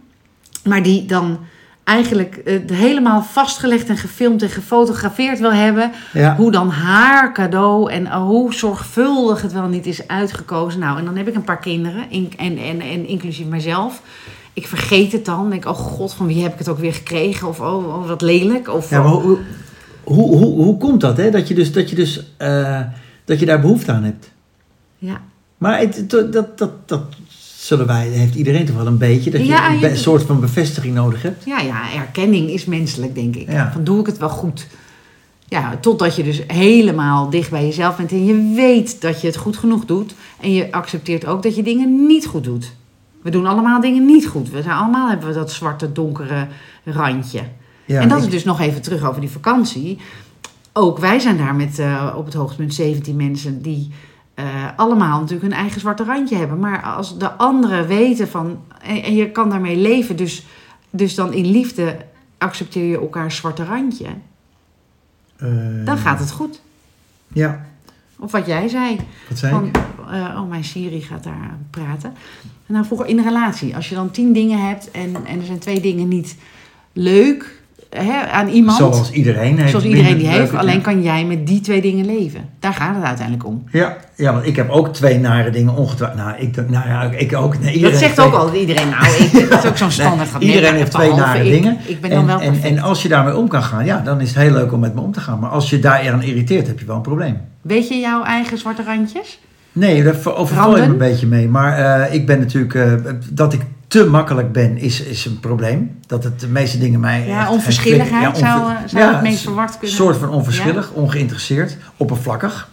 Maar 0.63 0.83
die 0.83 1.05
dan 1.05 1.39
eigenlijk 1.85 2.35
eh, 2.35 2.53
het 2.53 2.69
helemaal 2.69 3.23
vastgelegd 3.23 3.89
en 3.89 3.97
gefilmd 3.97 4.41
en 4.41 4.49
gefotografeerd 4.49 5.39
wil 5.39 5.53
hebben. 5.53 5.91
Ja. 6.13 6.35
Hoe 6.35 6.51
dan 6.51 6.69
haar 6.69 7.33
cadeau 7.33 7.91
en 7.91 8.05
eh, 8.07 8.15
hoe 8.21 8.53
zorgvuldig 8.53 9.41
het 9.41 9.53
wel 9.53 9.67
niet 9.67 9.85
is 9.85 10.07
uitgekozen. 10.07 10.79
Nou, 10.79 10.97
en 10.99 11.05
dan 11.05 11.15
heb 11.15 11.27
ik 11.27 11.35
een 11.35 11.43
paar 11.43 11.59
kinderen, 11.59 12.05
in- 12.09 12.33
en, 12.37 12.57
en, 12.57 12.81
en 12.81 13.07
inclusief 13.07 13.47
mijzelf. 13.47 14.01
Ik 14.53 14.67
vergeet 14.67 15.11
het 15.11 15.25
dan. 15.25 15.49
Denk, 15.49 15.65
oh 15.65 15.73
god, 15.77 16.13
van 16.13 16.27
wie 16.27 16.43
heb 16.43 16.53
ik 16.53 16.59
het 16.59 16.69
ook 16.69 16.79
weer 16.79 16.93
gekregen? 16.93 17.47
Of 17.47 17.59
oh, 17.59 17.87
oh 17.87 18.07
wat 18.07 18.21
lelijk. 18.21 18.69
Of, 18.73 18.89
Ja, 18.89 19.01
maar 19.01 19.11
hoe, 19.11 19.37
hoe, 20.03 20.37
hoe, 20.37 20.63
hoe 20.63 20.77
komt 20.77 21.01
dat, 21.01 21.17
hè? 21.17 21.29
Dat 21.31 21.47
je 21.47 21.53
dus, 21.53 21.71
dat 21.71 21.89
je, 21.89 21.95
dus 21.95 22.25
eh, 22.37 22.79
dat 23.25 23.39
je 23.39 23.45
daar 23.45 23.61
behoefte 23.61 23.91
aan 23.91 24.03
hebt. 24.03 24.31
ja. 24.97 25.21
Maar 25.57 25.79
het, 25.79 26.09
dat, 26.09 26.57
dat, 26.57 26.57
dat 26.87 27.01
zullen 27.65 27.87
wij, 27.87 28.07
heeft 28.07 28.35
iedereen 28.35 28.65
toch 28.65 28.75
wel 28.75 28.87
een 28.87 28.97
beetje, 28.97 29.31
dat 29.31 29.45
je 29.47 29.55
een 29.69 29.79
je- 29.79 29.95
soort 29.95 30.23
van 30.23 30.39
bevestiging 30.39 30.93
nodig 30.93 31.21
hebt. 31.21 31.45
Ja, 31.45 31.59
ja, 31.59 31.81
erkenning 31.95 32.49
is 32.49 32.65
menselijk, 32.65 33.15
denk 33.15 33.35
ik. 33.35 33.51
Ja. 33.51 33.71
Van 33.71 33.83
doe 33.83 33.99
ik 33.99 34.05
het 34.05 34.17
wel 34.17 34.29
goed? 34.29 34.67
Ja, 35.47 35.77
totdat 35.81 36.15
je 36.15 36.23
dus 36.23 36.41
helemaal 36.47 37.29
dicht 37.29 37.49
bij 37.49 37.65
jezelf 37.65 37.97
bent 37.97 38.11
en 38.11 38.25
je 38.25 38.53
weet 38.55 39.01
dat 39.01 39.21
je 39.21 39.27
het 39.27 39.35
goed 39.37 39.57
genoeg 39.57 39.85
doet. 39.85 40.13
En 40.39 40.51
je 40.51 40.71
accepteert 40.71 41.25
ook 41.25 41.43
dat 41.43 41.55
je 41.55 41.63
dingen 41.63 42.05
niet 42.07 42.25
goed 42.25 42.43
doet. 42.43 42.73
We 43.21 43.29
doen 43.29 43.45
allemaal 43.45 43.81
dingen 43.81 44.05
niet 44.05 44.27
goed. 44.27 44.49
We 44.51 44.61
zijn 44.61 44.75
allemaal 44.77 45.09
hebben 45.09 45.27
we 45.27 45.33
dat 45.33 45.51
zwarte, 45.51 45.91
donkere 45.91 46.47
randje. 46.83 47.41
Ja, 47.85 48.01
en 48.01 48.07
dat 48.09 48.17
ik- 48.17 48.23
is 48.25 48.29
dus 48.31 48.43
nog 48.43 48.59
even 48.59 48.81
terug 48.81 49.03
over 49.03 49.21
die 49.21 49.29
vakantie. 49.29 49.97
Ook 50.73 50.97
wij 50.99 51.19
zijn 51.19 51.37
daar 51.37 51.55
met 51.55 51.79
eh, 51.79 52.13
op 52.17 52.25
het 52.25 52.33
hoogtepunt 52.33 52.73
17 52.73 53.15
mensen 53.15 53.61
die 53.61 53.91
eh, 54.35 54.45
allemaal 54.75 55.19
natuurlijk 55.19 55.41
hun 55.49 55.59
eigen 55.59 55.79
zwarte 55.81 56.03
randje 56.03 56.35
hebben. 56.35 56.59
Maar 56.59 56.83
als 56.83 57.17
de 57.17 57.31
anderen 57.31 57.87
weten 57.87 58.27
van. 58.27 58.63
En, 58.81 59.03
en 59.03 59.15
je 59.15 59.31
kan 59.31 59.49
daarmee 59.49 59.77
leven, 59.77 60.15
dus, 60.15 60.45
dus 60.89 61.15
dan 61.15 61.33
in 61.33 61.45
liefde 61.51 61.97
accepteer 62.37 62.85
je 62.89 62.99
elkaars 62.99 63.35
zwarte 63.35 63.63
randje. 63.65 64.05
eh, 65.37 65.47
Dan 65.85 65.97
gaat 65.97 66.19
het 66.19 66.31
goed. 66.31 66.61
Ja, 67.27 67.65
Of 68.19 68.31
wat 68.31 68.45
jij 68.45 68.67
zei. 68.67 68.97
wat 69.29 69.37
zei 69.37 69.53
Van, 69.53 69.65
ik? 69.65 69.75
eh, 70.11 70.37
oh, 70.41 70.49
mijn 70.49 70.63
Siri 70.63 71.01
gaat 71.01 71.23
daar 71.23 71.57
praten. 71.69 72.13
Nou, 72.65 72.85
vroeger 72.85 73.07
in 73.07 73.17
een 73.17 73.23
relatie, 73.23 73.75
als 73.75 73.89
je 73.89 73.95
dan 73.95 74.11
tien 74.11 74.33
dingen 74.33 74.67
hebt 74.67 74.91
en, 74.91 75.15
en 75.25 75.39
er 75.39 75.45
zijn 75.45 75.59
twee 75.59 75.79
dingen 75.79 76.07
niet 76.07 76.35
leuk 76.93 77.54
hè, 77.97 78.31
aan 78.31 78.47
iemand. 78.47 78.77
Zoals 78.77 79.11
iedereen 79.11 79.57
heeft. 79.57 79.69
Zoals 79.69 79.85
iedereen 79.85 80.17
die 80.17 80.27
heeft. 80.27 80.53
Alleen 80.53 80.81
kan 80.81 81.01
jij 81.01 81.25
met 81.25 81.47
die 81.47 81.61
twee 81.61 81.81
dingen 81.81 82.05
leven. 82.05 82.49
Daar 82.59 82.73
gaat 82.73 82.95
het 82.95 83.03
uiteindelijk 83.03 83.47
om. 83.47 83.63
Ja, 83.71 83.97
ja, 84.15 84.33
want 84.33 84.45
ik 84.45 84.55
heb 84.55 84.69
ook 84.69 84.93
twee 84.93 85.19
nare 85.19 85.49
dingen 85.49 85.75
ongetwijfeld. 85.75 86.19
Nou, 86.19 86.37
ik, 86.37 86.55
nou 86.55 86.87
ja, 86.87 87.01
ik 87.01 87.35
ook. 87.35 87.59
Nee, 87.59 87.79
dat 87.79 87.95
zegt 87.95 88.19
ook 88.19 88.33
altijd 88.33 88.61
iedereen. 88.61 88.89
Nou, 88.89 89.05
ik, 89.05 89.49
dat 89.49 89.63
is 89.63 89.69
ook 89.69 89.77
zo'n 89.77 89.91
standaard. 90.01 90.39
Nee, 90.39 90.47
iedereen 90.49 90.75
heeft 90.75 90.91
twee 90.91 91.13
nare 91.13 91.45
ik. 91.45 91.51
dingen. 91.51 91.77
Ik 91.85 92.01
ben 92.01 92.09
dan 92.09 92.19
en, 92.19 92.25
wel 92.25 92.39
en, 92.39 92.51
perfect. 92.51 92.75
en 92.75 92.79
als 92.83 93.01
je 93.01 93.07
daarmee 93.07 93.37
om 93.37 93.47
kan 93.47 93.63
gaan, 93.63 93.85
ja, 93.85 93.99
dan 93.99 94.21
is 94.21 94.29
het 94.29 94.37
heel 94.37 94.51
leuk 94.51 94.73
om 94.73 94.79
met 94.79 94.95
me 94.95 95.01
om 95.01 95.11
te 95.11 95.19
gaan. 95.19 95.39
Maar 95.39 95.49
als 95.49 95.69
je 95.69 95.79
daar 95.79 96.11
aan 96.11 96.23
irriteert, 96.23 96.67
heb 96.67 96.79
je 96.79 96.85
wel 96.85 96.95
een 96.95 97.01
probleem. 97.01 97.37
Weet 97.61 97.87
je 97.87 97.95
jouw 97.95 98.23
eigen 98.23 98.57
zwarte 98.57 98.83
randjes? 98.83 99.39
Nee, 99.75 100.03
daar 100.03 100.15
ver- 100.15 100.35
overval 100.35 100.65
Randen? 100.65 100.89
een 100.89 100.97
beetje 100.97 101.27
mee. 101.27 101.47
Maar 101.47 101.77
eh, 102.03 102.13
ik 102.13 102.25
ben 102.25 102.39
natuurlijk, 102.39 102.73
eh, 102.73 102.93
dat 103.29 103.53
ik 103.53 103.61
te 103.87 104.05
makkelijk 104.05 104.51
ben, 104.51 104.77
is, 104.77 105.01
is 105.01 105.25
een 105.25 105.39
probleem. 105.39 105.99
Dat 106.07 106.23
het 106.23 106.39
de 106.39 106.47
meeste 106.47 106.77
dingen 106.77 106.99
mij. 106.99 107.27
Ja, 107.27 107.51
onverschilligheid 107.51 108.37
ja, 108.39 108.45
zou, 108.47 108.61
onver- 108.61 108.89
zou 108.89 109.03
ja, 109.03 109.13
het 109.13 109.21
meest 109.21 109.37
een 109.37 109.43
verward 109.43 109.77
kunnen 109.77 109.95
soort 109.95 110.17
van 110.17 110.29
onverschillig, 110.29 110.91
ongeïnteresseerd, 110.91 111.77
oppervlakkig. 111.97 112.69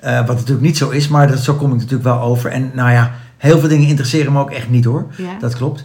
Eh, 0.00 0.18
wat 0.26 0.36
natuurlijk 0.36 0.60
niet 0.66 0.76
zo 0.76 0.90
is, 0.90 1.08
maar 1.08 1.28
dat, 1.28 1.38
zo 1.38 1.54
kom 1.54 1.70
ik 1.72 1.76
natuurlijk 1.76 2.04
wel 2.04 2.20
over. 2.20 2.50
En 2.50 2.70
nou 2.74 2.90
ja, 2.90 3.12
heel 3.36 3.58
veel 3.58 3.68
dingen 3.68 3.88
interesseren 3.88 4.32
me 4.32 4.40
ook 4.40 4.50
echt 4.50 4.68
niet 4.68 4.84
hoor. 4.84 5.06
Dat 5.40 5.56
klopt. 5.56 5.84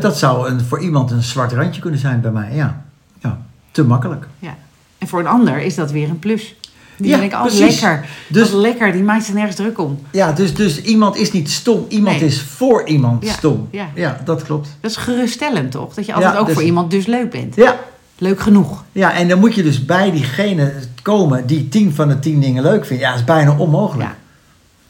Dat 0.00 0.18
zou 0.18 0.48
een, 0.48 0.60
voor 0.60 0.80
iemand 0.80 1.10
een 1.10 1.22
zwart 1.22 1.52
randje 1.52 1.80
kunnen 1.80 2.00
zijn 2.00 2.20
bij 2.20 2.30
mij. 2.30 2.54
Ja, 2.54 2.82
ja 3.22 3.38
te 3.70 3.84
makkelijk. 3.84 4.26
Ja. 4.38 4.56
En 4.98 5.08
voor 5.08 5.20
een 5.20 5.26
ander 5.26 5.58
is 5.60 5.74
dat 5.74 5.90
weer 5.90 6.08
een 6.08 6.18
plus. 6.18 6.54
Die 6.98 7.10
Ja, 7.10 7.18
denk 7.18 7.32
ik, 7.32 7.38
oh 7.38 7.44
precies. 7.44 7.80
lekker. 7.80 8.04
Dus- 8.28 8.50
lekker, 8.52 8.92
die 8.92 9.02
maakt 9.02 9.24
zich 9.24 9.34
nergens 9.34 9.56
druk 9.56 9.78
om. 9.78 9.98
Ja, 10.12 10.32
dus, 10.32 10.54
dus 10.54 10.82
iemand 10.82 11.16
is 11.16 11.32
niet 11.32 11.50
stom. 11.50 11.84
Iemand 11.88 12.16
Nee. 12.20 12.28
is 12.28 12.42
voor 12.42 12.86
iemand 12.86 13.24
Ja, 13.24 13.32
stom. 13.32 13.68
ja. 13.70 13.88
ja, 13.94 14.20
dat 14.24 14.42
klopt. 14.42 14.76
Dat 14.80 14.90
is 14.90 14.96
geruststellend 14.96 15.70
toch? 15.70 15.94
Dat 15.94 16.06
je 16.06 16.12
altijd 16.14 16.36
ook 16.36 16.46
dus- 16.46 16.54
voor 16.54 16.64
iemand 16.64 16.90
dus 16.90 17.06
leuk 17.06 17.30
bent. 17.30 17.56
Ja, 17.56 17.78
Leuk 18.20 18.40
genoeg. 18.40 18.84
Ja, 18.92 19.12
en 19.12 19.28
dan 19.28 19.38
moet 19.38 19.54
je 19.54 19.62
dus 19.62 19.84
bij 19.84 20.10
diegene 20.10 20.72
komen 21.02 21.46
die 21.46 21.68
tien 21.68 21.94
van 21.94 22.08
de 22.08 22.18
tien 22.18 22.40
dingen 22.40 22.62
leuk 22.62 22.86
vindt. 22.86 23.02
Ja, 23.02 23.08
dat 23.10 23.18
is 23.18 23.24
bijna 23.24 23.56
onmogelijk. 23.58 24.10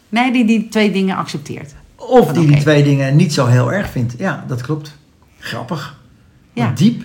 Nee, 0.08 0.32
die 0.32 0.44
die 0.46 0.68
twee 0.68 0.90
dingen 0.92 1.16
accepteert. 1.16 1.74
Of 1.96 2.32
die 2.32 2.46
die 2.46 2.58
twee 2.60 2.82
dingen 2.82 3.16
niet 3.16 3.32
zo 3.34 3.46
heel 3.46 3.72
erg 3.72 3.90
vindt. 3.90 4.14
Ja, 4.18 4.44
dat 4.48 4.62
klopt. 4.62 4.96
Grappig. 5.38 5.96
Ja. 6.52 6.72
Diep. 6.74 7.02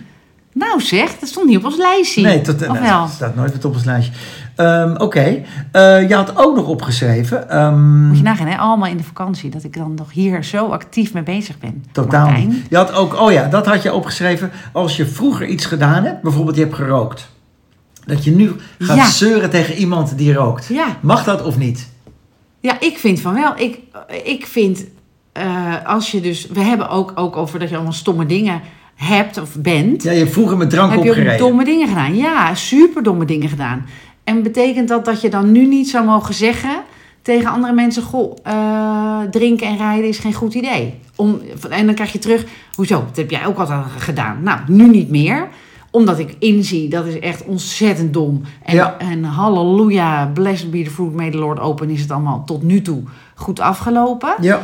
Nou 0.53 0.81
zeg, 0.81 1.19
dat 1.19 1.29
stond 1.29 1.47
niet 1.47 1.57
op 1.57 1.65
ons 1.65 1.77
lijstje. 1.77 2.21
Nee, 2.21 2.41
tot, 2.41 2.59
nou, 2.59 2.79
dat 3.01 3.09
staat 3.09 3.35
nooit 3.35 3.51
wat 3.53 3.65
op 3.65 3.73
ons 3.73 3.83
lijstje. 3.83 4.13
Ehm, 4.55 4.95
Oké, 4.97 5.41
Eh, 5.71 6.07
je 6.09 6.15
had 6.15 6.37
ook 6.37 6.55
nog 6.55 6.67
opgeschreven. 6.67 7.49
ehm, 7.49 8.05
Moet 8.07 8.17
je 8.17 8.23
nagaan, 8.23 8.47
hè? 8.47 8.57
allemaal 8.57 8.89
in 8.89 8.97
de 8.97 9.03
vakantie. 9.03 9.49
Dat 9.49 9.63
ik 9.63 9.73
dan 9.77 9.93
nog 9.93 10.11
hier 10.11 10.43
zo 10.43 10.65
actief 10.67 11.13
mee 11.13 11.23
bezig 11.23 11.59
ben. 11.59 11.83
totaal 11.91 12.25
Martijn. 12.25 12.47
niet. 12.47 12.65
Je 12.69 12.75
had 12.75 12.93
ook, 12.93 13.19
oh 13.19 13.31
ja, 13.31 13.47
dat 13.47 13.65
had 13.65 13.83
je 13.83 13.93
opgeschreven. 13.93 14.51
Als 14.71 14.97
je 14.97 15.05
vroeger 15.05 15.47
iets 15.47 15.65
gedaan 15.65 16.03
hebt, 16.03 16.21
bijvoorbeeld 16.21 16.55
je 16.55 16.61
hebt 16.63 16.75
gerookt. 16.75 17.29
Dat 18.05 18.23
je 18.23 18.31
nu 18.31 18.51
gaat 18.79 18.97
Ja. 18.97 19.05
zeuren 19.09 19.49
tegen 19.49 19.75
iemand 19.75 20.17
die 20.17 20.33
rookt. 20.33 20.67
Ja. 20.67 20.85
Mag 21.01 21.23
dat 21.23 21.43
of 21.43 21.57
niet? 21.57 21.89
Ja, 22.59 22.79
ik 22.79 22.97
vind 22.97 23.19
van 23.21 23.33
wel. 23.33 23.53
Ik, 23.57 23.77
ik 24.23 24.47
vind, 24.47 24.83
eh, 25.31 25.45
als 25.85 26.11
je 26.11 26.21
dus... 26.21 26.47
We 26.47 26.59
hebben 26.61 26.89
ook, 26.89 27.11
ook 27.15 27.37
over 27.37 27.59
dat 27.59 27.69
je 27.69 27.75
allemaal 27.75 27.93
stomme 27.93 28.25
dingen 28.25 28.61
hebt 29.03 29.37
of 29.41 29.55
bent. 29.55 30.03
Ja, 30.03 30.11
je 30.11 30.17
hebt 30.19 30.31
vroeger 30.31 30.57
met 30.57 30.69
drank 30.69 30.91
heb 30.91 31.03
je 31.03 31.09
opgereden. 31.09 31.33
ook 31.33 31.39
domme 31.39 31.63
dingen 31.65 31.87
gedaan. 31.87 32.15
Ja, 32.15 32.55
super 32.55 33.03
domme 33.03 33.25
dingen 33.25 33.49
gedaan. 33.49 33.85
En 34.23 34.43
betekent 34.43 34.87
dat 34.87 35.05
dat 35.05 35.21
je 35.21 35.29
dan 35.29 35.51
nu 35.51 35.65
niet 35.65 35.89
zou 35.89 36.05
mogen 36.05 36.33
zeggen 36.33 36.81
tegen 37.21 37.49
andere 37.49 37.73
mensen... 37.73 38.03
Goh, 38.03 38.37
eh, 38.43 39.19
drinken 39.31 39.67
en 39.67 39.77
rijden 39.77 40.07
is 40.09 40.17
geen 40.17 40.33
goed 40.33 40.53
idee. 40.53 40.93
Om, 41.15 41.41
en 41.69 41.85
dan 41.85 41.95
krijg 41.95 42.11
je 42.11 42.19
terug, 42.19 42.45
hoezo, 42.75 43.03
dat 43.07 43.15
heb 43.15 43.29
jij 43.29 43.45
ook 43.45 43.57
altijd 43.57 43.85
gedaan. 43.97 44.43
Nou, 44.43 44.59
nu 44.67 44.89
niet 44.89 45.09
meer 45.09 45.47
omdat 45.91 46.19
ik 46.19 46.35
inzie, 46.39 46.89
dat 46.89 47.05
is 47.05 47.19
echt 47.19 47.45
ontzettend 47.45 48.13
dom. 48.13 48.41
En, 48.63 48.75
Ja. 48.75 48.95
en 48.97 49.23
halleluja, 49.23 50.25
blessed 50.33 50.71
be 50.71 50.83
the 50.83 50.89
fruit, 50.89 51.13
may 51.13 51.31
the 51.31 51.37
Lord 51.37 51.59
open, 51.59 51.89
is 51.89 52.01
het 52.01 52.11
allemaal 52.11 52.43
tot 52.45 52.63
nu 52.63 52.81
toe 52.81 53.01
goed 53.35 53.59
afgelopen. 53.59 54.33
Ja. 54.41 54.61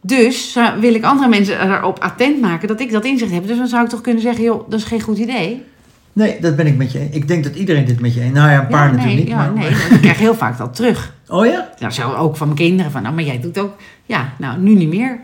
Dus 0.00 0.58
wil 0.80 0.94
ik 0.94 1.04
andere 1.04 1.28
mensen 1.28 1.60
erop 1.60 1.98
attent 1.98 2.40
maken 2.40 2.68
dat 2.68 2.80
ik 2.80 2.90
dat 2.90 3.04
inzicht 3.04 3.32
heb. 3.32 3.46
Dus 3.46 3.56
dan 3.56 3.66
zou 3.66 3.84
ik 3.84 3.90
toch 3.90 4.00
kunnen 4.00 4.22
zeggen, 4.22 4.44
joh, 4.44 4.70
dat 4.70 4.78
is 4.78 4.84
geen 4.84 5.00
goed 5.00 5.18
idee. 5.18 5.64
Nee, 6.12 6.40
dat 6.40 6.56
ben 6.56 6.66
ik 6.66 6.76
met 6.76 6.92
je 6.92 6.98
eens. 6.98 7.14
Ik 7.14 7.28
denk 7.28 7.44
dat 7.44 7.54
iedereen 7.54 7.84
dit 7.84 8.00
met 8.00 8.14
je 8.14 8.20
eens. 8.20 8.32
Nou 8.34 8.50
ja, 8.50 8.60
een 8.60 8.66
paar 8.66 8.86
ja, 8.86 8.96
natuurlijk 8.96 9.26
niet. 9.26 9.36
maar, 9.36 9.52
nee, 9.52 9.68
ik 9.70 10.00
krijg 10.00 10.18
heel 10.18 10.34
vaak 10.34 10.58
dat 10.58 10.74
terug. 10.74 11.14
Oh 11.28 11.46
ja? 11.46 11.68
Nou, 11.78 11.92
zo 11.92 12.12
ook 12.12 12.36
van 12.36 12.46
mijn 12.46 12.58
kinderen, 12.58 12.92
van, 12.92 13.02
nou, 13.02 13.14
maar 13.14 13.24
jij 13.24 13.40
doet 13.40 13.58
ook, 13.58 13.72
ja, 14.04 14.32
nou, 14.38 14.58
nu 14.58 14.74
niet 14.74 14.88
meer. 14.88 15.20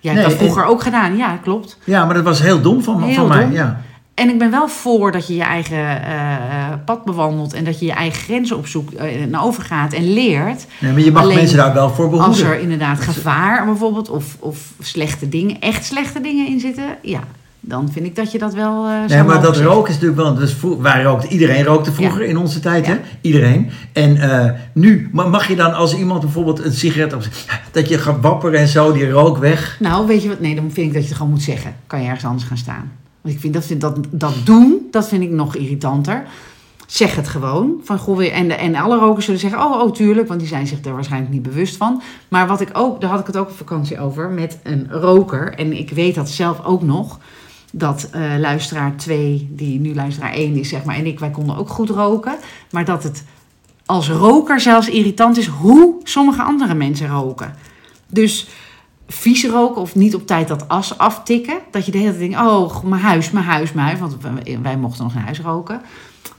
Jij 0.00 0.12
hebt 0.12 0.26
Nee, 0.26 0.36
dat 0.36 0.44
vroeger 0.44 0.64
ook 0.64 0.82
gedaan, 0.82 1.16
ja, 1.16 1.36
klopt. 1.36 1.78
Ja, 1.84 2.04
maar 2.04 2.14
dat 2.14 2.24
was 2.24 2.42
heel 2.42 2.60
dom 2.60 2.82
van, 2.82 3.02
Heel 3.02 3.14
van 3.14 3.28
mij. 3.28 3.48
Ja. 3.50 3.80
En 4.18 4.28
ik 4.28 4.38
ben 4.38 4.50
wel 4.50 4.68
voor 4.68 5.12
dat 5.12 5.26
je 5.26 5.34
je 5.34 5.42
eigen 5.42 6.02
eh, 6.04 6.12
pad 6.84 7.04
bewandelt 7.04 7.52
en 7.52 7.64
dat 7.64 7.78
je 7.80 7.86
je 7.86 7.92
eigen 7.92 8.20
grenzen 8.22 8.56
opzoekt 8.56 8.94
eh, 8.94 9.22
en 9.22 9.38
overgaat 9.38 9.92
en 9.92 10.12
leert. 10.12 10.66
Nee, 10.80 10.92
maar 10.92 11.00
je 11.02 11.12
mag 11.12 11.22
Alleen 11.22 11.36
mensen 11.36 11.56
daar 11.56 11.74
wel 11.74 11.90
voor 11.90 12.08
behoeden. 12.08 12.28
Als 12.28 12.40
er 12.40 12.58
inderdaad 12.60 13.00
gevaar 13.00 13.64
bijvoorbeeld 13.64 14.08
of, 14.10 14.36
of 14.38 14.72
slechte 14.80 15.28
dingen, 15.28 15.60
echt 15.60 15.84
slechte 15.84 16.20
dingen 16.20 16.46
in 16.46 16.60
zitten, 16.60 16.84
ja, 17.02 17.20
dan 17.60 17.88
vind 17.92 18.06
ik 18.06 18.16
dat 18.16 18.32
je 18.32 18.38
dat 18.38 18.54
wel 18.54 18.84
eh 18.86 18.90
zou 18.92 19.08
Nee, 19.08 19.22
maar 19.22 19.40
dat 19.42 19.56
roken 19.56 19.88
is 19.92 20.00
natuurlijk 20.00 20.20
wel... 20.20 20.34
Dus 20.34 20.54
wij 20.80 21.02
rookten, 21.02 21.32
iedereen 21.32 21.64
rookte 21.64 21.92
vroeger 21.92 22.22
in 22.22 22.36
onze 22.36 22.60
tijd, 22.60 22.86
Ja. 22.86 22.92
hè? 22.92 22.98
Iedereen. 23.20 23.70
En 23.92 24.16
eh, 24.30 24.50
nu, 24.72 25.08
ma- 25.12 25.26
mag 25.26 25.48
je 25.48 25.56
dan 25.56 25.74
als 25.74 25.96
iemand 25.96 26.20
bijvoorbeeld 26.20 26.64
een 26.64 26.72
sigaret 26.72 27.12
op... 27.12 27.22
Dat 27.70 27.88
je 27.88 27.98
gaat 27.98 28.20
wapperen 28.20 28.60
en 28.60 28.68
zo, 28.68 28.92
die 28.92 29.10
rook 29.10 29.38
weg. 29.38 29.76
Nou, 29.80 30.06
weet 30.06 30.22
je 30.22 30.28
wat? 30.28 30.40
Nee, 30.40 30.54
dan 30.54 30.70
vind 30.72 30.86
ik 30.86 30.92
dat 30.92 31.02
je 31.02 31.08
het 31.08 31.16
gewoon 31.16 31.32
moet 31.32 31.42
zeggen. 31.42 31.74
Kan 31.86 32.00
je 32.00 32.06
ergens 32.06 32.24
anders 32.24 32.44
gaan 32.44 32.56
staan. 32.56 32.90
Want 33.20 33.34
ik 33.34 33.40
vind 33.40 33.54
dat, 33.54 33.80
dat, 33.80 34.06
dat 34.10 34.34
doen, 34.44 34.86
dat 34.90 35.08
vind 35.08 35.22
ik 35.22 35.30
nog 35.30 35.56
irritanter. 35.56 36.26
Zeg 36.86 37.16
het 37.16 37.28
gewoon. 37.28 37.80
Van, 37.82 37.98
goh, 37.98 38.36
en, 38.36 38.58
en 38.58 38.74
alle 38.74 38.98
rokers 38.98 39.24
zullen 39.24 39.40
zeggen, 39.40 39.60
oh, 39.60 39.80
oh, 39.82 39.92
tuurlijk. 39.92 40.28
Want 40.28 40.40
die 40.40 40.48
zijn 40.48 40.66
zich 40.66 40.84
er 40.84 40.92
waarschijnlijk 40.94 41.32
niet 41.32 41.42
bewust 41.42 41.76
van. 41.76 42.02
Maar 42.28 42.46
wat 42.46 42.60
ik 42.60 42.70
ook, 42.72 43.00
daar 43.00 43.10
had 43.10 43.20
ik 43.20 43.26
het 43.26 43.36
ook 43.36 43.48
op 43.48 43.56
vakantie 43.56 44.00
over, 44.00 44.28
met 44.30 44.58
een 44.62 44.86
roker. 44.90 45.54
En 45.54 45.78
ik 45.78 45.90
weet 45.90 46.14
dat 46.14 46.28
zelf 46.28 46.64
ook 46.64 46.82
nog. 46.82 47.18
Dat 47.72 48.08
eh, 48.12 48.22
luisteraar 48.38 48.96
2, 48.96 49.48
die 49.50 49.80
nu 49.80 49.94
luisteraar 49.94 50.32
1 50.32 50.56
is, 50.56 50.68
zeg 50.68 50.84
maar, 50.84 50.96
en 50.96 51.06
ik, 51.06 51.18
wij 51.18 51.30
konden 51.30 51.56
ook 51.56 51.68
goed 51.68 51.90
roken. 51.90 52.36
Maar 52.70 52.84
dat 52.84 53.02
het 53.02 53.24
als 53.86 54.10
roker 54.10 54.60
zelfs 54.60 54.88
irritant 54.88 55.36
is 55.38 55.46
hoe 55.46 55.94
sommige 56.02 56.42
andere 56.42 56.74
mensen 56.74 57.08
roken. 57.08 57.54
Dus 58.06 58.48
vies 59.08 59.46
roken 59.46 59.80
of 59.80 59.94
niet 59.94 60.14
op 60.14 60.26
tijd 60.26 60.48
dat 60.48 60.68
as 60.68 60.98
aftikken. 60.98 61.58
Dat 61.70 61.86
je 61.86 61.92
de 61.92 61.98
hele 61.98 62.18
tijd 62.18 62.36
oh, 62.36 62.82
mijn 62.82 63.02
huis, 63.02 63.30
mijn 63.30 63.44
huis, 63.44 63.72
mijn 63.72 63.86
huis. 63.86 63.98
Want 63.98 64.16
wij, 64.20 64.58
wij 64.62 64.76
mochten 64.76 65.04
nog 65.04 65.14
in 65.14 65.20
huis 65.20 65.40
roken. 65.40 65.80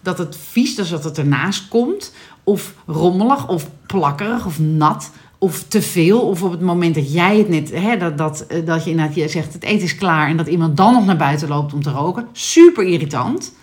Dat 0.01 0.17
het 0.17 0.38
vies, 0.38 0.75
dus 0.75 0.89
dat 0.89 1.03
het 1.03 1.17
ernaast 1.17 1.67
komt. 1.67 2.13
Of 2.43 2.73
rommelig, 2.86 3.47
of 3.47 3.69
plakkerig, 3.86 4.45
of 4.45 4.60
nat. 4.60 5.12
Of 5.38 5.63
te 5.63 5.82
veel. 5.82 6.21
Of 6.21 6.43
op 6.43 6.51
het 6.51 6.62
moment 6.62 6.95
dat 6.95 7.13
jij 7.13 7.38
het 7.38 7.49
net, 7.49 7.71
hè, 7.71 7.97
dat, 7.97 8.17
dat, 8.17 8.45
eh, 8.47 8.65
dat 8.65 8.84
je 8.84 8.89
inderdaad 8.89 9.15
je 9.15 9.27
zegt, 9.27 9.53
het 9.53 9.63
eten 9.63 9.86
is 9.86 9.95
klaar. 9.95 10.29
En 10.29 10.38
dat 10.38 10.47
iemand 10.47 10.77
dan 10.77 10.93
nog 10.93 11.05
naar 11.05 11.17
buiten 11.17 11.47
loopt 11.47 11.73
om 11.73 11.82
te 11.82 11.91
roken. 11.91 12.27
Super 12.32 12.84
irritant. 12.84 13.53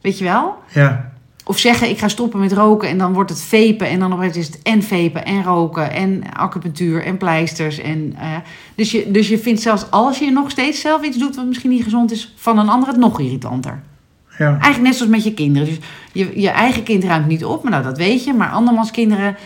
Weet 0.00 0.18
je 0.18 0.24
wel? 0.24 0.54
Ja. 0.72 1.12
Of 1.48 1.58
zeggen, 1.58 1.88
ik 1.88 1.98
ga 1.98 2.08
stoppen 2.08 2.40
met 2.40 2.52
roken 2.52 2.88
en 2.88 2.98
dan 2.98 3.12
wordt 3.12 3.30
het 3.30 3.42
vepen. 3.42 3.88
En 3.88 3.98
dan 3.98 4.12
opeens 4.12 4.36
is 4.36 4.46
het 4.46 4.62
en 4.62 4.82
vepen 4.82 5.24
en 5.24 5.42
roken 5.42 5.92
en 5.92 6.22
acupunctuur 6.32 7.04
en 7.04 7.16
pleisters. 7.16 7.78
En, 7.78 8.14
eh, 8.18 8.36
dus, 8.74 8.90
je, 8.90 9.10
dus 9.10 9.28
je 9.28 9.38
vindt 9.38 9.60
zelfs 9.60 9.90
als 9.90 10.18
je 10.18 10.30
nog 10.30 10.50
steeds 10.50 10.80
zelf 10.80 11.02
iets 11.02 11.18
doet 11.18 11.36
wat 11.36 11.46
misschien 11.46 11.70
niet 11.70 11.82
gezond 11.82 12.10
is, 12.10 12.34
van 12.36 12.58
een 12.58 12.68
ander 12.68 12.88
het 12.88 12.96
nog 12.98 13.20
irritanter. 13.20 13.82
ja. 14.38 14.48
Eigenlijk 14.48 14.82
net 14.82 14.94
zoals 14.94 15.10
met 15.12 15.24
je 15.24 15.34
kinderen. 15.34 15.68
Dus 15.68 15.78
je, 16.12 16.40
je 16.40 16.48
eigen 16.48 16.82
kind 16.82 17.04
ruimt 17.04 17.26
niet 17.26 17.44
op, 17.44 17.62
maar 17.62 17.72
nou, 17.72 17.84
dat 17.84 17.96
weet 17.98 18.24
je. 18.24 18.32
Maar 18.32 18.50
andermans 18.50 18.90
kinderen 18.90 19.36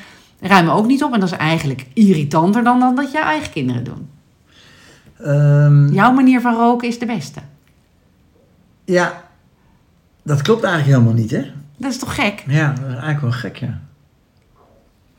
ruimen 0.40 0.74
ook 0.74 0.86
niet 0.86 1.04
op. 1.04 1.12
En 1.12 1.20
dat 1.20 1.32
is 1.32 1.38
eigenlijk 1.38 1.86
irritanter 1.92 2.64
dan, 2.64 2.80
dan 2.80 2.94
dat 2.94 3.12
jouw 3.12 3.22
eigen 3.22 3.52
kinderen 3.52 3.84
doen. 3.84 4.08
Ehm, 5.18 5.92
Jouw 5.92 6.12
manier 6.12 6.40
van 6.40 6.54
roken 6.54 6.88
is 6.88 6.98
de 6.98 7.06
beste. 7.06 7.40
ja, 8.84 9.22
dat 10.22 10.42
klopt 10.42 10.62
eigenlijk 10.64 10.96
helemaal 10.96 11.20
niet, 11.20 11.30
hè? 11.30 11.44
Dat 11.82 11.90
is 11.92 11.98
toch 11.98 12.14
gek? 12.14 12.44
Ja, 12.46 12.66
dat 12.68 12.78
is 12.78 12.84
eigenlijk 12.94 13.20
wel 13.20 13.30
gek, 13.30 13.56
ja. 13.56 13.80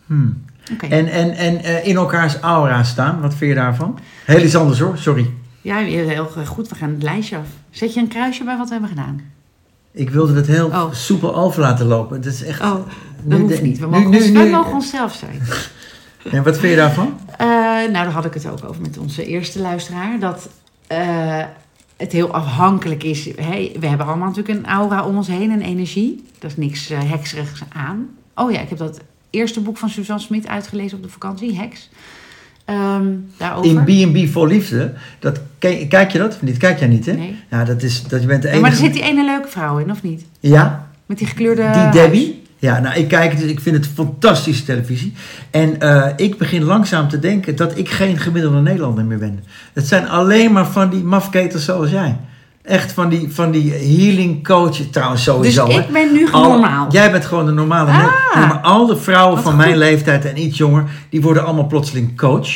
Hmm. 0.06 0.43
En, 0.89 1.08
en, 1.08 1.32
en 1.32 1.63
eh, 1.63 1.88
in 1.88 1.95
elkaars 1.95 2.36
aura 2.39 2.84
staan, 2.84 3.21
wat 3.21 3.36
vind 3.36 3.49
je 3.52 3.56
daarvan? 3.58 3.99
Heel 4.26 4.41
iets 4.41 4.56
anders 4.56 4.80
hoor, 4.80 4.97
sorry. 4.97 5.30
Ja, 5.62 5.78
heel 5.78 6.26
goed. 6.45 6.69
We 6.69 6.76
gaan 6.76 6.89
het 6.89 7.04
lijstje 7.04 7.38
af. 7.38 7.45
Zet 7.69 7.93
je 7.93 7.99
een 7.99 8.08
kruisje 8.08 8.43
bij 8.43 8.58
wat 8.58 8.65
we 8.67 8.71
hebben 8.71 8.89
gedaan? 8.89 9.21
Ik 9.91 10.10
wilde 10.10 10.34
het 10.36 10.47
heel 10.47 10.67
Oh. 10.67 10.93
soepel 10.93 11.36
over 11.36 11.62
laten 11.62 11.86
lopen. 11.86 12.21
Dat 12.21 12.34
is 12.34 12.43
echt... 12.43 12.62
Oh, 12.62 12.76
Nu 13.23 13.30
dat 13.30 13.39
hoeft 13.39 13.62
niet. 13.62 13.80
We 13.80 13.88
mogen, 13.88 14.10
nu- 14.10 14.17
ons, 14.17 14.26
nu- 14.28 14.34
wij 14.34 14.49
mogen 14.49 14.73
onszelf 14.73 15.13
zijn. 15.13 15.41
En 16.32 16.43
wat 16.43 16.58
vind 16.58 16.71
je 16.71 16.78
daarvan? 16.78 17.19
Eh, 17.38 17.47
nou, 17.47 17.91
daar 17.91 18.12
had 18.12 18.26
ik 18.26 18.34
het 18.34 18.47
ook 18.49 18.63
over 18.69 18.82
met 18.82 18.97
onze 18.97 19.26
eerste 19.26 19.60
luisteraar. 19.60 20.19
Dat 20.19 20.49
eh, 20.88 21.43
het 21.98 22.12
heel 22.12 22.34
afhankelijk 22.34 23.04
is. 23.04 23.26
Hè, 23.26 23.72
we 23.80 23.88
hebben 23.88 24.08
allemaal 24.08 24.28
natuurlijk 24.28 24.58
een 24.60 24.72
aura 24.72 25.06
om 25.06 25.18
ons 25.18 25.28
heen, 25.28 25.52
een 25.52 25.62
energie. 25.62 26.24
Daar 26.40 26.50
is 26.50 26.58
niks 26.58 26.90
eh 26.90 27.00
hekserigs 27.10 27.62
aan. 27.70 28.08
Oh 28.36 28.52
ja, 28.52 28.60
ik 28.60 28.70
heb 28.70 28.78
dat 28.78 29.00
eerste 29.30 29.62
boek 29.62 29.78
van 29.78 29.90
Suzanne 29.90 30.22
Smit 30.22 30.48
uitgelezen 30.48 30.98
op 30.98 31.04
de 31.04 31.10
vakantie, 31.10 31.56
Heks. 31.56 31.90
Ehm, 32.66 33.08
daarover. 33.38 33.90
In 33.90 34.12
B&B 34.12 34.32
voor 34.32 34.48
Liefde, 34.48 34.94
dat, 35.20 35.40
kijk, 35.60 36.12
je 36.12 36.18
dat? 36.18 36.38
Dit 36.42 36.58
kijk 36.58 36.80
jij 36.80 36.88
niet, 36.88 37.06
hè? 37.06 37.14
Nee. 37.14 37.36
Ja, 37.50 37.64
dat 37.64 37.84
is, 37.84 38.04
dat 38.04 38.22
je 38.22 38.28
bent 38.28 38.42
de 38.42 38.48
enige... 38.48 38.62
maar 38.62 38.72
er 38.72 38.78
zit 38.78 38.94
die 38.94 39.04
ene 39.04 39.26
leuke 39.26 39.48
vrouw 39.48 39.78
in, 39.78 39.92
of 39.92 40.04
niet? 40.04 40.26
Ja, 40.40 40.88
Met 41.06 41.18
die 41.18 41.28
gekleurde... 41.28 41.72
die 41.72 42.02
Debbie. 42.02 42.43
Ja, 42.63 42.80
nou, 42.80 42.95
ik 42.95 43.08
kijk 43.08 43.32
het, 43.32 43.39
dus 43.41 43.49
ik 43.49 43.60
vind 43.60 43.76
het 43.76 43.88
fantastische 43.95 44.63
televisie. 44.63 45.13
En 45.52 45.80
eh, 45.80 46.06
ik 46.15 46.38
begin 46.38 46.63
langzaam 46.63 47.08
te 47.10 47.19
denken 47.19 47.56
dat 47.56 47.78
ik 47.78 47.89
geen 47.89 48.17
gemiddelde 48.17 48.60
Nederlander 48.62 49.06
meer 49.06 49.17
ben. 49.17 49.43
Het 49.73 49.88
zijn 49.88 50.10
alleen 50.10 50.52
maar 50.52 50.65
van 50.67 50.89
die 50.89 51.04
mafketers 51.04 51.65
zoals 51.65 51.89
jij. 51.91 52.15
Echt 52.62 52.91
van 52.91 53.10
die, 53.10 53.28
van 53.32 53.52
die 53.52 53.71
healing 53.73 54.43
coach, 54.47 54.76
trouwens 54.91 55.23
Dus 55.26 55.34
sowieso. 55.34 55.67
hè. 55.67 55.80
ik 55.80 55.89
ben 55.91 56.13
nu 56.13 56.32
Al- 56.32 56.52
normaal. 56.52 56.91
Jij 56.91 57.12
bent 57.12 57.26
gewoon 57.26 57.45
de 57.45 57.52
normale 57.52 57.91
Ah. 57.91 58.06
Nee, 58.36 58.45
maar 58.47 58.60
al 58.62 58.86
de 58.86 58.97
vrouwen 58.97 59.41
van 59.41 59.52
goed. 59.52 59.62
mijn 59.62 59.78
leeftijd 59.78 60.26
en 60.26 60.39
iets 60.41 60.58
jonger, 60.58 60.84
die 61.10 61.21
worden 61.21 61.45
allemaal 61.45 61.67
plotseling 61.67 62.17
coach. 62.17 62.49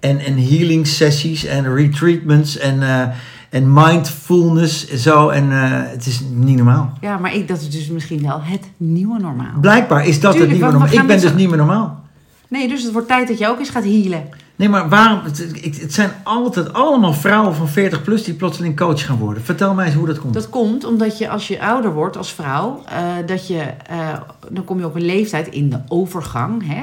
En, 0.00 0.18
en 0.18 0.34
healing 0.48 0.86
sessies 0.86 1.44
en 1.44 1.74
retreatments 1.74 2.58
en, 2.58 2.82
eh, 2.82 3.02
en 3.50 3.72
mindfulness 3.72 4.86
en 4.88 4.98
zo. 4.98 5.28
En 5.28 5.52
eh, 5.52 5.90
het 5.90 6.06
is 6.06 6.20
niet 6.32 6.56
normaal. 6.56 6.92
Ja, 7.00 7.18
maar 7.18 7.34
ik, 7.34 7.48
dat 7.48 7.60
is 7.60 7.70
dus 7.70 7.88
misschien 7.88 8.22
wel 8.22 8.40
het 8.42 8.70
nieuwe 8.76 9.18
normaal. 9.18 9.60
Blijkbaar 9.60 10.06
is 10.06 10.20
dat 10.20 10.32
Tuurlijk, 10.32 10.52
het 10.52 10.60
nieuwe 10.60 10.78
normaal. 10.78 11.00
Ik 11.00 11.06
ben 11.06 11.20
dus 11.20 11.30
z'n- 11.30 11.36
niet 11.36 11.48
meer 11.48 11.56
normaal. 11.58 12.00
Nee, 12.48 12.68
dus 12.68 12.82
het 12.82 12.92
wordt 12.92 13.08
tijd 13.08 13.28
dat 13.28 13.38
je 13.38 13.48
ook 13.48 13.58
eens 13.58 13.68
gaat 13.70 13.84
healen. 13.84 14.22
Nee, 14.56 14.68
maar 14.68 14.88
waarom? 14.88 15.20
Het, 15.24 15.38
het- 15.80 15.92
zijn 15.94 16.10
altijd 16.22 16.72
allemaal 16.72 17.12
vrouwen 17.12 17.54
van 17.54 17.68
40 17.68 18.02
plus 18.02 18.24
die 18.24 18.34
plotseling 18.34 18.76
coach 18.76 19.04
gaan 19.06 19.16
worden. 19.18 19.42
Vertel 19.42 19.74
mij 19.74 19.86
eens 19.86 19.94
hoe 19.94 20.06
dat 20.06 20.18
komt. 20.20 20.34
Dat 20.34 20.48
komt 20.48 20.84
omdat 20.84 21.18
je 21.18 21.28
als 21.28 21.48
je 21.48 21.60
ouder 21.62 21.92
wordt 21.92 22.16
als 22.16 22.32
vrouw, 22.32 22.82
eh, 22.88 22.96
dat 23.26 23.46
je, 23.48 23.58
eh, 23.86 24.18
dan 24.50 24.64
kom 24.64 24.78
je 24.78 24.84
op 24.86 24.94
een 24.94 25.04
leeftijd 25.04 25.48
in 25.48 25.70
de 25.70 25.80
overgang, 25.88 26.66
hè? 26.66 26.82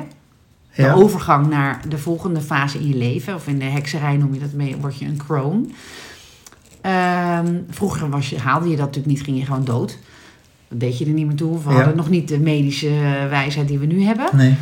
De 0.75 0.81
ja? 0.83 0.93
overgang 0.93 1.47
naar 1.49 1.81
de 1.89 1.97
volgende 1.97 2.41
fase 2.41 2.79
in 2.79 2.87
je 2.87 2.95
leven, 2.95 3.35
of 3.35 3.47
in 3.47 3.59
de 3.59 3.65
hekserij 3.65 4.17
noem 4.17 4.33
je 4.33 4.39
dat 4.39 4.53
mee, 4.53 4.75
word 4.81 4.97
je 4.97 5.05
een 5.05 5.17
kroon. 5.27 5.71
Ehm, 6.87 7.53
vroeger 7.69 8.09
was 8.09 8.29
je, 8.29 8.39
haalde 8.39 8.69
je 8.69 8.75
dat 8.75 8.85
natuurlijk 8.85 9.13
niet, 9.15 9.21
ging 9.23 9.37
je 9.37 9.45
gewoon 9.45 9.65
dood. 9.65 9.97
Dat 10.69 10.79
deed 10.79 10.97
je 10.97 11.05
er 11.05 11.11
niet 11.11 11.25
meer 11.27 11.35
toe. 11.35 11.63
We 11.63 11.69
Ja. 11.69 11.75
hadden 11.75 11.95
nog 11.95 12.09
niet 12.09 12.27
de 12.27 12.39
medische 12.39 12.89
wijsheid 13.29 13.67
die 13.67 13.79
we 13.79 13.85
nu 13.85 14.03
hebben. 14.03 14.25
Nee. 14.33 14.55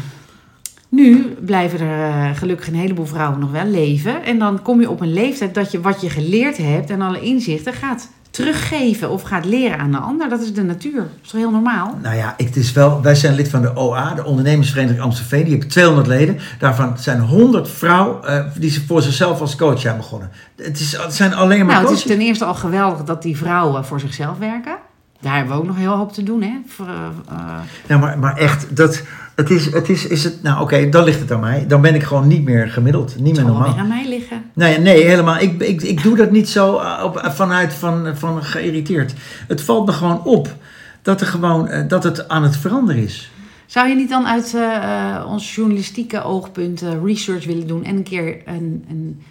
Nu 0.90 1.22
blijven 1.46 1.80
er 1.80 2.10
eh, 2.30 2.38
gelukkig 2.38 2.68
een 2.68 2.76
heleboel 2.76 3.06
vrouwen 3.06 3.40
nog 3.40 3.52
wel 3.52 3.66
leven. 3.66 4.24
En 4.24 4.40
dan 4.40 4.62
kom 4.62 4.80
je 4.82 4.90
op 4.90 5.02
een 5.02 5.14
leeftijd 5.14 5.54
dat 5.54 5.72
je 5.72 5.82
wat 5.82 6.02
je 6.02 6.10
geleerd 6.10 6.58
hebt 6.58 6.90
en 6.90 7.02
alle 7.02 7.20
inzichten 7.22 7.74
gaat 7.74 8.10
teruggeven 8.36 9.10
of 9.10 9.22
gaat 9.22 9.46
leren 9.46 9.80
aan 9.80 9.92
de 9.92 9.98
ander. 9.98 10.30
Dat 10.30 10.42
is 10.42 10.54
de 10.54 10.64
natuur. 10.64 10.98
Dat 10.98 11.10
is 11.24 11.30
toch 11.30 11.40
heel 11.40 11.52
normaal? 11.52 11.98
Nou 12.02 12.16
ja, 12.16 12.34
ik, 12.38 12.46
het 12.46 12.56
is 12.56 12.72
wel, 12.72 13.02
wij 13.02 13.16
zijn 13.16 13.36
lid 13.36 13.50
van 13.50 13.62
de 13.62 13.76
OA, 13.76 14.14
de 14.14 14.26
Ondernemersvereniging 14.26 15.02
Amstelveen. 15.02 15.42
Die 15.42 15.52
hebben 15.52 15.70
200 15.70 16.08
leden. 16.08 16.40
Daarvan 16.60 16.98
zijn 16.98 17.20
100 17.20 17.70
vrouwen 17.70 18.24
eh, 18.24 18.46
die 18.58 18.70
ze 18.70 18.86
voor 18.86 19.02
zichzelf 19.02 19.42
als 19.42 19.56
coach 19.56 19.80
zijn 19.80 19.98
begonnen. 19.98 20.32
Het, 20.56 20.80
is, 20.80 20.98
het 20.98 21.16
zijn 21.16 21.34
alleen 21.34 21.66
maar 21.66 21.76
Nou, 21.76 21.88
het 21.88 21.98
is 21.98 22.04
ten 22.04 22.20
eerste 22.20 22.46
al 22.46 22.56
geweldig 22.56 23.04
dat 23.04 23.22
die 23.22 23.38
vrouwen 23.38 23.86
voor 23.86 24.00
zichzelf 24.00 24.38
werken. 24.38 24.78
Daar 25.26 25.36
hebben 25.36 25.54
we 25.54 25.60
ook 25.62 25.68
nog 25.68 25.78
heel 25.78 25.96
hoop 25.96 26.12
te 26.14 26.24
doen, 26.24 26.42
hè? 26.42 26.54
Voor, 26.68 26.88
eh, 26.88 27.08
eh, 27.30 27.60
Ja, 27.88 27.98
maar, 27.98 28.20
maar 28.20 28.38
echt, 28.38 28.76
dat, 28.76 29.04
het 29.36 29.50
is, 29.50 29.72
het 29.72 29.90
is, 29.90 30.08
is 30.08 30.24
het, 30.24 30.44
nou 30.44 30.62
oké, 30.62 30.90
dan 30.90 31.04
ligt 31.04 31.20
het 31.20 31.32
aan 31.32 31.40
mij. 31.40 31.68
Dan 31.68 31.82
ben 31.82 31.96
ik 31.96 32.04
gewoon 32.04 32.28
niet 32.28 32.44
meer 32.44 32.68
gemiddeld, 32.68 33.16
niet 33.20 33.38
het 33.38 33.46
meer 33.46 33.54
normaal. 33.54 33.72
weer 33.74 33.82
aan 33.82 33.88
mij 33.88 34.08
liggen. 34.08 34.44
Nee, 34.54 34.80
nee, 34.80 35.04
helemaal. 35.04 35.38
Ik, 35.38 35.62
ik, 35.62 35.82
ik 35.82 36.04
doe 36.04 36.16
dat 36.16 36.32
niet 36.32 36.50
zo 36.50 36.78
eh, 36.78 37.04
op, 37.04 37.22
vanuit 37.34 37.74
van, 37.74 38.18
van 38.18 38.44
geïrriteerd. 38.44 39.14
Het 39.48 39.62
valt 39.62 39.86
me 39.86 39.92
gewoon 39.92 40.24
op 40.24 40.56
dat, 41.02 41.22
er 41.22 41.28
gewoon, 41.28 41.88
dat 41.88 42.04
het 42.04 42.28
aan 42.28 42.44
het 42.44 42.58
veranderen 42.58 43.04
is. 43.04 43.32
Zou 43.66 43.88
je 43.88 43.96
niet 43.96 44.10
dan 44.10 44.28
uit 44.28 44.56
ons 45.28 45.56
journalistieke 45.56 46.24
oogpunt 46.24 46.84
research 47.04 47.46
willen 47.46 47.68
doen 47.68 47.84
en 47.84 47.96
een 47.96 48.04
keer 48.04 48.42
een, 48.46 48.86
een, 48.90 49.22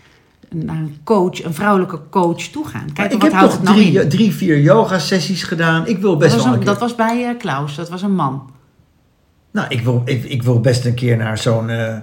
naar 0.55 0.77
een 0.77 0.97
coach, 1.05 1.45
een 1.45 1.55
vrouwelijke 1.55 2.01
coach 2.11 2.43
toe 2.43 2.67
gaan? 2.67 2.93
Kijk, 2.93 3.13
ik 3.13 3.21
wat 3.23 3.33
heb 3.33 3.41
toch 3.41 3.63
nou 3.63 4.07
drie, 4.09 4.33
vier 4.33 4.61
yoga-sessies 4.61 5.43
gedaan. 5.43 5.87
Ik 5.87 5.99
wil 5.99 6.17
best 6.17 6.31
Dat 6.31 6.41
was, 6.41 6.51
wel 6.51 6.59
een- 6.61 6.65
dat 6.67 6.79
was 6.79 6.95
bij 6.95 7.25
eh, 7.29 7.39
Klaus, 7.39 7.75
dat 7.75 7.89
was 7.91 8.03
een 8.03 8.15
man. 8.15 8.51
Nou, 9.51 9.67
ik 9.69 9.81
wil, 9.81 10.03
ik, 10.05 10.25
ik 10.25 10.43
wil 10.43 10.61
best 10.61 10.85
een 10.85 10.95
keer 10.95 11.17
naar 11.17 11.39
zo'n 11.39 11.69
eh, 11.69 11.97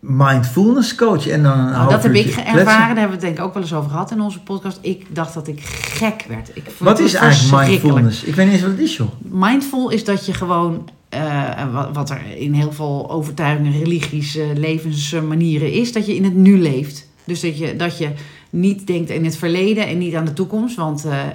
mindfulness 0.00 0.94
coach. 0.94 1.26
En 1.28 1.42
dan 1.42 1.58
een 1.58 1.70
Nou, 1.70 1.90
dat 1.90 2.02
heb 2.02 2.14
ik 2.14 2.26
ervaren, 2.26 2.44
kletsen. 2.52 2.64
daar 2.64 2.86
hebben 2.86 3.04
we 3.06 3.12
het 3.12 3.20
denk 3.20 3.38
ik 3.38 3.44
ook 3.44 3.54
wel 3.54 3.62
eens 3.62 3.74
over 3.74 3.90
gehad 3.90 4.10
in 4.10 4.20
onze 4.20 4.40
podcast. 4.42 4.78
Ik 4.80 5.06
dacht 5.14 5.34
dat 5.34 5.48
ik 5.48 5.60
gek 5.64 6.24
werd. 6.28 6.50
Ik 6.54 6.64
Wat 6.78 6.98
is 6.98 7.14
eigenlijk 7.14 7.66
mindfulness? 7.68 8.24
Ik 8.24 8.34
weet 8.34 8.44
niet 8.44 8.54
eens 8.54 8.62
wat 8.62 8.70
het 8.72 8.80
is, 8.80 8.96
joh. 8.96 9.08
Mindful 9.22 9.90
is 9.90 10.04
dat 10.04 10.26
je 10.26 10.34
gewoon, 10.34 10.88
eh, 11.08 11.92
wat- 11.92 12.10
er 12.10 12.20
in 12.36 12.52
heel 12.52 12.72
veel 12.72 13.10
overtuigingen, 13.10 13.72
religies, 13.78 14.38
levensmanieren 14.54 15.72
is, 15.72 15.92
dat 15.92 16.06
je 16.06 16.16
in 16.16 16.24
het 16.24 16.34
nu 16.34 16.58
leeft. 16.60 17.07
Dus 17.28 17.40
dat 17.40 17.58
je, 17.58 17.76
dat 17.76 17.98
je 17.98 18.10
niet 18.50 18.86
denkt 18.86 19.10
in 19.10 19.24
het 19.24 19.36
verleden 19.36 19.86
en 19.86 19.98
niet 19.98 20.14
aan 20.14 20.24
de 20.24 20.32
toekomst. 20.32 20.76
Want 20.76 21.04
eh, 21.04 21.28
eh, 21.28 21.34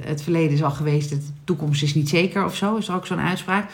het 0.00 0.22
verleden 0.22 0.52
is 0.52 0.62
al 0.62 0.70
geweest, 0.70 1.10
de 1.10 1.18
toekomst 1.44 1.82
is 1.82 1.94
niet 1.94 2.08
zeker 2.08 2.44
of 2.44 2.56
zo. 2.56 2.76
Is 2.76 2.88
er 2.88 2.94
ook 2.94 3.06
zo'n 3.06 3.20
uitspraak? 3.20 3.70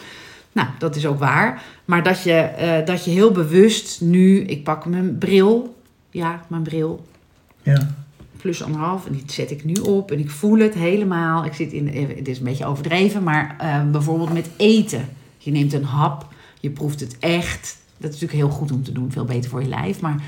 Nou, 0.52 0.68
dat 0.78 0.96
is 0.96 1.06
ook 1.06 1.18
waar. 1.18 1.62
Maar 1.84 2.02
dat 2.02 2.22
je, 2.22 2.32
eh, 2.32 2.86
dat 2.86 3.04
je 3.04 3.10
heel 3.10 3.32
bewust 3.32 4.00
nu, 4.00 4.40
ik 4.40 4.64
pak 4.64 4.86
mijn 4.86 5.18
bril. 5.18 5.76
Ja, 6.10 6.44
mijn 6.48 6.62
bril 6.62 7.06
Ja. 7.62 7.94
plus 8.36 8.62
anderhalf. 8.62 9.06
En 9.06 9.12
die 9.12 9.22
zet 9.26 9.50
ik 9.50 9.64
nu 9.64 9.72
op 9.72 10.10
en 10.10 10.18
ik 10.18 10.30
voel 10.30 10.58
het 10.58 10.74
helemaal. 10.74 11.44
Ik 11.44 11.54
zit 11.54 11.72
in, 11.72 11.88
het 12.16 12.28
is 12.28 12.38
een 12.38 12.44
beetje 12.44 12.66
overdreven, 12.66 13.22
maar 13.22 13.56
bijvoorbeeld 13.90 14.32
met 14.32 14.48
eten. 14.56 15.08
Je 15.38 15.50
neemt 15.50 15.72
een 15.72 15.84
hap, 15.84 16.26
je 16.60 16.70
proeft 16.70 17.00
het 17.00 17.16
echt. 17.18 17.76
Dat 17.98 18.12
is 18.14 18.20
natuurlijk 18.20 18.48
heel 18.48 18.58
goed 18.58 18.72
om 18.72 18.82
te 18.82 18.92
doen, 18.92 19.12
veel 19.12 19.24
beter 19.24 19.50
voor 19.50 19.62
je 19.62 19.68
lijf. 19.68 20.00
Maar, 20.00 20.22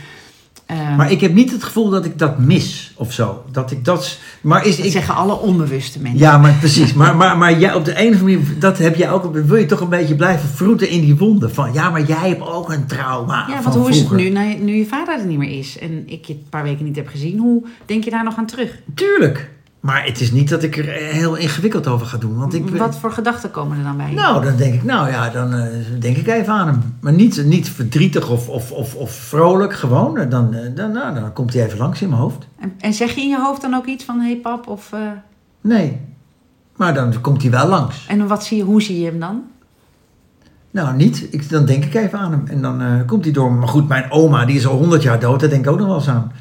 ehm, 0.67 0.97
Maar 0.97 1.11
ik 1.11 1.21
heb 1.21 1.35
niet 1.35 1.51
het 1.51 1.65
gevoel 1.65 1.91
dat 1.91 2.05
ik 2.05 2.19
dat 2.19 2.39
mis 2.39 2.93
of 2.97 3.13
zo. 3.13 3.45
Dat 3.51 3.71
ik 3.71 3.85
dat. 3.85 4.19
Maar 4.41 4.67
is 4.67 4.77
dat 4.77 4.87
ik. 4.87 4.93
zeggen 4.93 5.15
alle 5.15 5.39
onbewuste 5.39 6.01
mensen. 6.01 6.21
Ja, 6.21 6.39
maar 6.39 6.53
precies. 6.53 6.93
Maar, 7.05 7.17
maar, 7.17 7.39
maar 7.39 7.59
jij, 7.59 7.75
op 7.75 7.85
de 7.85 7.91
een 7.91 8.15
of 8.15 8.21
andere 8.21 8.39
manier, 8.39 8.59
dat 8.59 8.79
heb 8.79 8.97
jij 8.97 9.11
ook. 9.11 9.35
Wil 9.35 9.57
je 9.57 9.67
toch 9.67 9.81
een 9.81 9.89
beetje 9.89 10.15
blijven 10.15 10.49
vroeten 10.49 10.89
in 10.89 11.01
die 11.01 11.17
wonden? 11.17 11.55
Van 11.55 11.73
ja, 11.73 11.91
maar 11.91 12.05
jij 12.05 12.29
hebt 12.29 12.43
ook 12.43 12.73
een 12.73 12.87
trauma. 12.87 13.47
Ja, 13.49 13.63
want 13.63 13.75
hoe 13.75 13.89
is 13.89 13.99
het 13.99 14.11
nu, 14.11 14.29
nu, 14.29 14.55
nu 14.55 14.75
je 14.75 14.87
vader 14.87 15.19
er 15.19 15.27
niet 15.27 15.39
meer 15.39 15.59
is 15.59 15.79
en 15.79 16.03
ik 16.07 16.25
je 16.25 16.33
een 16.33 16.47
paar 16.51 16.63
weken 16.63 16.85
niet 16.85 16.97
heb 16.97 17.09
gezien? 17.09 17.39
Hoe 17.39 17.65
denk 17.87 18.05
je 18.05 18.11
daar 18.11 18.25
nog 18.25 18.37
aan 18.37 18.47
terug? 18.47 18.79
Tuurlijk. 18.95 19.53
Maar 19.85 20.05
het 20.05 20.21
is 20.21 20.33
niet 20.33 20.49
dat 20.49 20.63
ik 20.63 20.77
er 20.77 20.85
heel 20.93 21.35
ingewikkeld 21.35 21.87
over 21.87 22.07
ga 22.07 22.17
doen. 22.17 22.37
Want 22.37 22.55
ik, 22.55 22.69
Wat 22.69 22.99
voor 22.99 23.13
gedachten 23.13 23.51
komen 23.51 23.79
er 23.79 23.85
dan 23.85 23.97
bij? 23.97 24.13
Nou, 24.13 24.45
dan 24.45 24.57
denk 24.57 24.75
ik, 24.75 24.85
nou 24.85 25.11
ja, 25.11 25.31
dan 25.31 25.55
eh, 25.55 25.67
denk 26.01 26.17
ik 26.17 26.27
even 26.27 26.53
aan 26.53 26.67
hem. 26.67 26.97
Maar 27.01 27.13
niet, 27.13 27.45
niet 27.45 27.69
verdrietig 27.69 28.31
of, 28.31 28.49
of, 28.49 28.73
of, 28.73 28.95
of 28.95 29.13
vrolijk, 29.13 29.75
gewoon. 29.75 30.19
Eh, 30.19 30.31
Dan, 30.31 30.55
eh, 30.55 30.75
dan, 30.75 30.93
nou, 30.93 31.15
dan 31.15 31.33
komt 31.33 31.53
hij 31.53 31.65
even 31.65 31.79
langs 31.79 32.03
in 32.03 32.09
mijn 32.09 32.21
hoofd. 32.21 32.47
En, 32.61 32.73
en 32.79 32.93
zeg 32.93 33.15
je 33.15 33.21
in 33.21 33.29
je 33.29 33.41
hoofd 33.41 33.61
dan 33.61 33.75
ook 33.75 33.87
iets 33.87 34.05
van, 34.05 34.21
hé 34.21 34.27
hey 34.27 34.37
pap, 34.37 34.67
of... 34.67 34.91
Nee. 35.61 36.01
Maar 36.77 36.95
dan 36.95 37.21
komt 37.21 37.43
hij 37.43 37.51
wel 37.51 37.69
langs. 37.69 38.07
en 38.07 38.27
wat 38.27 38.45
zie 38.45 38.57
je, 38.57 38.63
hoe 38.63 38.83
zie 38.83 39.01
je 39.01 39.07
hem 39.07 39.21
dan? 39.21 39.43
Nou, 40.71 40.97
niet. 40.97 41.29
Ik, 41.31 41.49
dan 41.49 41.65
denk 41.65 41.85
ik 41.85 41.95
even 41.95 42.19
aan 42.19 42.31
hem. 42.31 42.45
En 42.47 42.63
dan 42.63 43.03
komt 43.07 43.25
hij 43.25 43.33
door. 43.33 43.53
Maar 43.53 43.69
goed, 43.69 43.89
mijn 43.89 44.11
oma, 44.11 44.45
die 44.45 44.57
is 44.57 44.67
al 44.67 44.77
100 44.77 45.03
jaar 45.03 45.21
dood. 45.21 45.41
Daar 45.41 45.49
denk 45.49 45.65
ik 45.65 45.71
ook 45.71 45.79
nog 45.79 45.87
wel 45.87 45.97
eens 45.97 46.09
aan. 46.09 46.33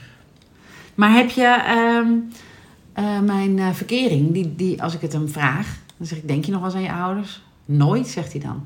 Maar 0.96 1.14
heb 1.14 1.30
je 1.30 1.64
ehm, 1.68 2.08
eh, 2.94 3.20
mijn 3.20 3.60
eh, 3.60 3.66
verkering, 3.74 4.34
die, 4.34 4.56
die, 4.56 4.82
als 4.82 4.94
ik 4.94 5.02
het 5.02 5.14
hem 5.14 5.30
vraag, 5.30 5.68
dan 5.98 6.08
zeg 6.08 6.18
ik, 6.18 6.28
denk 6.28 6.46
je 6.46 6.52
nog 6.52 6.62
wel 6.62 6.70
eens 6.70 6.78
aan 6.80 6.96
je 6.96 7.04
ouders? 7.04 7.42
Nooit, 7.66 8.08
zegt 8.08 8.32
hij 8.32 8.42
dan. 8.42 8.64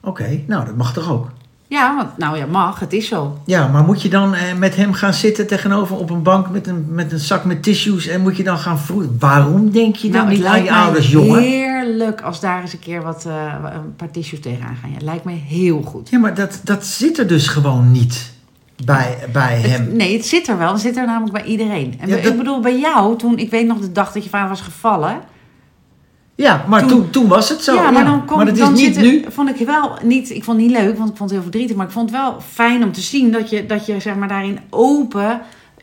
Oké, 0.00 0.40
nou, 0.46 0.64
dat 0.64 0.76
mag 0.76 0.92
toch 0.92 1.10
ook? 1.10 1.30
Ja, 1.68 1.96
want 1.96 2.18
nou 2.18 2.36
ja, 2.36 2.46
mag, 2.46 2.80
het 2.80 2.92
is 2.92 3.08
zo. 3.08 3.38
Ja, 3.46 3.68
maar 3.68 3.84
moet 3.84 4.02
je 4.02 4.08
dan 4.08 4.34
eh, 4.34 4.54
met 4.56 4.76
hem 4.76 4.92
gaan 4.92 5.14
zitten 5.14 5.46
tegenover 5.46 5.96
op 5.96 6.10
een 6.10 6.22
bank 6.22 6.50
met 6.50 6.66
een, 6.66 6.86
met 6.88 7.12
een 7.12 7.18
zak 7.18 7.44
met 7.44 7.62
tissues 7.62 8.06
en 8.06 8.20
moet 8.20 8.36
je 8.36 8.42
dan 8.42 8.58
gaan 8.58 8.78
vroegen? 8.78 9.16
Waarom 9.18 9.70
denk 9.70 9.96
je 9.96 10.10
dan 10.10 10.24
nou, 10.24 10.36
niet 10.36 10.44
aan 10.44 10.64
je 10.64 10.72
ouders, 10.72 11.10
jongen? 11.10 11.40
heerlijk 11.40 12.20
als 12.20 12.40
daar 12.40 12.60
eens 12.60 12.72
een 12.72 12.78
keer 12.78 13.02
wat, 13.02 13.24
een 13.24 13.96
paar 13.96 14.10
tissues 14.10 14.40
tegenaan 14.40 14.76
gaan. 14.76 14.90
Ja, 14.90 15.04
lijkt 15.04 15.24
mij 15.24 15.42
heel 15.46 15.82
goed. 15.82 16.08
Ja, 16.08 16.18
maar 16.18 16.34
dat, 16.34 16.60
dat 16.64 16.84
zit 16.84 17.18
er 17.18 17.26
dus 17.26 17.48
gewoon 17.48 17.92
niet 17.92 18.31
bij, 18.84 19.18
bij 19.32 19.58
hem. 19.60 19.96
Nee, 19.96 20.16
het 20.16 20.26
zit 20.26 20.48
er 20.48 20.58
wel. 20.58 20.72
Het 20.72 20.80
zit 20.80 20.96
er 20.96 21.06
namelijk 21.06 21.32
bij 21.32 21.44
iedereen. 21.44 21.94
En 22.00 22.08
Ja, 22.08 22.14
bij- 22.14 22.22
dat- 22.22 22.32
ik 22.32 22.38
bedoel, 22.38 22.60
bij 22.60 22.78
jou, 22.78 23.18
toen, 23.18 23.38
ik 23.38 23.50
weet 23.50 23.66
nog 23.66 23.78
de 23.78 23.92
dag 23.92 24.12
dat 24.12 24.24
je 24.24 24.30
vader 24.30 24.48
was 24.48 24.60
gevallen. 24.60 25.20
Ja, 26.34 26.64
maar 26.68 26.80
Toen- 26.80 26.88
toen, 26.88 27.10
toen 27.10 27.28
was 27.28 27.48
het 27.48 27.62
zo. 27.62 27.74
ja, 27.74 27.90
maar 27.90 28.04
dan 28.04 28.18
komt 28.24 28.36
maar 28.36 28.44
dat 28.44 28.54
is 28.54 28.60
dan 28.60 28.72
niet 28.72 28.94
zit 28.94 29.04
nu. 29.04 29.24
Vond 29.28 29.48
ik 29.60 29.66
wel 29.66 29.98
niet, 30.02 30.30
ik 30.30 30.44
vond 30.44 30.56
het 30.60 30.66
niet 30.66 30.76
leuk, 30.76 30.96
want 30.98 31.10
ik 31.10 31.16
vond 31.16 31.30
het 31.30 31.30
heel 31.30 31.42
verdrietig. 31.42 31.76
Maar 31.76 31.86
ik 31.86 31.92
vond 31.92 32.10
het 32.10 32.18
wel 32.20 32.40
fijn 32.52 32.82
om 32.84 32.92
te 32.92 33.00
zien 33.00 33.32
dat 33.32 33.50
je, 33.50 33.66
dat 33.66 33.86
je 33.86 34.00
zeg 34.00 34.14
maar 34.14 34.28
daarin 34.28 34.58
open 34.70 35.40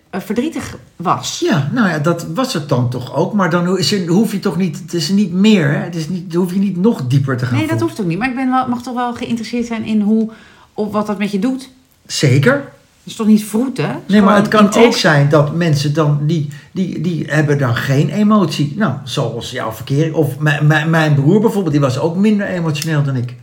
eh, 0.09 0.21
verdrietig 0.21 0.77
was. 0.95 1.39
Ja, 1.45 1.69
nou 1.73 1.89
ja, 1.89 1.99
dat 1.99 2.25
was 2.33 2.53
het 2.53 2.69
dan 2.69 2.89
toch 2.89 3.15
ook. 3.15 3.33
Maar 3.33 3.49
dan 3.49 3.77
is 3.77 3.91
er, 3.91 4.07
hoef 4.07 4.31
je 4.31 4.39
toch 4.39 4.57
niet, 4.57 4.79
het 4.79 4.93
is 4.93 5.09
niet 5.09 5.31
meer, 5.33 5.69
hè? 5.71 5.77
Het 5.83 5.95
is 5.95 6.09
niet, 6.09 6.33
hoef 6.33 6.53
je 6.53 6.59
niet 6.59 6.77
nog 6.77 7.07
dieper 7.07 7.37
te 7.37 7.45
gaan 7.45 7.53
Nee, 7.53 7.61
dat 7.61 7.69
voelen. 7.69 7.87
hoeft 7.87 8.01
ook 8.01 8.07
niet. 8.07 8.17
Maar 8.19 8.29
ik 8.29 8.35
ben 8.35 8.49
wel, 8.49 8.67
mag 8.67 8.81
toch 8.81 8.93
wel 8.95 9.13
geïnteresseerd 9.13 9.65
zijn 9.65 9.83
in 9.85 10.01
hoe, 10.01 10.29
of 10.73 10.91
wat 10.91 11.07
dat 11.07 11.17
met 11.17 11.31
je 11.31 11.39
doet. 11.39 11.69
Zeker. 12.05 12.71
Het 13.09 13.17
is 13.19 13.25
toch 13.25 13.35
niet 13.35 13.45
vroeten? 13.45 14.01
Nee, 14.05 14.21
maar 14.21 14.35
het 14.35 14.47
kan 14.47 14.73
ook 14.75 14.95
zijn 14.95 15.29
dat 15.29 15.55
mensen 15.55 15.93
dan, 15.93 16.19
die, 16.21 16.49
die, 16.71 17.01
die 17.01 17.25
hebben 17.27 17.57
dan 17.57 17.75
geen 17.75 18.09
emotie. 18.09 18.73
Nou, 18.77 18.93
zoals 19.03 19.51
jouw 19.51 19.71
verkeer. 19.71 20.15
Of 20.15 20.39
mijn, 20.39 20.67
mijn, 20.67 20.89
mijn 20.89 21.13
broer 21.13 21.41
bijvoorbeeld, 21.41 21.71
die 21.71 21.81
was 21.81 21.99
ook 21.99 22.15
minder 22.15 22.47
emotioneel 22.47 23.03
dan 23.03 23.15
ik. 23.15 23.35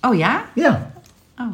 Oh 0.00 0.14
ja? 0.14 0.44
Ja. 0.54 0.90
Oh. 1.38 1.46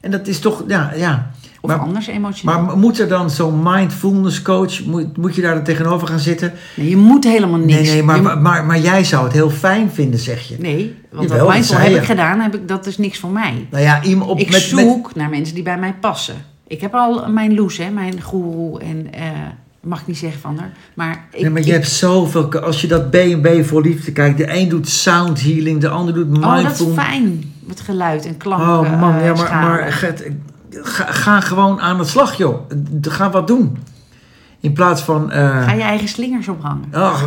En 0.00 0.10
dat 0.10 0.26
is 0.26 0.38
toch, 0.38 0.64
ja, 0.68 0.92
ja. 0.96 1.30
Of 1.60 1.70
Maar- 1.70 1.78
anders 1.78 2.06
emotioneel. 2.06 2.62
Maar 2.62 2.76
moet 2.76 2.98
er 2.98 3.08
dan 3.08 3.30
zo'n 3.30 3.62
mindfulness 3.62 4.42
coach, 4.42 4.84
moet, 4.84 5.16
moet 5.16 5.34
je 5.34 5.42
daar 5.42 5.54
dan 5.54 5.64
tegenover 5.64 6.08
gaan 6.08 6.18
zitten? 6.18 6.52
nee, 6.74 6.88
je 6.88 6.96
moet 6.96 7.24
helemaal 7.24 7.58
niks. 7.58 7.80
Nee, 7.80 7.90
nee, 7.92 8.02
maar, 8.02 8.22
maar, 8.22 8.38
maar, 8.38 8.64
maar 8.64 8.78
jij 8.78 9.04
zou 9.04 9.24
het 9.24 9.32
heel 9.32 9.50
fijn 9.50 9.90
vinden, 9.90 10.20
zeg 10.20 10.48
je. 10.48 10.56
nee, 10.58 10.96
want 11.12 11.28
Jawel, 11.28 11.44
wat 11.44 11.54
mindful 11.54 11.78
heb 11.78 11.90
je. 11.90 11.96
ik 11.96 12.04
gedaan, 12.04 12.40
heb 12.40 12.54
ik, 12.54 12.68
dat 12.68 12.86
is 12.86 12.98
niks 12.98 13.18
voor 13.18 13.30
mij. 13.30 13.66
Nou 13.70 13.82
ja, 13.82 14.02
iemand 14.02 14.30
op 14.30 14.38
ik 14.38 14.50
met, 14.50 14.72
met, 14.72 14.84
zoek 14.84 15.14
naar 15.14 15.28
mensen 15.28 15.54
die 15.54 15.64
bij 15.64 15.78
mij 15.78 15.94
passen. 16.00 16.54
Ik 16.66 16.80
heb 16.80 16.94
al 16.94 17.28
mijn 17.28 17.54
loes, 17.54 17.76
hè, 17.78 17.90
mijn 17.90 18.22
goeroe 18.22 18.80
en 18.80 19.12
eh, 19.12 19.22
mag 19.80 20.00
ik 20.00 20.06
niet 20.06 20.18
zeggen 20.18 20.40
van 20.40 20.58
haar. 20.58 20.72
Maar, 20.94 21.26
ik, 21.32 21.40
nee, 21.40 21.50
maar 21.50 21.60
je 21.60 21.66
ik- 21.66 21.72
hebt 21.72 21.88
zoveel, 21.88 22.52
als 22.60 22.80
je 22.80 22.86
dat 22.86 23.10
B&B 23.10 23.48
voor 23.64 23.82
liefde 23.82 24.12
kijkt, 24.12 24.38
de 24.38 24.56
een 24.58 24.68
doet 24.68 24.88
sound 24.88 25.40
healing, 25.42 25.80
de 25.80 25.88
ander 25.88 26.14
doet 26.14 26.26
oh, 26.26 26.32
mindfulness. 26.52 26.78
dat 26.78 26.88
is 26.88 26.94
fijn. 26.94 27.52
Met 27.60 27.80
geluid 27.80 28.26
en 28.26 28.36
klank. 28.36 28.62
Oh 28.62 29.00
man, 29.00 29.14
eh, 29.16 29.24
ja, 29.24 29.32
maar, 29.34 29.46
schalen. 29.46 29.70
maar 29.80 29.92
Gert, 29.92 30.22
ga, 30.70 31.04
ga 31.12 31.40
gewoon 31.40 31.80
aan 31.80 31.98
de 31.98 32.04
slag, 32.04 32.36
joh. 32.36 32.70
Ga 33.00 33.30
wat 33.30 33.46
doen. 33.46 33.78
In 34.60 34.72
plaats 34.72 35.02
van... 35.02 35.30
eh, 35.30 35.62
Ga 35.64 35.72
je 35.72 35.82
eigen 35.82 36.08
slingers 36.08 36.48
ophangen. 36.48 36.84
oh, 36.94 37.22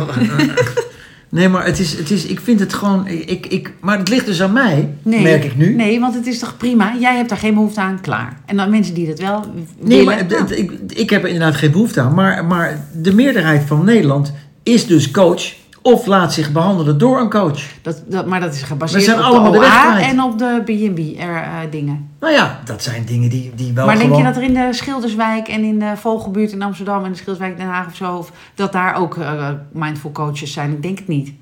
nee, 1.30 1.48
maar 1.48 1.64
het 1.64 1.78
is, 1.78 1.96
het 1.96 2.10
is, 2.10 2.26
ik 2.26 2.40
vind 2.40 2.60
het 2.60 2.74
gewoon... 2.74 3.06
Ik, 3.06 3.46
ik, 3.46 3.72
maar 3.80 3.98
het 3.98 4.08
ligt 4.08 4.26
dus 4.26 4.42
aan 4.42 4.52
mij, 4.52 4.88
Nee, 5.02 5.22
merk 5.22 5.44
ik 5.44 5.56
nu. 5.56 5.74
Nee, 5.74 6.00
want 6.00 6.14
het 6.14 6.26
is 6.26 6.38
toch 6.38 6.56
prima. 6.56 6.94
Jij 7.00 7.16
hebt 7.16 7.28
daar 7.28 7.38
geen 7.38 7.54
behoefte 7.54 7.80
aan, 7.80 8.00
klaar. 8.00 8.40
En 8.46 8.56
dan 8.56 8.70
mensen 8.70 8.94
die 8.94 9.06
dat 9.06 9.18
wel 9.18 9.44
Nee, 9.78 10.04
willen. 10.04 10.04
maar 10.04 10.26
nou, 10.26 10.54
ik, 10.54 10.72
ik 10.86 11.10
heb 11.10 11.22
er 11.22 11.28
inderdaad 11.28 11.56
geen 11.56 11.70
behoefte 11.70 12.00
aan. 12.00 12.14
Maar, 12.14 12.44
maar 12.44 12.86
de 13.02 13.12
meerderheid 13.14 13.62
van 13.66 13.84
Nederland 13.84 14.32
is 14.62 14.86
dus 14.86 15.10
coach... 15.10 15.58
of 15.82 16.06
laat 16.06 16.32
zich 16.32 16.52
behandelen 16.52 16.98
door 16.98 17.20
een 17.20 17.30
coach. 17.30 17.62
dat, 17.82 18.02
dat, 18.06 18.26
maar 18.26 18.40
dat 18.40 18.54
is 18.54 18.62
gebaseerd 18.62 19.04
zijn 19.04 19.24
op 19.24 19.52
de 19.52 19.58
OA 19.58 20.00
en 20.00 20.22
op 20.22 20.38
de 20.38 20.60
B&B 20.64 21.20
er, 21.20 21.34
eh, 21.34 21.58
dingen. 21.70 22.08
Nou 22.20 22.32
ja, 22.32 22.60
dat 22.64 22.82
zijn 22.82 23.04
dingen 23.04 23.28
die, 23.28 23.52
die 23.54 23.72
wel 23.72 23.86
maar 23.86 23.98
denk 23.98 24.16
je 24.16 24.22
dat 24.22 24.36
er 24.36 24.42
in 24.42 24.54
de 24.54 24.68
Schilderswijk 24.70 25.48
en 25.48 25.64
in 25.64 25.78
de 25.78 25.92
Vogelbuurt 25.96 26.52
in 26.52 26.62
Amsterdam 26.62 27.04
en 27.04 27.10
de 27.10 27.16
Schilderswijk 27.16 27.56
Den 27.56 27.66
Haag 27.66 27.86
of 27.86 27.96
zo, 27.96 28.16
of 28.16 28.32
dat 28.54 28.72
daar 28.72 28.94
ook 28.94 29.16
eh, 29.16 29.48
mindful 29.72 30.12
coaches 30.12 30.52
zijn? 30.52 30.72
Ik 30.72 30.82
denk 30.82 30.98
het 30.98 31.08
niet. 31.08 31.32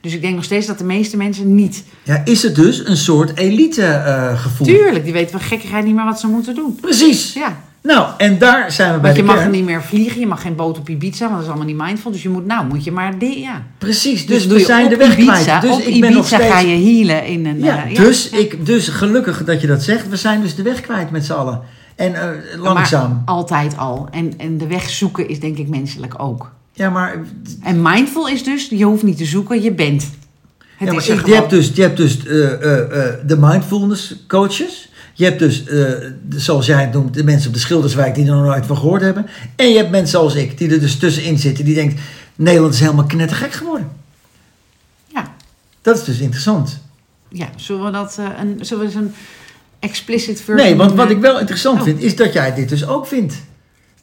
Dus 0.00 0.14
ik 0.14 0.20
denk 0.20 0.34
nog 0.34 0.44
steeds 0.44 0.66
dat 0.66 0.78
de 0.78 0.84
meeste 0.84 1.16
mensen 1.16 1.54
niet. 1.54 1.84
Ja, 2.02 2.22
is 2.24 2.42
het 2.42 2.54
dus 2.54 2.86
een 2.86 2.96
soort 2.96 3.36
elite 3.36 3.84
eh, 3.84 4.40
gevoel? 4.40 4.66
Tuurlijk, 4.66 5.04
die 5.04 5.12
weten 5.12 5.30
van 5.30 5.40
gekkigheid 5.40 5.84
niet 5.84 5.94
meer 5.94 6.04
wat 6.04 6.20
ze 6.20 6.26
moeten 6.26 6.54
doen. 6.54 6.78
Precies. 6.80 7.32
Ja, 7.32 7.56
Nou, 7.82 8.08
en 8.16 8.38
daar 8.38 8.72
zijn 8.72 8.94
we 8.94 9.00
bij 9.00 9.14
want 9.14 9.26
je 9.26 9.34
mag 9.34 9.50
niet 9.50 9.64
meer 9.64 9.82
vliegen, 9.82 10.20
je 10.20 10.26
mag 10.26 10.42
geen 10.42 10.56
boot 10.56 10.78
op 10.78 10.88
Ibiza, 10.88 11.24
want 11.24 11.32
dat 11.34 11.42
is 11.42 11.48
allemaal 11.48 11.66
niet 11.66 11.76
mindful. 11.76 12.10
Dus 12.10 12.22
je 12.22 12.28
moet, 12.28 12.46
nou, 12.46 12.66
moet 12.66 12.84
je 12.84 12.92
maar, 12.92 13.18
die, 13.18 13.40
ja. 13.40 13.62
Precies, 13.78 14.26
Dus, 14.26 14.48
dus, 14.48 14.52
we 14.52 14.64
zijn 14.64 14.88
de 14.88 14.96
weg 14.96 15.18
Ibiza, 15.18 15.42
kwijt. 15.42 15.60
Dus 15.60 15.72
op 15.72 15.78
ik 15.78 15.86
Ibiza 15.86 16.00
ben 16.00 16.12
nog 16.12 16.26
steeds... 16.26 16.46
ga 16.46 16.58
je 16.58 16.84
healen 16.84 17.26
in 17.26 17.46
een... 17.46 17.58
Ja, 17.58 17.86
eh, 17.86 17.96
dus. 17.96 18.28
Ik, 18.28 18.66
dus 18.66 18.88
gelukkig 18.88 19.44
dat 19.44 19.60
je 19.60 19.66
dat 19.66 19.82
zegt. 19.82 20.08
We 20.08 20.16
zijn 20.16 20.40
dus 20.40 20.54
de 20.54 20.62
weg 20.62 20.80
kwijt 20.80 21.10
met 21.10 21.24
z'n 21.24 21.32
allen. 21.32 21.60
En 21.96 22.14
eh, 22.14 22.60
langzaam. 22.60 23.10
Maar 23.10 23.22
altijd 23.24 23.76
al. 23.76 24.08
En, 24.10 24.32
en 24.36 24.58
de 24.58 24.66
weg 24.66 24.90
zoeken 24.90 25.28
is 25.28 25.40
denk 25.40 25.58
ik 25.58 25.68
menselijk 25.68 26.14
ook. 26.16 26.52
ja, 26.72 26.90
maar, 26.90 27.16
En 27.62 27.82
mindful 27.82 28.28
is 28.28 28.44
dus, 28.44 28.68
je 28.70 28.84
hoeft 28.84 29.02
niet 29.02 29.16
te 29.16 29.24
zoeken, 29.24 29.62
je 29.62 29.72
bent. 29.72 30.10
Het 30.78 30.88
ja, 30.88 30.94
maar 30.94 31.02
is 31.02 31.08
ik- 31.08 31.14
je 31.14 31.20
gewoon. 31.20 31.36
hebt 31.38 31.50
dus, 31.50 31.70
je 31.74 31.82
hebt 31.82 31.96
dus 31.96 32.24
eh, 32.26 32.52
eh, 32.52 33.06
eh, 33.08 33.14
de 33.26 33.36
mindfulness 33.36 34.14
coaches. 34.28 34.88
Je 35.14 35.24
hebt 35.24 35.38
dus, 35.38 35.60
eh, 35.64 35.66
de- 35.66 36.14
zoals 36.40 36.66
jij 36.66 36.80
het 36.80 36.92
noemt, 36.92 37.14
de 37.14 37.24
mensen 37.24 37.48
op 37.48 37.54
de 37.54 37.60
Schilderswijk 37.60 38.14
die 38.14 38.24
er 38.26 38.34
nog 38.34 38.44
nooit 38.44 38.66
van 38.66 38.76
gehoord 38.76 39.02
hebben. 39.02 39.26
En 39.56 39.68
je 39.70 39.76
hebt 39.76 39.90
mensen 39.90 40.08
zoals 40.18 40.34
ik, 40.34 40.58
die 40.58 40.70
er 40.70 40.80
dus 40.80 40.96
tussenin 40.98 41.38
zitten. 41.38 41.64
Die 41.64 41.74
denkt, 41.74 42.00
Nederland 42.36 42.74
is 42.74 42.80
helemaal 42.80 43.04
knettergek 43.06 43.52
geworden. 43.52 43.88
Ja, 45.14 45.32
Dat 45.82 45.98
is 45.98 46.04
dus 46.04 46.18
interessant. 46.18 46.78
ja, 47.28 47.48
zullen 47.56 47.84
we 47.84 47.90
dat 47.90 48.16
eh, 48.18 48.26
een, 48.40 48.58
zullen 48.60 48.82
we 48.84 48.90
eens 48.90 49.00
een 49.00 49.14
explicit 49.78 50.36
version 50.40 50.56
Nee, 50.68 50.76
want 50.76 50.92
wat 50.92 51.10
ik 51.10 51.18
wel 51.20 51.38
interessant 51.40 51.78
Oh. 51.78 51.84
vind, 51.84 52.00
is 52.02 52.16
dat 52.16 52.32
jij 52.32 52.54
dit 52.54 52.68
dus 52.68 52.86
ook 52.86 53.06
vindt. 53.06 53.34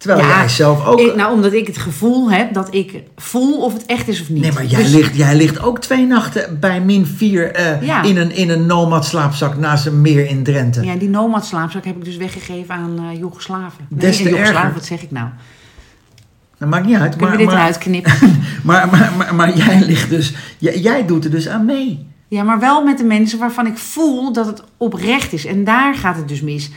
Terwijl 0.05 0.27
Ja, 0.27 0.37
jij 0.37 0.49
zelf 0.49 0.85
ook... 0.85 0.99
Ik- 0.99 1.15
nou, 1.15 1.33
omdat 1.33 1.53
ik 1.53 1.67
het 1.67 1.77
gevoel 1.77 2.31
heb 2.31 2.53
dat 2.53 2.73
ik 2.73 3.03
voel 3.15 3.61
of 3.63 3.73
het 3.73 3.85
echt 3.85 4.07
is 4.07 4.21
of 4.21 4.29
niet. 4.29 4.41
Nee, 4.41 4.51
maar 4.51 4.65
jij, 4.65 4.81
Dus- 4.81 4.91
ligt, 4.91 5.15
jij 5.15 5.35
ligt 5.35 5.61
ook 5.61 5.79
twee 5.79 6.05
nachten 6.05 6.59
bij 6.59 6.81
min 6.81 7.05
4 7.05 7.83
Ja. 7.85 8.03
in, 8.03 8.17
een, 8.17 8.31
in 8.31 8.49
een 8.49 8.65
nomad 8.65 9.05
slaapzak 9.05 9.57
naast 9.57 9.85
een 9.85 10.01
meer 10.01 10.27
in 10.27 10.43
Drenthe. 10.43 10.83
Ja, 10.85 10.95
die 10.95 11.09
nomad 11.09 11.45
slaapzak 11.45 11.85
heb 11.85 11.95
ik 11.97 12.05
dus 12.05 12.17
weggegeven 12.17 12.75
aan 12.75 12.99
eh 13.11 13.19
Joegoslaven. 13.19 13.85
Des 13.89 14.17
te 14.17 14.29
Joegoslaven, 14.29 14.73
wat 14.73 14.85
zeg 14.85 15.01
ik 15.03 15.11
nou? 15.11 15.27
Dat 16.57 16.69
maakt 16.69 16.85
niet 16.85 16.95
uit. 16.97 17.19
Maar, 17.19 17.31
we 17.31 17.37
dit 17.37 17.45
maar, 17.45 17.55
eruit 17.55 17.77
knippen? 17.77 18.13
maar, 18.63 18.87
maar, 18.91 19.11
maar, 19.17 19.35
maar 19.35 19.57
jij 19.57 19.83
ligt 19.85 20.09
dus... 20.09 20.33
Jij, 20.57 20.79
jij 20.79 21.05
doet 21.05 21.25
er 21.25 21.31
dus 21.31 21.47
aan 21.47 21.65
mee. 21.65 22.07
Ja, 22.27 22.43
maar 22.43 22.59
wel 22.59 22.83
met 22.83 22.97
de 22.97 23.03
mensen 23.03 23.39
waarvan 23.39 23.67
ik 23.67 23.77
voel 23.77 24.33
dat 24.33 24.45
het 24.45 24.63
oprecht 24.77 25.33
is. 25.33 25.45
En 25.45 25.63
daar 25.63 25.95
gaat 25.95 26.15
het 26.15 26.27
dus 26.27 26.41
mis. 26.41 26.69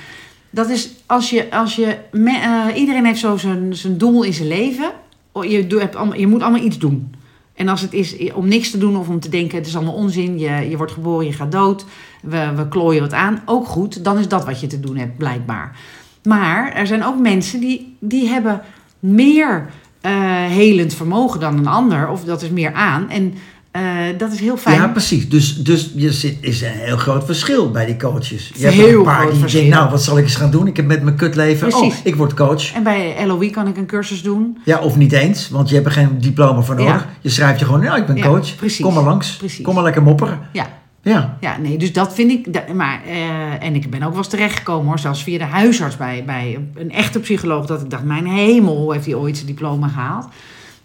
Dat 0.50 0.68
is 0.68 0.90
als 1.06 1.30
je, 1.30 1.50
als 1.50 1.76
je 1.76 1.96
eh, 2.12 2.66
iedereen 2.74 3.04
heeft 3.04 3.20
zo 3.20 3.36
zijn, 3.36 3.76
zijn 3.76 3.98
doel 3.98 4.22
in 4.22 4.32
zijn 4.32 4.48
leven. 4.48 4.92
Oh, 5.32 5.44
Je, 5.44 5.66
hebt 5.78 5.96
allemaal, 5.96 6.18
je 6.18 6.26
moet 6.26 6.42
allemaal 6.42 6.64
iets 6.64 6.78
doen. 6.78 7.14
En 7.54 7.68
als 7.68 7.80
het 7.80 7.92
is 7.92 8.32
om 8.32 8.48
niks 8.48 8.70
te 8.70 8.78
doen 8.78 8.96
of 8.96 9.08
om 9.08 9.20
te 9.20 9.28
denken, 9.28 9.58
het 9.58 9.66
is 9.66 9.76
allemaal 9.76 9.94
onzin, 9.94 10.38
je, 10.38 10.70
je 10.70 10.76
wordt 10.76 10.92
geboren, 10.92 11.26
je 11.26 11.32
gaat 11.32 11.52
dood, 11.52 11.84
we, 12.22 12.52
we 12.56 12.68
klooien 12.68 13.02
wat 13.02 13.12
aan, 13.12 13.42
ook 13.44 13.66
goed, 13.66 14.04
dan 14.04 14.18
is 14.18 14.28
dat 14.28 14.44
wat 14.44 14.60
je 14.60 14.66
te 14.66 14.80
doen 14.80 14.96
hebt, 14.96 15.16
blijkbaar. 15.16 15.76
Maar 16.22 16.72
er 16.72 16.86
zijn 16.86 17.04
ook 17.04 17.18
mensen 17.18 17.60
die, 17.60 17.96
die 17.98 18.28
hebben 18.28 18.62
meer 18.98 19.70
eh 20.00 20.44
helend 20.44 20.94
vermogen 20.94 21.40
dan 21.40 21.58
een 21.58 21.66
ander, 21.66 22.08
of 22.08 22.24
dat 22.24 22.42
is 22.42 22.50
meer 22.50 22.72
aan. 22.72 23.10
En 23.10 23.34
eh, 23.70 23.82
dat 24.18 24.32
is 24.32 24.40
heel 24.40 24.56
fijn. 24.56 24.76
Ja, 24.76 24.88
precies. 24.88 25.28
Dus, 25.28 25.56
dus 25.64 25.90
je 25.94 26.12
zit, 26.12 26.36
is 26.40 26.62
een 26.62 26.68
heel 26.70 26.96
groot 26.96 27.24
verschil 27.24 27.70
bij 27.70 27.86
die 27.86 27.96
coaches. 27.96 28.50
Je 28.54 28.62
hebt 28.64 28.74
Heel 28.74 28.86
er 28.88 28.96
een 28.98 29.02
paar 29.02 29.14
groot 29.18 29.30
die 29.30 29.40
verschil. 29.40 29.60
denken, 29.60 29.78
nou, 29.78 29.90
wat 29.90 30.02
zal 30.02 30.18
ik 30.18 30.24
eens 30.24 30.34
gaan 30.36 30.50
doen? 30.50 30.66
Ik 30.66 30.76
heb 30.76 30.86
met 30.86 31.02
mijn 31.02 31.16
kutleven... 31.16 31.72
Oh, 31.72 31.78
Precies. 31.78 32.00
ik 32.02 32.14
word 32.16 32.34
coach. 32.34 32.72
En 32.74 32.82
bij 32.82 33.26
LOE 33.26 33.50
kan 33.50 33.66
ik 33.66 33.76
een 33.76 33.86
cursus 33.86 34.22
doen. 34.22 34.58
Ja, 34.64 34.78
of 34.78 34.96
niet 34.96 35.12
eens, 35.12 35.48
want 35.48 35.68
je 35.68 35.74
hebt 35.74 35.86
er 35.86 35.92
geen 35.92 36.20
diploma 36.20 36.60
voor 36.62 36.74
nodig. 36.74 36.92
Ja. 36.92 37.06
Je 37.20 37.28
schrijft 37.28 37.58
je 37.58 37.64
gewoon, 37.64 37.80
nou, 37.80 37.98
ik 38.00 38.06
ben 38.06 38.16
Ja, 38.16 38.22
coach. 38.26 38.56
precies. 38.56 38.84
Kom 38.84 38.94
maar 38.94 39.04
langs. 39.04 39.36
Precies. 39.36 39.64
Kom 39.64 39.74
maar 39.74 39.84
lekker 39.84 40.02
mopperen. 40.02 40.38
Ja, 40.52 40.66
Ja. 41.02 41.36
ja 41.40 41.56
nee, 41.58 41.78
dus 41.78 41.92
dat 41.92 42.14
vind 42.14 42.30
ik. 42.30 42.72
Maar, 42.74 43.00
eh, 43.06 43.66
en 43.66 43.74
ik 43.74 43.90
ben 43.90 44.02
ook 44.02 44.08
wel 44.08 44.18
eens 44.18 44.28
terechtgekomen 44.28 44.86
hoor, 44.86 44.98
zelfs 44.98 45.22
via 45.22 45.38
de 45.38 45.44
huisarts 45.44 45.96
bij, 45.96 46.22
bij 46.26 46.58
een 46.74 46.90
echte 46.92 47.18
psycholoog. 47.20 47.66
Dat 47.66 47.80
ik 47.82 47.90
dacht, 47.90 48.04
mijn 48.04 48.26
hemel, 48.26 48.76
hoe 48.76 48.92
heeft 48.92 49.04
hij 49.06 49.14
ooit 49.14 49.34
zijn 49.36 49.46
diploma 49.48 49.88
gehaald? 49.88 50.26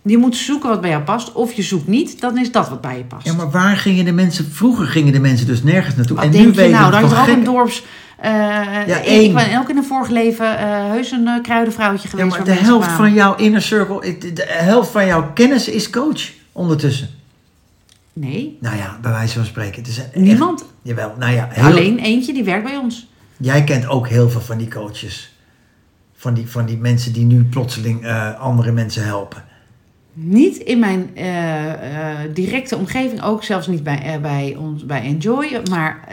Je 0.05 0.17
moet 0.17 0.35
zoeken 0.35 0.69
wat 0.69 0.81
bij 0.81 0.89
jou 0.89 1.03
past. 1.03 1.31
Of 1.31 1.53
je 1.53 1.61
zoekt 1.61 1.87
niet, 1.87 2.21
dan 2.21 2.37
is 2.37 2.51
dat 2.51 2.69
wat 2.69 2.81
bij 2.81 2.97
je 2.97 3.03
past. 3.03 3.25
Ja, 3.25 3.33
maar 3.33 3.51
waar 3.51 3.77
gingen 3.77 4.05
de 4.05 4.11
mensen... 4.11 4.51
Vroeger 4.51 4.85
gingen 4.87 5.13
de 5.13 5.19
mensen 5.19 5.47
dus 5.47 5.63
nergens 5.63 5.95
naartoe. 5.95 6.15
wat 6.15 6.25
en 6.25 6.31
denk 6.31 6.43
nu 6.45 6.49
je 6.51 6.55
weten 6.57 6.71
nou? 6.71 6.85
we 6.85 6.91
Dat 6.91 6.99
van 6.99 7.09
is 7.09 7.15
er 7.15 7.21
ook 7.31 7.37
een 7.37 7.43
dorps... 7.43 7.83
eh, 8.17 8.31
Ja, 8.87 9.01
één. 9.03 9.23
ik 9.23 9.33
ben 9.33 9.59
ook 9.59 9.69
in 9.69 9.77
een 9.77 9.83
vorig 9.83 10.09
leven 10.09 10.57
eh, 10.59 10.65
heus 10.89 11.11
een 11.11 11.27
eh, 11.27 11.41
kruidenvrouwtje 11.43 12.03
Ja, 12.03 12.09
geweest. 12.09 12.29
maar 12.37 12.45
waar 12.45 12.55
de 12.57 12.61
helft 12.63 12.85
kwamen. 12.87 13.05
van 13.05 13.13
jouw 13.13 13.35
inner 13.35 13.61
circle... 13.61 14.17
De 14.33 14.45
helft 14.47 14.89
van 14.91 15.05
jouw 15.05 15.31
kennis 15.33 15.67
is 15.69 15.89
coach 15.89 16.31
ondertussen. 16.51 17.09
Nee, 18.13 18.57
Nou 18.61 18.77
ja, 18.77 18.97
bij 19.01 19.11
wijze 19.11 19.33
van 19.33 19.45
spreken. 19.45 19.81
Het 19.81 19.87
is 19.87 19.97
echt- 19.97 20.15
niemand. 20.15 20.65
Jawel, 20.81 21.13
nou 21.19 21.33
ja. 21.33 21.47
heel- 21.51 21.63
Alleen 21.65 21.99
eentje 21.99 22.33
die 22.33 22.43
werkt 22.43 22.63
bij 22.63 22.77
ons. 22.77 23.07
Jij 23.37 23.63
kent 23.63 23.87
ook 23.87 24.07
heel 24.07 24.29
veel 24.29 24.41
van 24.41 24.57
die 24.57 24.67
coaches. 24.67 25.33
Van 26.15 26.33
die, 26.33 26.49
van 26.49 26.65
die 26.65 26.77
mensen 26.77 27.13
die 27.13 27.25
nu 27.25 27.43
plotseling 27.43 28.07
andere 28.39 28.71
mensen 28.71 29.03
helpen. 29.05 29.43
Niet 30.13 30.57
in 30.57 30.79
mijn 30.79 31.09
eh, 31.13 31.71
eh, 31.71 32.29
directe 32.33 32.77
omgeving, 32.77 33.23
ook 33.23 33.43
zelfs 33.43 33.67
niet 33.67 33.83
bij, 33.83 34.01
eh, 34.01 34.21
bij 34.21 34.55
ons 34.59 34.85
bij 34.85 35.01
Enjoy. 35.01 35.61
Maar 35.69 36.07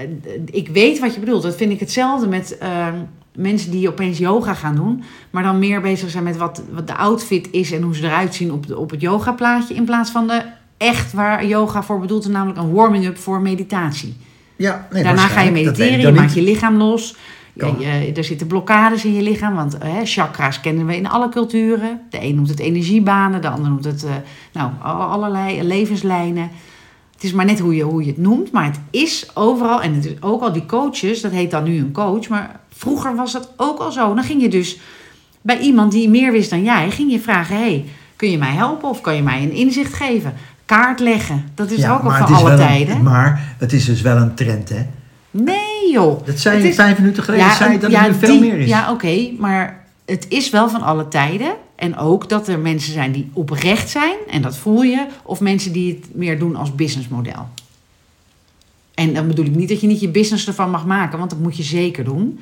ik 0.45 0.69
weet 0.69 0.99
wat 0.99 1.15
je 1.15 1.21
bedoelt. 1.21 1.43
Dat 1.43 1.57
vind 1.57 1.73
ik 1.73 1.81
hetzelfde 1.81 2.29
met 2.29 2.59
eh, 2.59 2.87
mensen 3.35 3.71
die 3.71 3.89
opeens 3.89 4.19
yoga 4.19 4.55
gaan 4.55 4.75
doen, 4.75 5.03
maar 5.31 5.43
dan 5.43 5.59
meer 5.59 5.81
bezig 5.81 6.11
zijn 6.11 6.25
met 6.25 6.37
wat, 6.37 6.63
wat 6.71 6.87
de 6.87 6.95
outfit 6.95 7.49
is 7.51 7.73
en 7.73 7.83
hoe 7.83 7.97
ze 7.97 8.07
eruit 8.07 8.35
zien 8.35 8.53
op, 8.53 8.67
de, 8.67 8.79
op 8.79 8.91
het 8.91 9.01
yogaplaatje. 9.01 9.75
In 9.75 9.85
plaats 9.85 10.11
van 10.11 10.27
de 10.27 10.43
echt 10.77 11.13
waar 11.13 11.47
yoga 11.47 11.83
voor 11.83 12.01
bedoeld 12.01 12.25
is, 12.25 12.31
namelijk 12.31 12.59
een 12.59 12.73
warming-up 12.73 13.19
voor 13.19 13.41
meditatie. 13.41 14.17
Ja, 14.57 14.87
nee, 14.93 15.03
Daarna 15.03 15.27
ga 15.27 15.41
je 15.41 15.51
mediteren, 15.51 16.01
je 16.01 16.13
maakt 16.13 16.35
je 16.35 16.43
lichaam 16.43 16.77
los. 16.77 17.17
Ja, 17.55 17.67
je- 17.79 18.13
er 18.17 18.25
zitten 18.25 18.47
blokkades 18.47 19.05
in 19.05 19.15
je 19.15 19.23
lichaam, 19.23 19.55
want 19.55 19.79
eh, 19.79 19.91
chakra's 20.05 20.61
kennen 20.61 20.87
we 20.87 20.97
in 20.97 21.09
alle 21.09 21.29
culturen. 21.29 22.01
De 22.11 22.23
een 22.23 22.35
noemt 22.35 22.49
het 22.49 22.59
energiebanen, 22.59 23.43
de 23.43 23.49
ander 23.49 23.71
noemt 23.71 23.85
het 23.85 24.05
eh, 24.05 24.11
nou, 24.53 24.71
al- 24.83 24.95
allerlei 25.03 25.63
levenslijnen. 25.63 26.51
Het 27.15 27.25
is 27.25 27.33
maar 27.33 27.45
net 27.45 27.59
hoe 27.59 27.75
je, 27.75 27.83
hoe 27.83 28.01
je 28.03 28.07
het 28.11 28.19
noemt, 28.19 28.53
maar 28.53 28.65
het 28.65 28.81
is 28.91 29.31
overal. 29.35 29.83
En 29.83 29.95
het 29.95 30.05
is 30.05 30.13
ook 30.23 30.43
al 30.43 30.53
die 30.53 30.67
coaches, 30.67 31.21
dat 31.21 31.31
heet 31.33 31.51
dan 31.51 31.65
nu 31.65 31.79
een 31.79 31.93
coach, 31.93 32.29
maar 32.29 32.61
vroeger 32.77 33.15
was 33.17 33.33
dat 33.33 33.53
ook 33.57 33.79
al 33.79 33.93
zo. 33.93 34.15
Dan 34.15 34.25
ging 34.25 34.43
je 34.43 34.49
dus 34.49 34.79
bij 35.43 35.59
iemand 35.59 35.93
die 35.93 36.09
meer 36.09 36.33
wist 36.33 36.51
dan 36.51 36.63
jij, 36.63 36.91
ging 36.91 37.11
je 37.13 37.21
vragen: 37.21 37.57
hey, 37.57 37.85
kun 38.17 38.31
je 38.31 38.39
mij 38.39 38.53
helpen 38.53 38.89
of 38.89 39.01
kan 39.01 39.17
je 39.17 39.23
mij 39.23 39.43
een 39.43 39.53
inzicht 39.53 39.95
geven? 39.95 40.35
Kaart 40.65 41.01
leggen, 41.01 41.45
dat 41.55 41.71
is 41.71 41.79
Ja, 41.79 41.93
ook 41.95 42.03
al 42.03 42.11
van 42.11 42.35
alle 42.35 42.51
een- 42.51 42.57
tijden. 42.57 43.03
maar 43.03 43.55
het 43.59 43.73
is 43.73 43.85
dus 43.85 44.01
wel 44.01 44.17
een 44.17 44.35
trend, 44.35 44.69
hè? 44.69 44.83
Nee 45.31 45.70
joh. 45.93 46.27
Dat 46.27 46.39
zei 46.39 46.63
je 46.63 46.69
is- 46.69 46.75
vijf 46.75 46.99
minuten 46.99 47.23
geleden, 47.23 47.53
zei 47.57 47.73
je 47.73 47.79
dat 47.79 47.91
ja, 47.91 48.05
er 48.05 48.11
nu 48.13 48.19
veel 48.19 48.29
die- 48.29 48.41
meer 48.41 48.59
is. 48.59 48.69
Ja, 48.69 48.91
oké, 48.93 49.31
maar 49.39 49.85
het 50.05 50.27
is 50.29 50.51
wel 50.51 50.69
van 50.69 50.83
alle 50.83 51.09
tijden. 51.09 51.55
En 51.77 51.97
ook 51.97 52.29
dat 52.29 52.49
er 52.49 52.59
mensen 52.59 52.93
zijn 52.93 53.13
die 53.13 53.31
oprecht 53.33 53.89
zijn, 53.91 54.17
en 54.31 54.43
dat 54.43 54.57
voel 54.57 54.83
je. 54.83 55.07
Of 55.23 55.41
mensen 55.41 55.73
die 55.73 55.95
het 56.01 56.15
meer 56.15 56.39
doen 56.39 56.57
als 56.57 56.75
businessmodel. 56.75 57.49
En 58.95 59.15
dan 59.15 59.27
bedoel 59.27 59.45
ik 59.45 59.55
niet 59.55 59.69
dat 59.69 59.81
je 59.81 59.87
niet 59.87 60.01
je 60.01 60.09
business 60.09 60.47
ervan 60.47 60.71
mag 60.71 60.87
maken, 60.87 61.19
want 61.19 61.31
dat 61.31 61.39
moet 61.39 61.57
je 61.57 61.63
zeker 61.63 62.05
doen. 62.05 62.41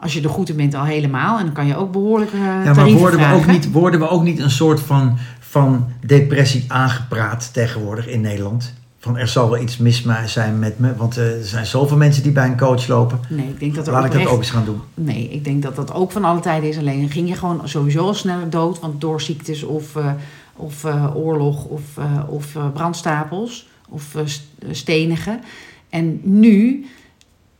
Als 0.00 0.12
je 0.12 0.22
er 0.22 0.28
goed 0.28 0.48
in 0.48 0.56
bent 0.56 0.74
al 0.74 0.84
helemaal. 0.84 1.38
En 1.38 1.44
dan 1.44 1.54
kan 1.54 1.66
je 1.66 1.76
ook 1.76 1.92
behoorlijk 1.92 2.32
uh, 2.32 2.40
Ja, 2.64 2.72
maar 2.74 2.90
worden 2.90 3.20
we, 3.20 3.34
ook 3.34 3.46
niet, 3.46 3.70
worden 3.70 4.00
we 4.00 4.08
ook 4.08 4.22
niet 4.22 4.38
een 4.38 4.50
soort 4.50 4.80
van, 4.80 5.18
van 5.40 5.88
depressie 6.06 6.64
aangepraat 6.68 7.52
tegenwoordig 7.52 8.06
in 8.06 8.20
Nederland? 8.20 8.72
Van 8.98 9.16
er 9.16 9.28
zal 9.28 9.50
wel 9.50 9.62
iets 9.62 9.76
mis 9.76 10.06
zijn 10.26 10.58
met 10.58 10.78
me, 10.78 10.96
want 10.96 11.16
eh, 11.16 11.38
er 11.38 11.44
zijn 11.44 11.66
zoveel 11.66 11.96
mensen 11.96 12.22
die 12.22 12.32
bij 12.32 12.46
een 12.46 12.58
coach 12.58 12.86
lopen. 12.86 13.20
Nee, 13.28 13.48
ik 13.48 13.60
denk 13.60 13.74
dat 13.74 13.86
er 13.86 13.92
Laat 13.92 14.04
ik 14.04 14.12
dat 14.12 14.26
ook 14.26 14.38
eens 14.38 14.50
gaan 14.50 14.64
doen. 14.64 14.80
Nee, 14.94 15.28
ik 15.28 15.44
denk 15.44 15.62
dat 15.62 15.76
dat 15.76 15.92
ook 15.92 16.12
van 16.12 16.24
alle 16.24 16.40
tijden 16.40 16.68
is. 16.68 16.78
Alleen 16.78 17.10
ging 17.10 17.28
je 17.28 17.34
gewoon 17.34 17.68
sowieso 17.68 18.06
al 18.06 18.14
sneller 18.14 18.50
dood. 18.50 18.80
Want 18.80 19.00
door 19.00 19.20
ziektes 19.20 19.62
of, 19.62 19.96
eh, 19.96 20.12
of 20.56 20.84
eh, 20.84 21.16
oorlog 21.16 21.64
of, 21.64 21.82
of 22.28 22.56
brandstapels 22.74 23.68
of 23.88 24.14
st- 24.24 24.48
stenigen. 24.70 25.40
En 25.88 26.20
nu 26.22 26.86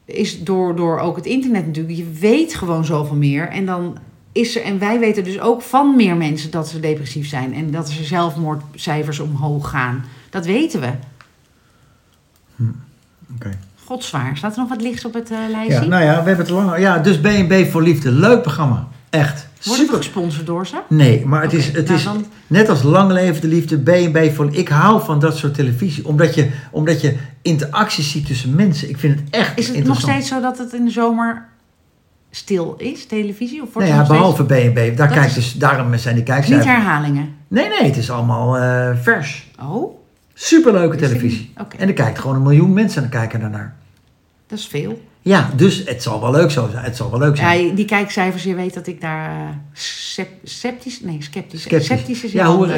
is 0.04 0.44
door, 0.44 0.76
door 0.76 0.98
ook 0.98 1.16
het 1.16 1.26
internet 1.26 1.66
natuurlijk, 1.66 1.96
je 1.96 2.10
weet 2.20 2.54
gewoon 2.54 2.84
zoveel 2.84 3.16
meer. 3.16 3.48
En 3.48 3.66
dan 3.66 3.98
is 4.32 4.56
er, 4.56 4.62
en 4.62 4.78
wij 4.78 4.98
weten 4.98 5.24
dus 5.24 5.40
ook 5.40 5.62
van 5.62 5.96
meer 5.96 6.16
mensen 6.16 6.50
dat 6.50 6.68
ze 6.68 6.80
depressief 6.80 7.28
zijn. 7.28 7.54
En 7.54 7.70
dat 7.70 7.88
er 7.88 8.04
zelfmoordcijfers 8.04 9.18
omhoog 9.20 9.68
gaan. 9.70 10.04
Dat 10.30 10.46
weten 10.46 10.80
we. 10.80 10.90
Oké. 13.34 13.50
Godzwaar. 13.84 14.36
Staat 14.36 14.52
er 14.52 14.58
nog 14.60 14.68
wat 14.68 14.80
lichts 14.82 15.04
op 15.04 15.14
het 15.14 15.30
eh, 15.30 15.38
lijstje? 15.50 15.80
Ja, 15.82 15.86
nou 15.88 16.02
ja, 16.02 16.08
we 16.22 16.28
hebben 16.28 16.36
het 16.46 16.48
lang. 16.50 16.78
Ja, 16.78 16.98
dus 16.98 17.20
B&B 17.20 17.70
voor 17.70 17.82
Liefde. 17.82 18.10
Leuk 18.10 18.42
programma. 18.42 18.88
Echt. 19.10 19.46
Wordt 19.64 19.80
het 19.80 19.90
ook 19.90 19.96
gesponsord 19.96 20.46
door 20.46 20.66
ze? 20.66 20.76
Nee, 20.88 21.26
maar 21.26 21.42
het 21.42 21.52
is, 21.52 21.66
het 21.66 21.84
nou 21.86 21.98
is 21.98 22.04
dan- 22.04 22.24
net 22.46 22.68
als 22.68 22.82
Lang 22.82 23.12
Leven 23.12 23.40
de 23.40 23.46
Liefde, 23.48 23.78
B&B 23.78 24.34
voor... 24.34 24.48
Ik 24.54 24.68
hou 24.68 25.04
van 25.04 25.20
dat 25.20 25.36
soort 25.36 25.54
televisie. 25.54 26.06
Omdat 26.06 26.34
je, 26.34 26.50
omdat 26.70 27.00
je 27.00 27.16
interacties 27.42 28.10
ziet 28.10 28.26
tussen 28.26 28.54
mensen. 28.54 28.88
Ik 28.88 28.98
vind 28.98 29.18
het 29.20 29.30
echt 29.30 29.58
Is 29.58 29.68
het 29.68 29.84
nog 29.84 30.00
steeds 30.00 30.28
zo 30.28 30.40
dat 30.40 30.58
het 30.58 30.72
in 30.72 30.84
de 30.84 30.90
zomer 30.90 31.48
stil 32.30 32.74
is, 32.78 33.06
televisie? 33.06 33.62
Of 33.62 33.72
wordt 33.72 33.88
Nee, 33.88 33.98
het 33.98 34.06
ja, 34.08 34.12
nog 34.14 34.34
steeds- 34.34 34.48
behalve 34.48 34.70
B&B. 34.92 34.96
Daar 34.96 35.08
Dat 35.08 35.16
kijk 35.16 35.28
is- 35.28 35.34
dus, 35.34 35.52
daarom 35.52 35.96
zijn 35.96 36.14
die 36.14 36.24
Niet 36.24 36.32
kijkcijfers. 36.32 36.66
herhalingen. 36.66 37.34
Nee, 37.48 37.68
nee, 37.68 37.82
het 37.88 37.96
is 37.96 38.10
allemaal 38.10 38.56
eh, 38.58 38.90
vers. 39.02 39.46
Oh, 39.62 39.96
Superleuke 40.40 40.96
televisie. 40.96 41.52
En 41.78 41.88
er 41.88 41.94
kijkt 41.94 42.18
gewoon 42.18 42.36
een 42.36 42.42
miljoen 42.42 42.72
mensen 42.72 43.02
en 43.02 43.08
kijken 43.08 43.40
daarnaar. 43.40 43.74
dat 44.46 44.58
is 44.58 44.66
veel. 44.66 45.02
Ja, 45.22 45.50
dus 45.56 45.82
het 45.84 46.02
zal 46.02 46.20
wel 46.20 46.30
leuk 46.30 46.50
zo 46.50 46.68
zijn. 46.72 46.84
Het 46.84 46.96
zal 46.96 47.10
wel 47.10 47.18
leuk 47.18 47.36
zijn. 47.36 47.66
Ja, 47.66 47.74
die 47.74 47.84
kijkcijfers, 47.84 48.42
je 48.42 48.54
weet 48.54 48.74
dat 48.74 48.86
ik 48.86 49.00
daar 49.00 49.30
eh, 49.30 49.46
sep- 49.72 50.28
sceptisch, 50.44 51.00
nee, 51.00 51.16
sceptisch, 51.22 51.60
Sceptisch. 51.60 51.84
sceptisch 51.84 52.24
is 52.24 52.32
Ja, 52.32 52.46
hoe- 52.54 52.66
ja, 52.68 52.74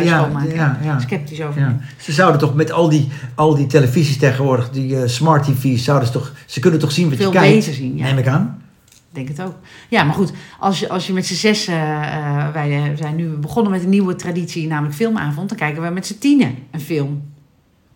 ja, 0.55 0.79
ja. 0.83 0.99
Sceptisch 1.01 1.43
over. 1.43 1.61
Ja. 1.61 1.79
Ze 2.01 2.13
zouden 2.13 2.41
toch 2.41 2.55
met 2.55 2.73
al 2.73 2.89
die, 2.89 3.09
al 3.35 3.55
die 3.55 3.67
televisies 3.67 4.17
tegenwoordig, 4.19 4.71
die 4.71 4.97
eh, 4.97 5.09
smart 5.09 5.45
TV's, 5.45 5.85
zouden 5.85 6.07
ze 6.07 6.13
toch, 6.13 6.33
ze 6.47 6.61
kunnen 6.61 6.81
toch 6.81 6.93
zien 6.93 7.09
wat 7.09 7.17
Veel 7.19 7.33
je 7.33 7.39
kijkt? 7.39 7.55
beter 7.57 7.75
zien, 7.75 7.97
ja. 7.97 8.05
Neem 8.05 8.19
ik 8.19 8.27
aan. 8.27 8.63
Ik 8.89 8.97
denk 9.17 9.29
het 9.29 9.43
ook. 9.43 9.55
Ja, 9.89 10.05
maar 10.05 10.15
goed, 10.15 10.33
als 10.59 10.81
je, 10.81 10.89
als 10.89 11.07
je 11.07 11.13
met 11.13 11.27
z'n 11.27 11.35
zes, 11.35 11.67
eh, 11.67 12.53
wij 12.53 12.93
zijn 12.97 13.17
nu 13.17 13.27
begonnen 13.29 13.73
met 13.73 13.83
een 13.83 13.89
nieuwe 13.89 14.15
traditie, 14.17 14.67
namelijk 14.67 14.95
filmavond, 14.95 15.49
dan 15.49 15.59
kijken 15.59 15.83
we 15.83 15.89
met 15.91 16.07
z'n 16.07 16.19
tienen 16.19 16.55
een 16.71 16.81
film 16.81 17.23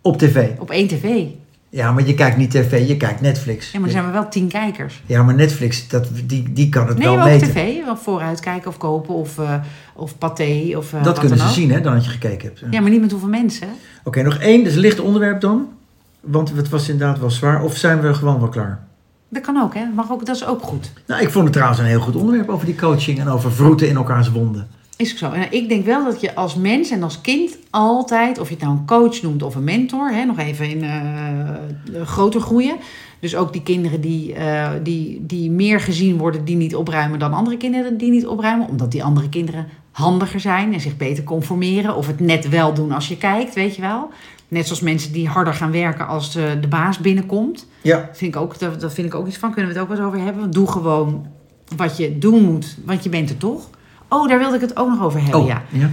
Op 0.05 0.17
tv. 0.17 0.47
op 0.59 0.69
één 0.71 0.87
tv. 0.87 1.23
Ja, 1.69 1.91
maar 1.91 2.05
je 2.07 2.13
kijkt 2.13 2.37
niet 2.37 2.51
tv, 2.51 2.87
je 2.87 2.97
kijkt 2.97 3.21
Netflix. 3.21 3.65
Ja, 3.71 3.79
maar 3.79 3.81
dan 3.89 3.97
zijn 3.97 4.05
we 4.05 4.11
wel 4.19 4.29
tien 4.29 4.47
kijkers. 4.47 5.01
Ja, 5.05 5.23
maar 5.23 5.35
Netflix, 5.35 5.87
dat, 5.87 6.07
die, 6.25 6.53
die 6.53 6.69
kan 6.69 6.87
het 6.87 6.97
Nee, 6.97 7.07
wel 7.07 7.15
maar 7.15 7.25
op 7.25 7.31
meten. 7.31 7.47
tv. 7.47 7.83
Wel 7.85 7.97
vooruit 7.97 8.39
kijken 8.39 8.67
of 8.69 8.77
kopen 8.77 9.15
of, 9.15 9.37
eh 9.39 9.53
of 9.95 10.17
paté 10.17 10.73
of 10.77 10.93
eh, 10.93 11.03
dat 11.03 11.19
kunnen 11.19 11.37
ze 11.37 11.43
ook. 11.43 11.49
zien, 11.49 11.71
hè, 11.71 11.81
dan 11.81 11.93
dat 11.93 12.05
je 12.05 12.11
gekeken 12.11 12.47
hebt. 12.47 12.63
Ja, 12.73 12.81
maar 12.81 12.89
niet 12.89 13.01
met 13.01 13.11
hoeveel 13.11 13.29
mensen. 13.29 13.67
Oké, 14.03 14.21
nog 14.21 14.37
één, 14.37 14.63
dus 14.63 14.73
licht 14.75 14.99
onderwerp 14.99 15.41
dan. 15.41 15.67
Want 16.19 16.51
het 16.55 16.69
was 16.69 16.89
inderdaad 16.89 17.19
wel 17.19 17.29
zwaar. 17.31 17.63
Of 17.63 17.77
zijn 17.77 18.01
we 18.01 18.13
gewoon 18.13 18.39
wel 18.39 18.49
klaar? 18.49 18.83
Dat 19.29 19.41
kan 19.41 19.61
ook, 19.61 19.73
hè? 19.73 19.85
Mag 19.95 20.11
ook, 20.11 20.25
dat 20.25 20.35
is 20.35 20.45
ook 20.45 20.61
goed. 20.61 20.91
Nou, 21.07 21.21
ik 21.21 21.29
vond 21.29 21.43
het 21.43 21.53
trouwens 21.53 21.79
een 21.79 21.85
heel 21.85 21.99
goed 21.99 22.15
onderwerp 22.15 22.49
over 22.49 22.65
die 22.65 22.75
coaching 22.75 23.19
en 23.19 23.27
over 23.27 23.51
vroeten 23.51 23.87
in 23.87 23.95
elkaars 23.95 24.31
wonden. 24.31 24.67
Is 24.97 25.11
ook 25.11 25.17
zo. 25.17 25.31
En 25.31 25.51
ik 25.51 25.69
denk 25.69 25.85
wel 25.85 26.03
dat 26.03 26.21
je 26.21 26.35
als 26.35 26.55
mens 26.55 26.89
en 26.89 27.03
als 27.03 27.21
kind 27.21 27.57
altijd, 27.69 28.39
of 28.39 28.47
je 28.47 28.53
het 28.53 28.63
nou 28.63 28.77
een 28.77 28.85
coach 28.85 29.21
noemt 29.21 29.43
of 29.43 29.55
een 29.55 29.63
mentor, 29.63 30.11
hè, 30.11 30.25
nog 30.25 30.39
even 30.39 30.69
in 30.69 30.83
eh, 30.83 32.01
groter 32.05 32.41
groeien. 32.41 32.75
Dus 33.19 33.35
ook 33.35 33.53
die 33.53 33.63
kinderen 33.63 34.01
die, 34.01 34.33
eh, 34.33 34.71
die, 34.83 35.25
die 35.25 35.51
meer 35.51 35.79
gezien 35.79 36.17
worden, 36.17 36.45
die 36.45 36.55
niet 36.55 36.75
opruimen 36.75 37.19
dan 37.19 37.33
andere 37.33 37.57
kinderen 37.57 37.97
die 37.97 38.11
niet 38.11 38.27
opruimen. 38.27 38.67
Omdat 38.67 38.91
die 38.91 39.03
andere 39.03 39.29
kinderen 39.29 39.67
handiger 39.91 40.39
zijn 40.39 40.73
en 40.73 40.79
zich 40.79 40.97
beter 40.97 41.23
conformeren. 41.23 41.95
Of 41.95 42.07
het 42.07 42.19
net 42.19 42.49
wel 42.49 42.73
doen 42.73 42.91
als 42.91 43.07
je 43.07 43.17
kijkt, 43.17 43.53
weet 43.53 43.75
je 43.75 43.81
wel. 43.81 44.09
Net 44.47 44.65
zoals 44.65 44.81
mensen 44.81 45.13
die 45.13 45.27
harder 45.27 45.53
gaan 45.53 45.71
werken 45.71 46.07
als 46.07 46.35
eh, 46.35 46.43
de 46.61 46.67
baas 46.67 46.99
binnenkomt. 46.99 47.67
Ja, 47.81 48.09
Vind 48.13 48.35
ik 48.35 48.41
ook, 48.41 48.59
dat, 48.59 48.81
dat 48.81 48.93
vind 48.93 49.07
ik 49.07 49.15
ook 49.15 49.27
iets 49.27 49.37
van. 49.37 49.53
Kunnen 49.53 49.71
we 49.71 49.79
het 49.79 49.87
ook 49.87 49.95
wel 49.95 50.05
eens 50.05 50.13
over 50.13 50.25
hebben? 50.25 50.51
Doe 50.51 50.67
gewoon 50.67 51.27
wat 51.75 51.97
je 51.97 52.17
doen 52.17 52.43
moet, 52.43 52.77
want 52.85 53.03
je 53.03 53.09
bent 53.09 53.29
er 53.29 53.37
toch. 53.37 53.69
Oh, 54.15 54.27
daar 54.27 54.39
wilde 54.39 54.55
ik 54.55 54.61
het 54.61 54.77
ook 54.77 54.89
nog 54.89 55.01
over 55.03 55.21
hebben, 55.21 55.41
oh, 55.41 55.47
ja. 55.47 55.61
ja. 55.69 55.89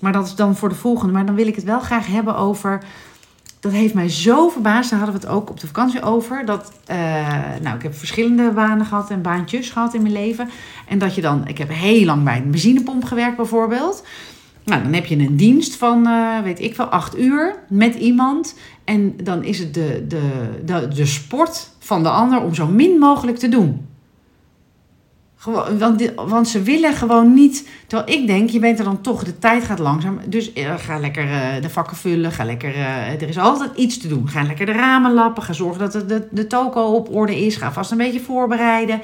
Maar 0.00 0.12
dat 0.12 0.26
is 0.26 0.34
dan 0.34 0.56
voor 0.56 0.68
de 0.68 0.74
volgende. 0.74 1.12
Maar 1.12 1.26
dan 1.26 1.34
wil 1.34 1.46
ik 1.46 1.54
het 1.54 1.64
wel 1.64 1.80
graag 1.80 2.06
hebben 2.06 2.36
over... 2.36 2.82
Dat 3.60 3.72
heeft 3.72 3.94
mij 3.94 4.08
zo 4.08 4.48
verbaasd. 4.48 4.90
Daar 4.90 4.98
hadden 4.98 5.20
we 5.20 5.26
het 5.26 5.36
ook 5.36 5.50
op 5.50 5.60
de 5.60 5.66
vakantie 5.66 6.02
over. 6.02 6.44
Dat, 6.44 6.72
eh, 6.86 6.96
nou, 7.62 7.76
ik 7.76 7.82
heb 7.82 7.94
verschillende 7.94 8.50
banen 8.50 8.86
gehad 8.86 9.10
en 9.10 9.22
baantjes 9.22 9.70
gehad 9.70 9.94
in 9.94 10.02
mijn 10.02 10.14
leven. 10.14 10.48
En 10.88 10.98
dat 10.98 11.14
je 11.14 11.20
dan... 11.20 11.46
Ik 11.46 11.58
heb 11.58 11.68
heel 11.72 12.04
lang 12.04 12.24
bij 12.24 12.36
een 12.36 12.50
benzinepomp 12.50 13.04
gewerkt 13.04 13.36
bijvoorbeeld. 13.36 14.04
Nou, 14.64 14.82
dan 14.82 14.92
heb 14.92 15.06
je 15.06 15.18
een 15.18 15.36
dienst 15.36 15.76
van, 15.76 16.06
eh, 16.06 16.40
weet 16.42 16.60
ik 16.60 16.76
wel, 16.76 16.86
acht 16.86 17.18
uur 17.18 17.56
met 17.68 17.94
iemand. 17.94 18.54
En 18.84 19.14
dan 19.22 19.44
is 19.44 19.58
het 19.58 19.74
de, 19.74 20.04
de, 20.08 20.50
de, 20.64 20.88
de 20.88 21.06
sport 21.06 21.70
van 21.78 22.02
de 22.02 22.08
ander 22.08 22.42
om 22.42 22.54
zo 22.54 22.66
min 22.66 22.98
mogelijk 22.98 23.38
te 23.38 23.48
doen. 23.48 23.86
Want, 25.78 26.12
want 26.16 26.48
ze 26.48 26.62
willen 26.62 26.94
gewoon 26.94 27.34
niet. 27.34 27.68
Terwijl 27.86 28.18
ik 28.18 28.26
denk, 28.26 28.50
je 28.50 28.58
bent 28.58 28.78
er 28.78 28.84
dan 28.84 29.00
toch, 29.00 29.24
de 29.24 29.38
tijd 29.38 29.64
gaat 29.64 29.78
langzaam. 29.78 30.20
Dus 30.26 30.52
eh, 30.52 30.74
ga 30.78 30.98
lekker 30.98 31.30
eh, 31.30 31.62
de 31.62 31.70
vakken 31.70 31.96
vullen. 31.96 32.32
Ga 32.32 32.44
lekker, 32.44 32.74
eh, 32.74 33.22
er 33.22 33.28
is 33.28 33.38
altijd 33.38 33.70
iets 33.76 33.98
te 33.98 34.08
doen. 34.08 34.28
Ga 34.28 34.42
lekker 34.42 34.66
de 34.66 34.72
ramen 34.72 35.12
lappen. 35.12 35.42
Ga 35.42 35.52
zorgen 35.52 35.80
dat 35.80 35.92
de, 35.92 36.06
de, 36.06 36.28
de 36.30 36.46
toko 36.46 36.82
op 36.82 37.14
orde 37.14 37.44
is. 37.46 37.56
Ga 37.56 37.72
vast 37.72 37.90
een 37.90 37.96
beetje 37.96 38.20
voorbereiden. 38.20 39.00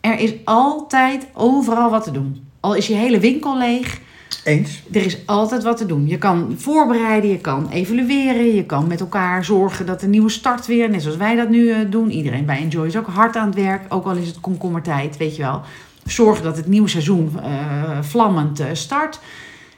Er 0.00 0.18
is 0.18 0.32
altijd 0.44 1.26
overal 1.32 1.90
wat 1.90 2.04
te 2.04 2.10
doen. 2.10 2.48
Al 2.60 2.74
is 2.74 2.86
je 2.86 2.94
hele 2.94 3.20
winkel 3.20 3.58
leeg. 3.58 4.00
Eens. 4.44 4.82
Er 4.92 5.04
is 5.04 5.26
altijd 5.26 5.62
wat 5.62 5.76
te 5.76 5.86
doen. 5.86 6.08
Je 6.08 6.18
kan 6.18 6.54
voorbereiden, 6.56 7.30
je 7.30 7.38
kan 7.38 7.68
evalueren, 7.68 8.54
je 8.54 8.64
kan 8.64 8.86
met 8.86 9.00
elkaar 9.00 9.44
zorgen 9.44 9.86
dat 9.86 10.00
de 10.00 10.08
nieuwe 10.08 10.28
start 10.28 10.66
weer, 10.66 10.90
net 10.90 11.02
zoals 11.02 11.16
wij 11.16 11.36
dat 11.36 11.48
nu 11.48 11.70
eh, 11.70 11.78
doen. 11.90 12.10
Iedereen 12.10 12.44
bij 12.44 12.58
Enjoy 12.58 12.86
is 12.86 12.96
ook 12.96 13.06
hard 13.06 13.36
aan 13.36 13.46
het 13.46 13.54
werk, 13.54 13.82
ook 13.88 14.04
al 14.04 14.16
is 14.16 14.26
het 14.26 14.40
komkommertijd, 14.40 15.16
weet 15.16 15.36
je 15.36 15.42
wel. 15.42 15.62
Zorgen 16.04 16.44
dat 16.44 16.56
het 16.56 16.66
nieuwe 16.66 16.88
seizoen 16.88 17.40
eh, 17.42 18.02
vlammend 18.02 18.60
eh, 18.60 18.66
start. 18.72 19.20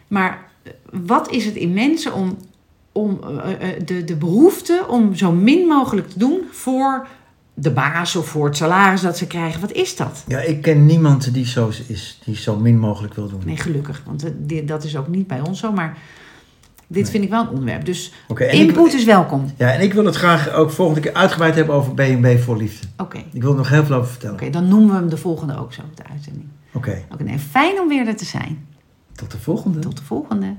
Maar 0.09 0.45
wat 0.91 1.31
is 1.31 1.45
het 1.45 1.55
in 1.55 1.73
mensen 1.73 2.15
om, 2.15 2.37
om 2.93 3.21
de, 3.85 4.05
de 4.05 4.17
behoefte 4.17 4.85
om 4.89 5.15
zo 5.15 5.33
min 5.33 5.67
mogelijk 5.67 6.11
te 6.11 6.19
doen 6.19 6.41
voor 6.51 7.07
de 7.55 7.71
baas 7.71 8.17
of 8.17 8.27
voor 8.29 8.45
het 8.47 8.57
salaris 8.57 9.01
dat 9.01 9.19
ze 9.19 9.27
krijgen? 9.27 9.61
Wat 9.61 9.73
is 9.73 9.97
dat? 9.97 10.25
Ja, 10.27 10.39
ik 10.41 10.63
ken 10.63 10.87
niemand 10.87 11.35
die 11.35 11.47
zo 11.47 11.71
is, 11.87 12.19
die 12.25 12.37
zo 12.37 12.57
min 12.59 12.79
mogelijk 12.79 13.15
wil 13.15 13.29
doen. 13.29 13.41
Nee, 13.45 13.57
gelukkig. 13.57 14.03
Want 14.07 14.33
dit- 14.37 14.69
dat 14.69 14.85
is 14.85 14.97
ook 14.97 15.09
niet 15.09 15.27
bij 15.27 15.41
ons 15.41 15.59
zo. 15.59 15.73
Maar 15.73 15.97
dit 16.87 17.03
Nee. 17.03 17.11
vind 17.13 17.25
ik 17.25 17.31
wel 17.31 17.41
een 17.43 17.49
onderwerp. 17.49 17.85
Dus 17.85 18.13
ik, 18.29 18.39
input 18.39 18.93
is 18.93 19.05
welkom. 19.05 19.47
ja, 19.57 19.73
en 19.73 19.81
ik 19.81 19.93
wil 19.93 20.05
het 20.05 20.17
graag 20.17 20.53
ook 20.53 20.71
volgende 20.71 21.01
keer 21.01 21.13
uitgebreid 21.15 21.55
hebben 21.55 21.75
over 21.75 21.93
B&B 21.95 22.39
voor 22.41 22.57
liefde. 22.57 22.87
Oké, 22.97 23.19
Ik 23.33 23.43
wil 23.43 23.51
er 23.51 23.57
nog 23.57 23.69
heel 23.69 23.85
veel 23.85 23.97
over 23.97 24.11
vertellen. 24.11 24.35
Oké, 24.35 24.51
dan 24.51 24.69
noemen 24.69 24.89
we 24.89 24.95
hem 24.95 25.09
de 25.09 25.17
volgende 25.17 25.59
ook 25.59 25.73
zo, 25.73 25.83
de 25.95 26.03
uitzending. 26.13 26.47
Oké, 26.73 27.03
Oké, 27.13 27.23
nee, 27.23 27.39
fijn 27.39 27.81
om 27.81 27.89
weer 27.89 28.07
er 28.07 28.17
te 28.17 28.25
zijn. 28.25 28.67
tot 29.15 29.31
de 29.31 29.39
volgende. 29.39 29.79
Tot 29.79 29.97
de 29.97 30.05
volgende. 30.05 30.55